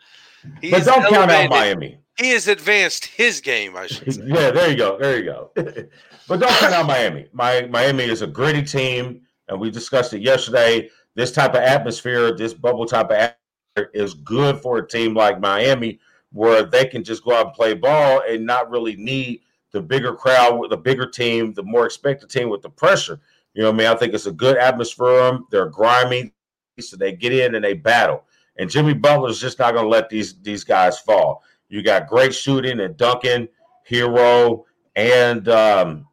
He 0.62 0.72
but 0.72 0.86
don't 0.86 1.08
count 1.08 1.32
out 1.32 1.50
Miami. 1.50 2.00
He 2.18 2.30
has 2.32 2.48
advanced 2.48 3.06
his 3.06 3.42
game, 3.42 3.76
I 3.76 3.88
should 3.88 4.14
say. 4.14 4.22
Yeah, 4.26 4.52
there 4.52 4.70
you 4.70 4.78
go. 4.78 4.98
There 4.98 5.18
you 5.18 5.26
go. 5.26 5.52
but 5.56 6.40
don't 6.40 6.50
count 6.60 6.74
out 6.74 6.86
Miami. 6.86 7.28
My 7.34 7.68
Miami 7.70 8.06
is 8.06 8.22
a 8.22 8.28
gritty 8.28 8.64
team, 8.64 9.22
and 9.50 9.60
we 9.60 9.70
discussed 9.70 10.14
it 10.14 10.22
yesterday. 10.22 10.90
This 11.16 11.32
type 11.32 11.52
of 11.52 11.62
atmosphere, 11.62 12.36
this 12.36 12.54
bubble 12.54 12.86
type 12.86 13.08
of 13.08 13.18
atmosphere, 13.18 13.92
is 13.94 14.14
good 14.14 14.62
for 14.62 14.78
a 14.78 14.88
team 14.88 15.14
like 15.14 15.40
Miami, 15.40 16.00
where 16.32 16.64
they 16.64 16.86
can 16.86 17.04
just 17.04 17.24
go 17.24 17.34
out 17.34 17.48
and 17.48 17.56
play 17.56 17.74
ball 17.74 18.22
and 18.28 18.46
not 18.46 18.70
really 18.70 18.96
need 18.96 19.42
the 19.72 19.82
bigger 19.82 20.14
crowd 20.14 20.58
with 20.58 20.70
the 20.70 20.78
bigger 20.78 21.06
team, 21.06 21.54
the 21.54 21.64
more 21.64 21.86
expected 21.86 22.30
team 22.30 22.50
with 22.50 22.62
the 22.62 22.70
pressure. 22.70 23.20
You 23.54 23.64
know 23.64 23.70
what 23.70 23.76
I 23.76 23.78
mean? 23.78 23.88
I 23.88 23.96
think 23.96 24.14
it's 24.14 24.26
a 24.26 24.32
good 24.32 24.58
atmosphere 24.58 25.08
for 25.08 25.32
them. 25.32 25.48
They're 25.50 25.68
grimy, 25.68 26.34
so 26.80 26.98
they 26.98 27.14
get 27.14 27.34
in 27.34 27.56
and 27.56 27.64
they 27.64 27.74
battle. 27.74 28.25
And 28.58 28.70
Jimmy 28.70 28.94
Butler's 28.94 29.40
just 29.40 29.60
not 29.60 29.74
going 29.74 29.86
to 29.86 29.90
let 29.90 30.10
these 30.10 30.40
these 30.42 30.64
guys 30.64 31.00
fall. 31.00 31.44
You 31.70 31.82
got 31.82 32.08
great 32.08 32.34
shooting 32.34 32.80
and 32.80 32.96
Duncan, 32.96 33.50
Herro, 33.90 34.64
and 34.96 35.48
um, 35.50 36.08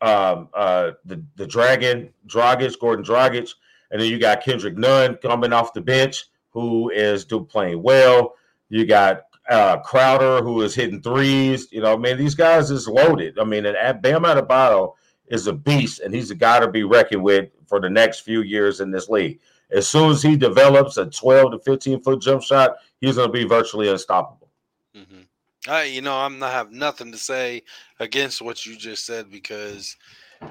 um, 0.00 0.48
uh, 0.54 0.92
the 1.04 1.24
the 1.36 1.46
Dragon, 1.46 2.10
Dragic, 2.26 2.78
Gordon 2.78 3.04
Dragic, 3.04 3.54
and 3.90 4.00
then 4.00 4.08
you 4.08 4.18
got 4.18 4.44
Kendrick 4.44 4.76
Nunn 4.76 5.16
coming 5.16 5.52
off 5.52 5.72
the 5.72 5.80
bench, 5.80 6.26
who 6.50 6.90
is 6.90 7.24
do 7.24 7.44
playing 7.44 7.82
well. 7.82 8.34
You 8.68 8.86
got 8.86 9.22
uh, 9.48 9.78
Crowder, 9.78 10.42
who 10.42 10.62
is 10.62 10.74
hitting 10.74 11.02
threes. 11.02 11.68
You 11.72 11.82
know, 11.82 11.94
I 11.94 11.96
mean, 11.96 12.16
these 12.16 12.34
guys 12.34 12.70
is 12.70 12.88
loaded. 12.88 13.38
I 13.38 13.44
mean, 13.44 13.66
and 13.66 14.02
Bam 14.02 14.22
Adebayo 14.22 14.94
is 15.26 15.46
a 15.46 15.52
beast, 15.52 16.00
and 16.00 16.14
he's 16.14 16.30
a 16.30 16.34
guy 16.34 16.60
to 16.60 16.68
be 16.68 16.84
reckoned 16.84 17.22
with 17.22 17.50
for 17.66 17.80
the 17.80 17.90
next 17.90 18.20
few 18.20 18.42
years 18.42 18.80
in 18.80 18.90
this 18.90 19.08
league. 19.08 19.40
As 19.70 19.88
soon 19.88 20.10
as 20.10 20.22
he 20.22 20.36
develops 20.36 20.96
a 20.96 21.06
12 21.06 21.52
to 21.52 21.58
15 21.58 22.02
foot 22.02 22.20
jump 22.20 22.42
shot, 22.42 22.76
he's 23.00 23.16
going 23.16 23.28
to 23.28 23.32
be 23.32 23.44
virtually 23.44 23.88
unstoppable. 23.88 24.50
hmm 24.94 25.22
I, 25.66 25.84
you 25.84 26.02
know, 26.02 26.14
I'm 26.14 26.38
not 26.38 26.52
have 26.52 26.72
nothing 26.72 27.10
to 27.12 27.16
say 27.16 27.62
against 27.98 28.42
what 28.42 28.66
you 28.66 28.76
just 28.76 29.06
said 29.06 29.30
because, 29.30 29.96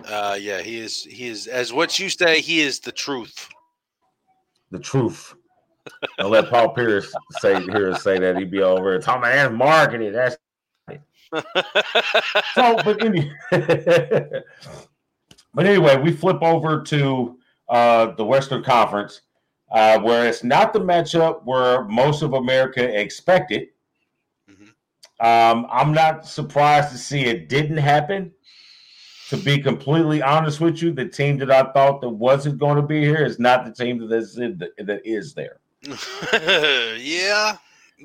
uh, 0.05 0.35
yeah, 0.41 0.59
he 0.59 0.79
is. 0.79 1.03
He 1.03 1.27
is 1.27 1.45
as 1.45 1.71
what 1.71 1.99
you 1.99 2.09
say. 2.09 2.39
He 2.39 2.61
is 2.61 2.79
the 2.79 2.91
truth. 2.91 3.47
The 4.71 4.79
truth. 4.79 5.35
I'll 6.17 6.29
let 6.29 6.49
Paul 6.49 6.69
Pierce 6.69 7.13
say 7.29 7.61
here 7.61 7.93
say 7.95 8.17
that 8.17 8.37
he'd 8.37 8.49
be 8.49 8.61
over. 8.61 8.97
Talking 8.97 9.23
about 9.23 9.35
that's 9.35 9.53
marketing. 9.53 10.13
That's 10.13 10.35
so, 12.55 12.77
but 12.83 13.03
any, 13.03 13.31
but 15.53 15.65
anyway, 15.65 15.97
we 15.97 16.11
flip 16.11 16.41
over 16.41 16.81
to 16.81 17.37
uh, 17.69 18.07
the 18.15 18.25
Western 18.25 18.63
Conference. 18.63 19.21
uh, 19.73 19.99
where 19.99 20.27
it's 20.27 20.43
not 20.43 20.71
the 20.71 20.79
matchup 20.79 21.43
where 21.45 21.83
most 21.85 22.21
of 22.21 22.33
America 22.33 22.99
expected. 22.99 23.69
Um, 25.19 25.67
I'm 25.71 25.93
not 25.93 26.27
surprised 26.27 26.91
to 26.91 26.97
see 26.97 27.21
it 27.21 27.49
didn't 27.49 27.77
happen. 27.77 28.31
To 29.29 29.37
be 29.37 29.57
completely 29.57 30.21
honest 30.21 30.59
with 30.59 30.81
you, 30.81 30.91
the 30.91 31.07
team 31.07 31.37
that 31.39 31.49
I 31.49 31.63
thought 31.71 32.01
that 32.01 32.09
wasn't 32.09 32.59
going 32.59 32.75
to 32.75 32.83
be 32.83 33.01
here 33.01 33.25
is 33.25 33.39
not 33.39 33.65
the 33.65 33.71
team 33.71 33.97
that 34.07 34.15
is 34.15 34.35
that 34.35 35.01
is 35.05 35.33
there. 35.33 35.59
yeah, 36.99 37.57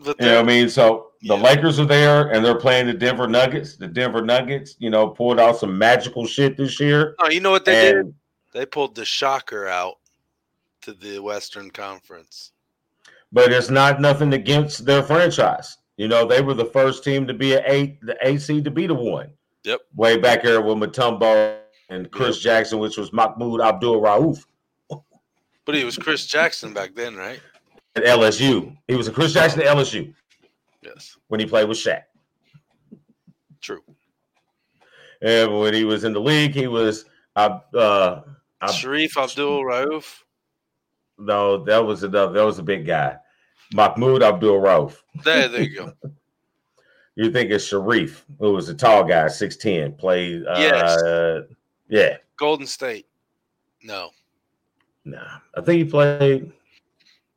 but 0.05 0.17
You 0.21 0.27
know 0.27 0.37
what 0.37 0.45
I 0.45 0.47
mean? 0.47 0.69
So 0.71 1.09
the 1.23 1.37
Lakers 1.37 1.81
are 1.81 1.85
there 1.85 2.33
and 2.33 2.43
they're 2.45 2.59
playing 2.59 2.87
the 2.87 2.95
Denver 2.95 3.27
Nuggets. 3.27 3.77
The 3.77 3.89
Denver 3.89 4.23
Nuggets, 4.23 4.77
you 4.79 4.91
know, 4.91 5.09
pulled 5.09 5.41
out 5.41 5.59
some 5.59 5.77
magical 5.77 6.25
shit 6.25 6.57
this 6.57 6.79
year. 6.81 7.15
Oh, 7.19 7.29
you 7.29 7.41
know 7.41 7.51
what 7.51 7.65
they 7.65 7.93
did? 7.93 8.15
They 8.53 8.67
pulled 8.67 8.95
the 8.95 9.05
shocker 9.05 9.67
out 9.67 9.97
to 10.83 10.93
the 10.93 11.19
Western 11.21 11.71
Conference. 11.71 12.53
But 13.33 13.53
it's 13.53 13.69
not 13.71 14.01
nothing 14.01 14.33
against 14.33 14.87
their 14.87 15.03
franchise. 15.03 15.77
You 15.97 16.09
know, 16.09 16.27
they 16.27 16.41
were 16.41 16.55
the 16.55 16.65
first 16.65 17.05
team 17.05 17.27
to 17.27 17.35
be 17.35 17.53
a 17.55 17.63
eight, 17.67 18.01
the 18.01 18.17
AC 18.23 18.63
to 18.63 18.71
be 18.71 18.87
the 18.87 18.95
one. 18.95 19.31
Yep. 19.65 19.81
Way 19.97 20.17
back 20.17 20.43
here 20.43 20.61
with 20.61 20.79
Mutombo 20.79 21.59
and 21.91 22.11
Chris 22.11 22.39
Jackson, 22.39 22.79
which 22.79 22.97
was 22.97 23.13
Mahmoud 23.13 23.61
Abdul 23.61 24.01
Rauf 24.01 24.45
But 25.65 25.75
he 25.75 25.85
was 25.85 25.99
Chris 25.99 26.25
Jackson 26.27 26.73
back 26.73 26.95
then, 26.95 27.17
right? 27.17 27.41
at 27.97 28.05
LSU. 28.05 28.77
He 28.87 28.95
was 28.95 29.09
a 29.09 29.13
Chris 29.13 29.33
Jackson 29.33 29.61
at 29.61 29.67
LSU 29.67 30.15
Yes, 30.83 31.17
when 31.29 31.41
he 31.41 31.47
played 31.47 31.69
with 31.69 31.79
Shaq. 31.79 32.05
true. 33.61 33.83
And 35.21 35.59
when 35.59 35.75
he 35.75 35.85
was 35.85 36.05
in 36.05 36.13
the 36.13 36.21
league, 36.21 36.55
he 36.55 36.69
was 36.69 37.07
uh, 37.39 37.77
uh 37.77 38.21
Ab- 38.61 38.71
Sharif 38.75 39.17
Abdul 39.17 39.63
Rauf. 39.65 40.23
no, 41.19 41.63
that 41.65 41.79
was 41.79 42.03
another 42.03 42.33
that 42.33 42.45
was 42.45 42.59
a 42.59 42.63
big 42.63 42.87
guy. 42.87 43.17
Mahmoud 43.75 44.23
Abdul 44.23 44.61
Rauf. 44.61 44.97
There, 45.25 45.49
there 45.49 45.63
you 45.63 45.75
go. 45.75 45.93
You 47.17 47.33
think 47.33 47.51
it's 47.51 47.65
Sharif, 47.65 48.25
who 48.39 48.53
was 48.53 48.69
a 48.69 48.75
tall 48.77 49.03
guy, 49.03 49.25
6'10, 49.25 49.99
played 49.99 50.47
uh 50.47 50.55
Yes. 50.57 51.03
yeah. 51.89 52.17
Golden 52.37 52.65
State. 52.65 53.09
No, 53.83 54.11
Nah. 55.05 55.39
I 55.57 55.61
think 55.63 55.79
he 55.79 55.85
played. 55.85 56.53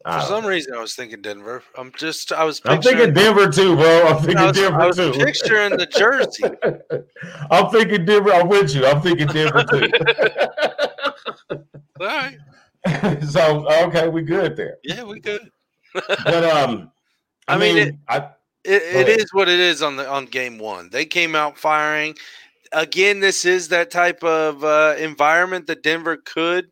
For 0.04 0.10
don't 0.20 0.28
some 0.28 0.44
know. 0.44 0.50
reason 0.50 0.74
I 0.74 0.82
was 0.82 0.96
thinking 0.96 1.22
Denver. 1.22 1.64
I'm 1.78 1.92
just 1.96 2.32
I 2.32 2.44
was 2.44 2.62
I'm 2.66 2.82
thinking 2.82 3.14
Denver 3.14 3.50
too, 3.52 3.76
bro. 3.76 4.08
I'm 4.08 4.18
thinking 4.18 4.38
I 4.38 4.46
was, 4.48 4.58
Denver 4.58 4.82
I 4.82 4.88
was 4.88 4.96
too. 4.98 5.12
picturing 5.14 5.78
the 5.78 5.86
jersey. 5.86 6.44
I'm 7.52 7.70
thinking 7.72 8.06
Denver. 8.06 8.34
I'm 8.34 8.48
with 8.48 8.74
you. 8.74 8.86
I'm 8.86 9.02
thinking 9.02 9.28
Denver 9.28 9.64
too. 9.64 9.90
All 12.00 12.08
right. 12.08 12.38
so 13.30 13.68
okay, 13.88 14.08
we 14.08 14.24
good 14.24 14.56
there. 14.56 14.78
Yeah, 14.84 15.04
we 15.04 15.20
good. 15.20 15.52
But 15.94 16.44
um, 16.46 16.92
I, 17.48 17.56
I 17.56 17.58
mean, 17.58 17.76
mean, 17.76 17.88
it- 17.90 17.96
I 18.08 18.18
It, 18.64 19.08
it 19.08 19.20
is 19.20 19.34
what 19.34 19.50
it 19.50 19.60
is 19.60 19.82
on 19.84 19.98
the 19.98 20.10
on 20.10 20.26
game 20.26 20.58
one. 20.58 20.90
They 20.92 21.06
came 21.06 21.36
out 21.36 21.58
firing. 21.58 22.16
Again, 22.72 23.20
this 23.20 23.44
is 23.46 23.68
that 23.68 23.92
type 23.92 24.24
of 24.24 24.64
uh, 24.64 24.96
environment 24.98 25.68
that 25.68 25.84
Denver 25.84 26.18
could, 26.18 26.72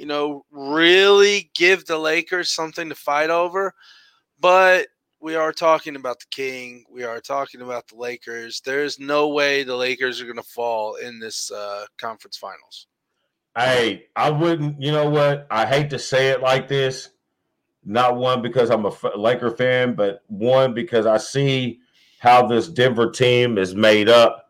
you 0.00 0.06
know, 0.06 0.46
really 0.50 1.50
give 1.54 1.84
the 1.84 1.98
Lakers 1.98 2.48
something 2.48 2.88
to 2.88 2.94
fight 2.94 3.28
over. 3.28 3.74
But 4.40 4.86
we 5.20 5.34
are 5.34 5.52
talking 5.52 5.94
about 5.94 6.20
the 6.20 6.26
King. 6.30 6.86
We 6.90 7.04
are 7.04 7.20
talking 7.20 7.60
about 7.60 7.86
the 7.88 7.96
Lakers. 7.96 8.62
There's 8.64 8.98
no 8.98 9.28
way 9.28 9.62
the 9.62 9.76
Lakers 9.76 10.18
are 10.18 10.24
going 10.24 10.36
to 10.36 10.42
fall 10.42 10.94
in 10.94 11.18
this 11.18 11.50
uh, 11.50 11.84
conference 11.98 12.38
finals. 12.38 12.86
Hey, 13.54 14.06
I 14.16 14.30
wouldn't. 14.30 14.80
You 14.80 14.90
know 14.92 15.10
what? 15.10 15.46
I 15.50 15.66
hate 15.66 15.90
to 15.90 15.98
say 15.98 16.28
it 16.28 16.40
like 16.40 16.66
this. 16.66 17.10
Not 17.84 18.16
one 18.16 18.40
because 18.40 18.70
I'm 18.70 18.86
a 18.86 18.92
Laker 19.16 19.50
fan, 19.50 19.94
but 19.94 20.22
one 20.28 20.72
because 20.72 21.04
I 21.04 21.18
see 21.18 21.80
how 22.20 22.46
this 22.46 22.68
Denver 22.68 23.10
team 23.10 23.58
is 23.58 23.74
made 23.74 24.08
up 24.08 24.49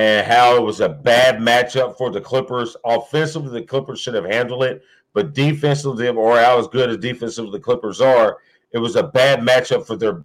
and 0.00 0.26
how 0.26 0.56
it 0.56 0.62
was 0.62 0.80
a 0.80 0.88
bad 0.88 1.36
matchup 1.36 1.98
for 1.98 2.10
the 2.10 2.20
Clippers. 2.20 2.74
Offensively, 2.86 3.60
the 3.60 3.66
Clippers 3.66 4.00
should 4.00 4.14
have 4.14 4.24
handled 4.24 4.64
it, 4.64 4.82
but 5.12 5.34
defensively, 5.34 6.08
or 6.08 6.38
how 6.38 6.58
as 6.58 6.68
good 6.68 6.88
as 6.88 6.96
defensively 6.96 7.50
the 7.50 7.60
Clippers 7.60 8.00
are, 8.00 8.38
it 8.72 8.78
was 8.78 8.96
a 8.96 9.02
bad 9.02 9.40
matchup 9.40 9.86
for 9.86 9.96
their 9.96 10.24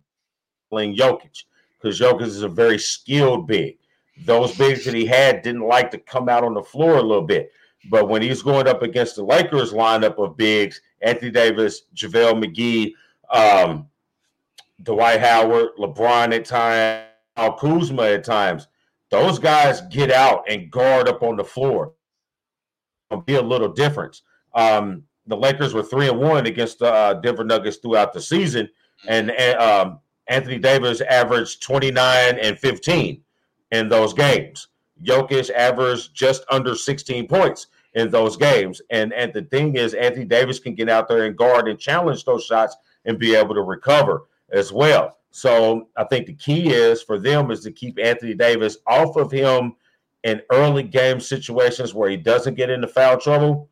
playing 0.70 0.96
Jokic 0.96 1.44
because 1.78 2.00
Jokic 2.00 2.22
is 2.22 2.42
a 2.42 2.48
very 2.48 2.80
skilled 2.80 3.48
big. 3.48 3.78
Those 4.26 4.58
bigs 4.58 4.86
that 4.86 4.94
he 4.94 5.06
had 5.06 5.42
didn't 5.42 5.68
like 5.68 5.92
to 5.92 5.98
come 5.98 6.30
out 6.30 6.46
on 6.46 6.54
the 6.54 6.64
floor 6.64 6.96
a 6.96 7.02
little 7.02 7.28
bit. 7.28 7.52
But 7.90 8.08
when 8.08 8.22
he's 8.22 8.42
going 8.42 8.68
up 8.68 8.82
against 8.82 9.18
the 9.18 9.26
Lakers 9.26 9.74
lineup 9.74 10.18
of 10.18 10.38
bigs, 10.38 10.80
Anthony 11.02 11.32
Davis, 11.32 11.82
JaVale 11.94 12.42
McGee, 12.42 12.94
um, 13.30 13.88
Dwight 14.84 15.20
Howard, 15.20 15.72
LeBron 15.78 16.34
at 16.34 16.46
times, 16.46 17.08
Al 17.36 17.58
Kuzma 17.58 18.04
at 18.04 18.24
times, 18.24 18.68
those 19.12 19.40
guys 19.40 19.82
get 19.92 20.12
out 20.12 20.44
and 20.50 20.72
guard 20.72 21.08
up 21.08 21.24
on 21.24 21.36
the 21.36 21.44
floor. 21.44 21.94
It'll 23.10 23.24
be 23.24 23.36
a 23.36 23.42
little 23.42 23.72
difference. 23.72 24.24
Um, 24.54 25.04
the 25.28 25.38
Lakers 25.38 25.74
were 25.74 25.84
three 25.84 26.10
and 26.10 26.20
one 26.20 26.46
against 26.46 26.80
the 26.80 26.92
uh, 26.92 27.14
Denver 27.16 27.44
Nuggets 27.44 27.78
throughout 27.78 28.14
the 28.14 28.22
season, 28.22 28.70
and 29.08 29.32
um, 29.32 30.00
Anthony 30.28 30.60
Davis 30.60 31.02
averaged 31.02 31.62
29 31.62 32.40
and 32.40 32.58
15 32.58 33.22
in 33.72 33.90
those 33.90 34.14
games. 34.14 34.68
Jokic 35.04 35.50
averaged 35.52 36.14
just 36.14 36.46
under 36.50 36.76
16 36.76 37.28
points 37.28 37.68
in 37.96 38.10
those 38.10 38.38
games. 38.38 38.82
And 38.90 39.14
and 39.14 39.34
the 39.34 39.44
thing 39.44 39.76
is, 39.76 39.94
Anthony 39.94 40.26
Davis 40.26 40.60
can 40.60 40.76
get 40.76 40.90
out 40.90 41.08
there 41.08 41.26
and 41.26 41.36
guard 41.36 41.68
and 41.68 41.80
challenge 41.80 42.24
those 42.26 42.46
shots 42.46 42.76
and 43.06 43.20
be 43.20 43.36
able 43.36 43.56
to 43.56 43.62
recover 43.62 44.28
as 44.52 44.72
well. 44.72 45.18
So 45.36 45.90
I 45.98 46.06
think 46.06 46.28
the 46.28 46.34
key 46.34 46.70
is 46.70 47.04
for 47.04 47.20
them 47.20 47.52
is 47.52 47.60
to 47.64 47.72
keep 47.74 48.00
Anthony 48.02 48.34
Davis 48.34 48.78
off 48.88 49.18
of 49.18 49.30
him 49.30 49.76
in 50.24 50.42
early 50.50 50.82
game 50.82 51.20
situations 51.20 51.94
where 51.94 52.10
he 52.10 52.16
doesn't 52.16 52.56
get 52.56 52.70
into 52.70 52.88
foul 52.88 53.20
trouble, 53.20 53.68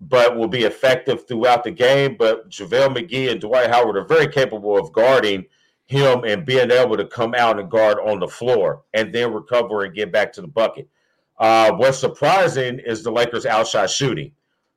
but 0.00 0.36
will 0.36 0.46
be 0.46 0.62
effective 0.62 1.26
throughout 1.26 1.64
the 1.64 1.72
game. 1.72 2.14
But 2.16 2.48
JaVale 2.50 2.96
McGee 2.96 3.32
and 3.32 3.40
Dwight 3.40 3.68
Howard 3.68 3.96
are 3.96 4.04
very 4.04 4.28
capable 4.28 4.78
of 4.78 4.92
guarding 4.92 5.44
him 5.86 6.22
and 6.22 6.46
being 6.46 6.70
able 6.70 6.96
to 6.96 7.04
come 7.04 7.34
out 7.34 7.58
and 7.58 7.68
guard 7.68 7.98
on 7.98 8.20
the 8.20 8.28
floor 8.28 8.82
and 8.94 9.12
then 9.12 9.32
recover 9.34 9.82
and 9.82 9.92
get 9.92 10.12
back 10.12 10.32
to 10.34 10.40
the 10.40 10.46
bucket. 10.46 10.88
Uh, 11.36 11.72
what's 11.72 11.98
surprising 11.98 12.78
is 12.78 13.02
the 13.02 13.10
Lakers' 13.10 13.44
outside 13.44 13.90
shooting. 13.90 14.30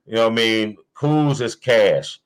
You 0.08 0.16
know 0.16 0.24
what 0.24 0.32
I 0.34 0.36
mean? 0.38 0.78
Kuz 0.96 1.40
is 1.40 1.56
cash. 1.56 2.20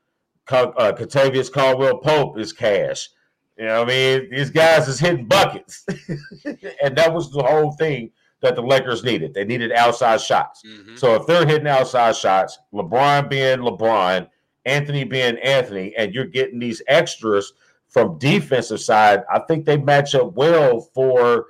Ca- 0.46 0.72
Uh, 0.78 0.94
Kentavious 0.94 1.52
Caldwell 1.52 1.98
Pope 1.98 2.40
is 2.40 2.54
cash. 2.54 3.10
You 3.58 3.66
know 3.66 3.80
what 3.80 3.90
I 3.90 3.94
mean? 4.20 4.30
These 4.32 4.50
guys 4.52 4.88
is 4.88 5.00
hitting 5.00 5.26
buckets. 5.26 5.86
and 6.46 6.96
that 6.98 7.14
was 7.14 7.32
the 7.32 7.42
whole 7.44 7.72
thing 7.74 8.12
that 8.42 8.56
the 8.56 8.62
Lakers 8.62 9.04
needed. 9.04 9.34
They 9.34 9.46
needed 9.46 9.72
outside 9.72 10.22
shots. 10.22 10.62
So 10.96 11.16
if 11.16 11.26
they're 11.26 11.46
hitting 11.46 11.68
outside 11.68 12.16
shots, 12.16 12.60
LeBron 12.74 13.30
being 13.30 13.60
LeBron, 13.60 14.28
Anthony 14.66 15.04
being 15.06 15.38
Anthony, 15.40 15.96
and 15.98 16.14
you're 16.14 16.26
getting 16.26 16.60
these 16.60 16.82
extras 16.88 17.54
from 17.88 18.20
defensive 18.20 18.80
side, 18.82 19.24
I 19.32 19.40
think 19.40 19.66
they 19.66 19.78
match 19.78 20.14
up 20.14 20.34
well 20.34 20.82
for 20.82 21.48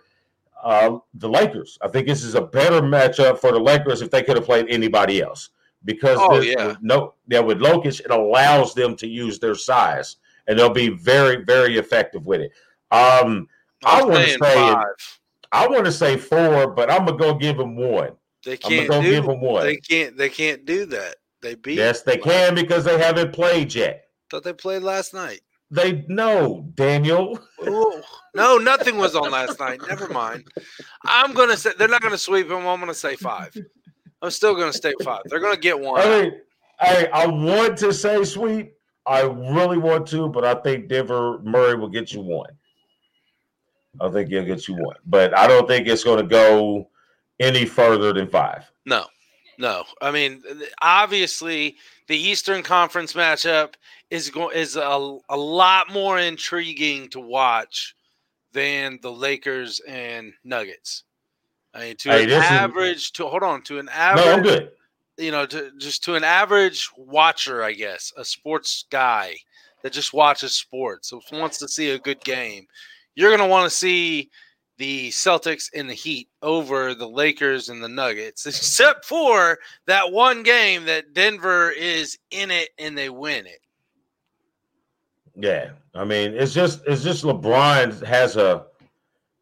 uh, 0.63 0.99
the 1.15 1.27
Lakers. 1.27 1.77
I 1.81 1.87
think 1.89 2.07
this 2.07 2.23
is 2.23 2.35
a 2.35 2.41
better 2.41 2.81
matchup 2.81 3.39
for 3.39 3.51
the 3.51 3.59
Lakers 3.59 4.01
if 4.01 4.11
they 4.11 4.23
could 4.23 4.37
have 4.37 4.45
played 4.45 4.67
anybody 4.69 5.21
else 5.21 5.49
because 5.83 6.17
Oh, 6.21 6.39
this- 6.39 6.55
yeah. 6.57 6.75
no, 6.81 7.15
yeah, 7.27 7.39
with 7.39 7.59
Lokic, 7.59 7.99
it 7.99 8.11
allows 8.11 8.73
them 8.73 8.95
to 8.97 9.07
use 9.07 9.39
their 9.39 9.55
size, 9.55 10.17
and 10.47 10.57
they'll 10.57 10.69
be 10.69 10.89
very, 10.89 11.43
very 11.43 11.77
effective 11.77 12.25
with 12.25 12.41
it. 12.41 12.51
Um, 12.91 13.47
I 13.85 14.03
want 14.03 14.25
to 14.25 14.31
say, 14.31 14.37
five. 14.37 14.85
I 15.51 15.67
want 15.67 15.85
to 15.85 15.91
say 15.91 16.17
four, 16.17 16.67
but 16.71 16.89
I'm 16.91 17.05
gonna 17.05 17.17
go 17.17 17.33
give 17.33 17.57
them 17.57 17.75
one. 17.75 18.11
They 18.43 18.57
can't 18.57 18.89
go 18.89 19.01
do. 19.01 19.11
give 19.11 19.25
them 19.25 19.41
one. 19.41 19.65
They 19.65 19.77
can't. 19.77 20.17
They 20.17 20.29
can't 20.29 20.65
do 20.65 20.85
that. 20.87 21.15
They 21.41 21.55
beat. 21.55 21.77
Yes, 21.77 22.01
they 22.01 22.17
can 22.17 22.55
because 22.55 22.83
they 22.83 22.97
haven't 22.97 23.33
played 23.33 23.73
yet. 23.75 24.05
Thought 24.29 24.43
they 24.43 24.53
played 24.53 24.83
last 24.83 25.13
night. 25.13 25.41
They 25.69 26.05
know, 26.07 26.69
Daniel. 26.75 27.39
Ooh. 27.67 28.01
No, 28.33 28.57
nothing 28.57 28.97
was 28.97 29.15
on 29.15 29.31
last 29.31 29.59
night. 29.59 29.81
Never 29.87 30.07
mind. 30.07 30.45
I'm 31.03 31.33
gonna 31.33 31.57
say 31.57 31.71
they're 31.77 31.87
not 31.89 32.01
gonna 32.01 32.17
sweep 32.17 32.47
them. 32.47 32.65
I'm 32.65 32.79
gonna 32.79 32.93
say 32.93 33.15
five. 33.15 33.55
I'm 34.21 34.31
still 34.31 34.55
gonna 34.55 34.73
stay 34.73 34.93
five. 35.03 35.23
They're 35.25 35.39
gonna 35.39 35.57
get 35.57 35.79
one. 35.79 36.01
I 36.01 36.21
mean, 36.21 36.41
I 36.79 37.09
I 37.13 37.27
want 37.27 37.77
to 37.79 37.93
say 37.93 38.23
sweet. 38.23 38.73
I 39.07 39.21
really 39.21 39.77
want 39.77 40.07
to, 40.09 40.27
but 40.29 40.43
I 40.43 40.55
think 40.55 40.87
Denver 40.89 41.39
Murray 41.43 41.75
will 41.75 41.87
get 41.89 42.11
you 42.11 42.21
one. 42.21 42.49
I 43.99 44.09
think 44.09 44.29
he'll 44.29 44.45
get 44.45 44.67
you 44.67 44.75
one, 44.75 44.97
but 45.05 45.35
I 45.37 45.47
don't 45.47 45.67
think 45.67 45.87
it's 45.87 46.03
going 46.03 46.21
to 46.21 46.27
go 46.27 46.89
any 47.39 47.65
further 47.65 48.13
than 48.13 48.27
five. 48.27 48.69
No, 48.85 49.05
no. 49.57 49.83
I 50.01 50.11
mean, 50.11 50.43
obviously, 50.81 51.77
the 52.07 52.17
Eastern 52.17 52.61
Conference 52.63 53.13
matchup 53.13 53.73
is 54.11 54.29
going 54.29 54.55
is 54.55 54.75
a, 54.75 55.17
a 55.29 55.37
lot 55.37 55.91
more 55.91 56.19
intriguing 56.19 57.09
to 57.09 57.19
watch 57.19 57.95
than 58.53 58.99
the 59.01 59.11
Lakers 59.11 59.79
and 59.87 60.31
Nuggets. 60.43 61.03
I 61.73 61.79
mean, 61.79 61.95
to 61.97 62.09
Hey, 62.09 62.23
an 62.23 62.29
this 62.29 62.45
is- 62.45 62.51
average, 62.51 63.11
to 63.13 63.25
hold 63.27 63.43
on, 63.43 63.61
to 63.63 63.79
an 63.79 63.89
average. 63.89 64.25
No, 64.25 64.31
average, 64.31 64.47
I'm 64.47 64.59
good. 64.59 64.71
You 65.17 65.31
know, 65.31 65.45
to, 65.45 65.71
just 65.77 66.03
to 66.05 66.15
an 66.15 66.23
average 66.23 66.89
watcher, 66.97 67.63
I 67.63 67.73
guess, 67.73 68.13
a 68.17 68.25
sports 68.25 68.85
guy 68.89 69.35
that 69.83 69.93
just 69.93 70.13
watches 70.13 70.53
sports, 70.53 71.13
wants 71.31 71.57
to 71.59 71.67
see 71.67 71.91
a 71.91 71.99
good 71.99 72.21
game, 72.23 72.65
you're 73.15 73.29
going 73.29 73.41
to 73.41 73.47
want 73.47 73.69
to 73.69 73.75
see 73.75 74.29
the 74.77 75.09
Celtics 75.09 75.69
and 75.73 75.89
the 75.89 75.93
Heat 75.93 76.29
over 76.41 76.93
the 76.93 77.07
Lakers 77.07 77.69
and 77.69 77.83
the 77.83 77.89
Nuggets, 77.89 78.45
except 78.45 79.05
for 79.05 79.57
that 79.85 80.11
one 80.11 80.43
game 80.43 80.85
that 80.85 81.13
Denver 81.13 81.71
is 81.71 82.17
in 82.31 82.51
it 82.51 82.69
and 82.77 82.97
they 82.97 83.09
win 83.09 83.45
it. 83.45 83.59
Yeah, 85.39 85.71
I 85.93 86.03
mean, 86.03 86.33
it's 86.33 86.53
just 86.53 86.81
it's 86.87 87.03
just 87.03 87.23
LeBron 87.23 88.03
has 88.03 88.37
a 88.37 88.65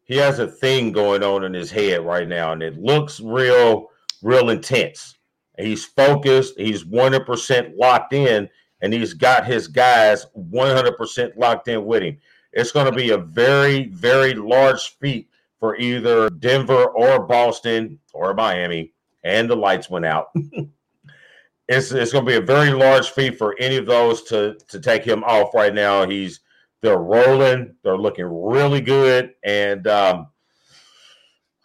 he 0.04 0.16
has 0.16 0.38
a 0.38 0.46
thing 0.46 0.92
going 0.92 1.22
on 1.22 1.42
in 1.42 1.54
his 1.54 1.70
head 1.70 2.04
right 2.04 2.28
now, 2.28 2.52
and 2.52 2.62
it 2.62 2.78
looks 2.78 3.18
real, 3.18 3.90
real 4.22 4.50
intense. 4.50 5.15
He's 5.58 5.84
focused. 5.84 6.58
He's 6.58 6.84
one 6.84 7.12
hundred 7.12 7.26
percent 7.26 7.76
locked 7.76 8.12
in, 8.12 8.48
and 8.80 8.92
he's 8.92 9.14
got 9.14 9.46
his 9.46 9.68
guys 9.68 10.26
one 10.32 10.74
hundred 10.74 10.96
percent 10.96 11.36
locked 11.38 11.68
in 11.68 11.84
with 11.84 12.02
him. 12.02 12.18
It's 12.52 12.72
going 12.72 12.86
to 12.86 12.96
be 12.96 13.10
a 13.10 13.18
very, 13.18 13.88
very 13.88 14.34
large 14.34 14.96
feat 14.98 15.28
for 15.60 15.76
either 15.76 16.30
Denver 16.30 16.86
or 16.86 17.26
Boston 17.26 17.98
or 18.12 18.34
Miami, 18.34 18.92
and 19.24 19.48
the 19.48 19.56
lights 19.56 19.90
went 19.90 20.06
out. 20.06 20.28
it's 21.68 21.90
it's 21.92 22.12
going 22.12 22.24
to 22.24 22.30
be 22.30 22.36
a 22.36 22.40
very 22.40 22.70
large 22.70 23.10
feat 23.10 23.36
for 23.38 23.56
any 23.58 23.76
of 23.76 23.86
those 23.86 24.22
to 24.24 24.56
to 24.68 24.80
take 24.80 25.04
him 25.04 25.24
off 25.24 25.54
right 25.54 25.74
now. 25.74 26.08
He's 26.08 26.40
they're 26.82 26.98
rolling, 26.98 27.74
they're 27.82 27.96
looking 27.96 28.26
really 28.26 28.80
good, 28.80 29.34
and 29.42 29.86
um, 29.86 30.28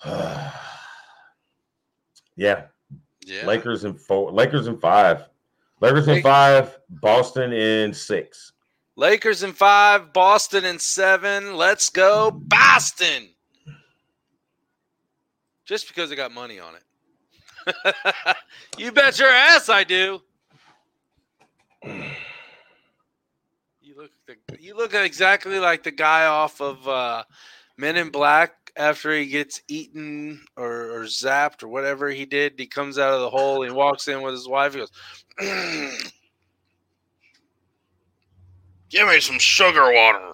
yeah, 2.35 2.63
Yeah. 3.31 3.45
Lakers 3.45 3.85
in 3.85 3.93
four, 3.93 4.29
Lakers 4.29 4.67
in 4.67 4.77
five, 4.77 5.23
Lakers 5.79 6.09
in 6.09 6.21
five, 6.21 6.77
Boston 6.89 7.53
in 7.53 7.93
six. 7.93 8.51
Lakers 8.97 9.41
in 9.41 9.53
five, 9.53 10.11
Boston 10.11 10.65
in 10.65 10.77
seven. 10.77 11.55
Let's 11.55 11.89
go, 11.89 12.29
Boston. 12.29 13.29
Just 15.63 15.87
because 15.87 16.11
I 16.11 16.15
got 16.15 16.33
money 16.33 16.59
on 16.59 16.73
it. 16.75 17.95
you 18.77 18.91
bet 18.91 19.17
your 19.17 19.29
ass 19.29 19.69
I 19.69 19.85
do. 19.85 20.21
You 23.81 23.95
look 23.95 24.11
you 24.59 24.75
look 24.75 24.93
exactly 24.93 25.57
like 25.57 25.83
the 25.83 25.91
guy 25.91 26.25
off 26.25 26.59
of 26.59 26.85
uh, 26.85 27.23
Men 27.77 27.95
in 27.95 28.09
Black 28.09 28.60
after 28.77 29.13
he 29.13 29.27
gets 29.27 29.61
eaten 29.67 30.43
or, 30.57 30.91
or 30.91 31.03
zapped 31.05 31.63
or 31.63 31.67
whatever 31.67 32.09
he 32.09 32.25
did. 32.25 32.53
He 32.57 32.67
comes 32.67 32.97
out 32.97 33.13
of 33.13 33.21
the 33.21 33.29
hole. 33.29 33.61
He 33.63 33.71
walks 33.71 34.07
in 34.07 34.21
with 34.21 34.33
his 34.33 34.47
wife. 34.47 34.73
He 34.73 34.79
goes, 34.79 36.11
"Give 38.89 39.07
me 39.07 39.19
some 39.19 39.39
sugar 39.39 39.91
water." 39.93 40.31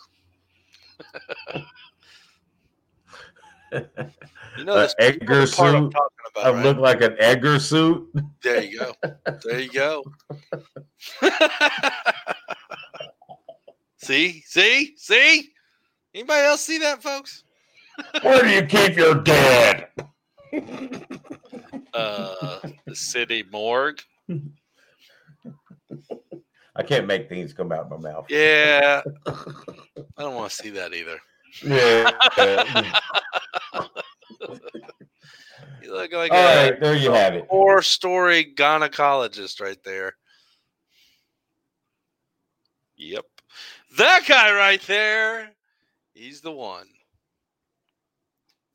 You 4.58 4.64
know 4.66 4.74
An 4.74 4.80
this 4.82 4.96
Edgar 5.00 5.46
the 5.46 5.54
part 5.56 5.76
I'm 5.76 5.84
suit. 5.86 5.92
talking 5.92 6.18
I 6.44 6.52
right? 6.52 6.64
look 6.64 6.78
like 6.78 7.02
an 7.02 7.16
Edgar 7.20 7.60
suit. 7.60 8.10
There 8.42 8.64
you 8.64 8.80
go. 8.80 8.94
There 9.44 9.60
you 9.60 9.70
go. 9.72 10.04
see, 13.98 14.42
see, 14.46 14.94
see. 14.98 15.50
Anybody 16.14 16.46
else 16.46 16.62
see 16.62 16.80
that, 16.80 17.04
folks? 17.04 17.44
Where 18.22 18.44
do 18.44 18.50
you 18.50 18.64
keep 18.66 18.96
your 18.98 19.16
dad? 19.16 19.88
Uh, 21.94 22.60
the 22.86 22.96
city 22.96 23.44
morgue. 23.52 24.02
I 26.76 26.84
can't 26.84 27.08
make 27.08 27.28
things 27.28 27.54
come 27.54 27.72
out 27.72 27.92
of 27.92 28.02
my 28.02 28.12
mouth. 28.12 28.28
Yeah, 28.30 29.02
I 29.26 30.22
don't 30.22 30.36
want 30.36 30.52
to 30.52 30.56
see 30.56 30.70
that 30.72 30.94
either. 30.94 31.20
Yeah. 31.64 32.12
You 35.82 35.94
look 35.94 36.12
like 36.12 36.32
All 36.32 36.38
a 36.38 36.70
right, 36.72 36.80
there 36.80 36.96
you 36.96 37.12
have 37.14 37.34
it. 37.34 37.48
four-story 37.50 38.54
gynecologist 38.56 39.62
right 39.62 39.82
there. 39.84 40.16
Yep, 42.98 43.26
that 43.98 44.26
guy 44.28 44.54
right 44.54 44.82
there. 44.82 45.52
He's 46.14 46.42
the 46.42 46.52
one. 46.52 46.88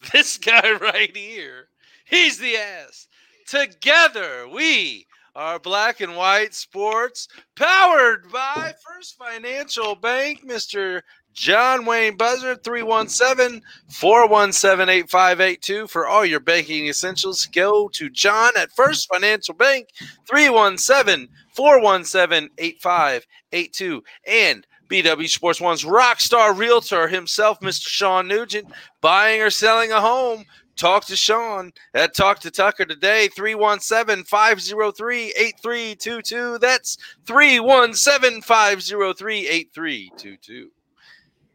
This 0.12 0.36
guy 0.36 0.72
right 0.72 1.16
here. 1.16 1.68
He's 2.05 2.38
the 2.38 2.57
ass. 2.57 3.07
Together, 3.46 4.48
we 4.48 5.07
are 5.34 5.59
Black 5.59 6.00
and 6.00 6.16
White 6.16 6.55
Sports, 6.55 7.28
powered 7.57 8.30
by 8.30 8.74
First 8.84 9.16
Financial 9.16 9.94
Bank, 9.94 10.44
Mr. 10.44 11.03
John 11.32 11.86
Wayne 11.86 12.16
Buzzer, 12.16 12.57
317 12.57 13.62
417 13.88 14.88
8582. 14.88 15.86
For 15.86 16.07
all 16.07 16.24
your 16.24 16.40
banking 16.40 16.86
essentials, 16.86 17.46
go 17.46 17.88
to 17.90 18.11
John 18.11 18.53
at 18.57 18.72
First 18.72 19.09
Financial 19.09 19.55
Bank, 19.55 19.88
317 20.28 21.28
417 21.55 22.50
8582. 22.59 24.03
And 24.26 24.66
BW 24.93 25.26
Sports 25.26 25.59
One's 25.59 25.86
rock 25.86 26.20
star 26.20 26.53
realtor 26.53 27.09
himself, 27.09 27.59
Mr. 27.61 27.88
Sean 27.88 28.28
Nugent, 28.28 28.70
buying 29.01 29.40
or 29.40 29.49
selling 29.49 29.90
a 29.90 29.99
home. 29.99 30.45
Talk 30.76 31.07
to 31.07 31.16
Sean 31.16 31.72
at 31.95 32.14
Talk 32.14 32.40
to 32.40 32.51
Tucker 32.51 32.84
today, 32.84 33.28
317 33.28 34.24
503 34.24 35.32
8322. 35.34 36.59
That's 36.59 36.99
317 37.24 38.43
503 38.43 39.49
8322. 39.49 40.70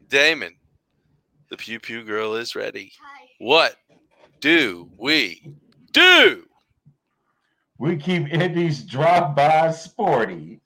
Damon, 0.08 0.56
the 1.48 1.56
Pew 1.56 1.78
Pew 1.78 2.02
Girl 2.02 2.34
is 2.34 2.56
ready. 2.56 2.90
What 3.38 3.76
do 4.40 4.90
we 4.98 5.54
do? 5.92 6.44
We 7.78 7.96
keep 7.96 8.32
Indies 8.32 8.82
drop 8.82 9.36
by 9.36 9.70
sporty. 9.70 10.60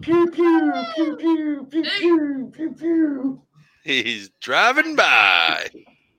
Pew 0.00 0.30
pew 0.30 0.72
pew 0.94 1.16
pew 1.16 1.66
pew 1.70 1.82
pew 1.82 2.52
pew 2.54 2.74
pew. 2.74 3.42
He's 3.84 4.30
driving 4.40 4.96
by. 4.96 5.68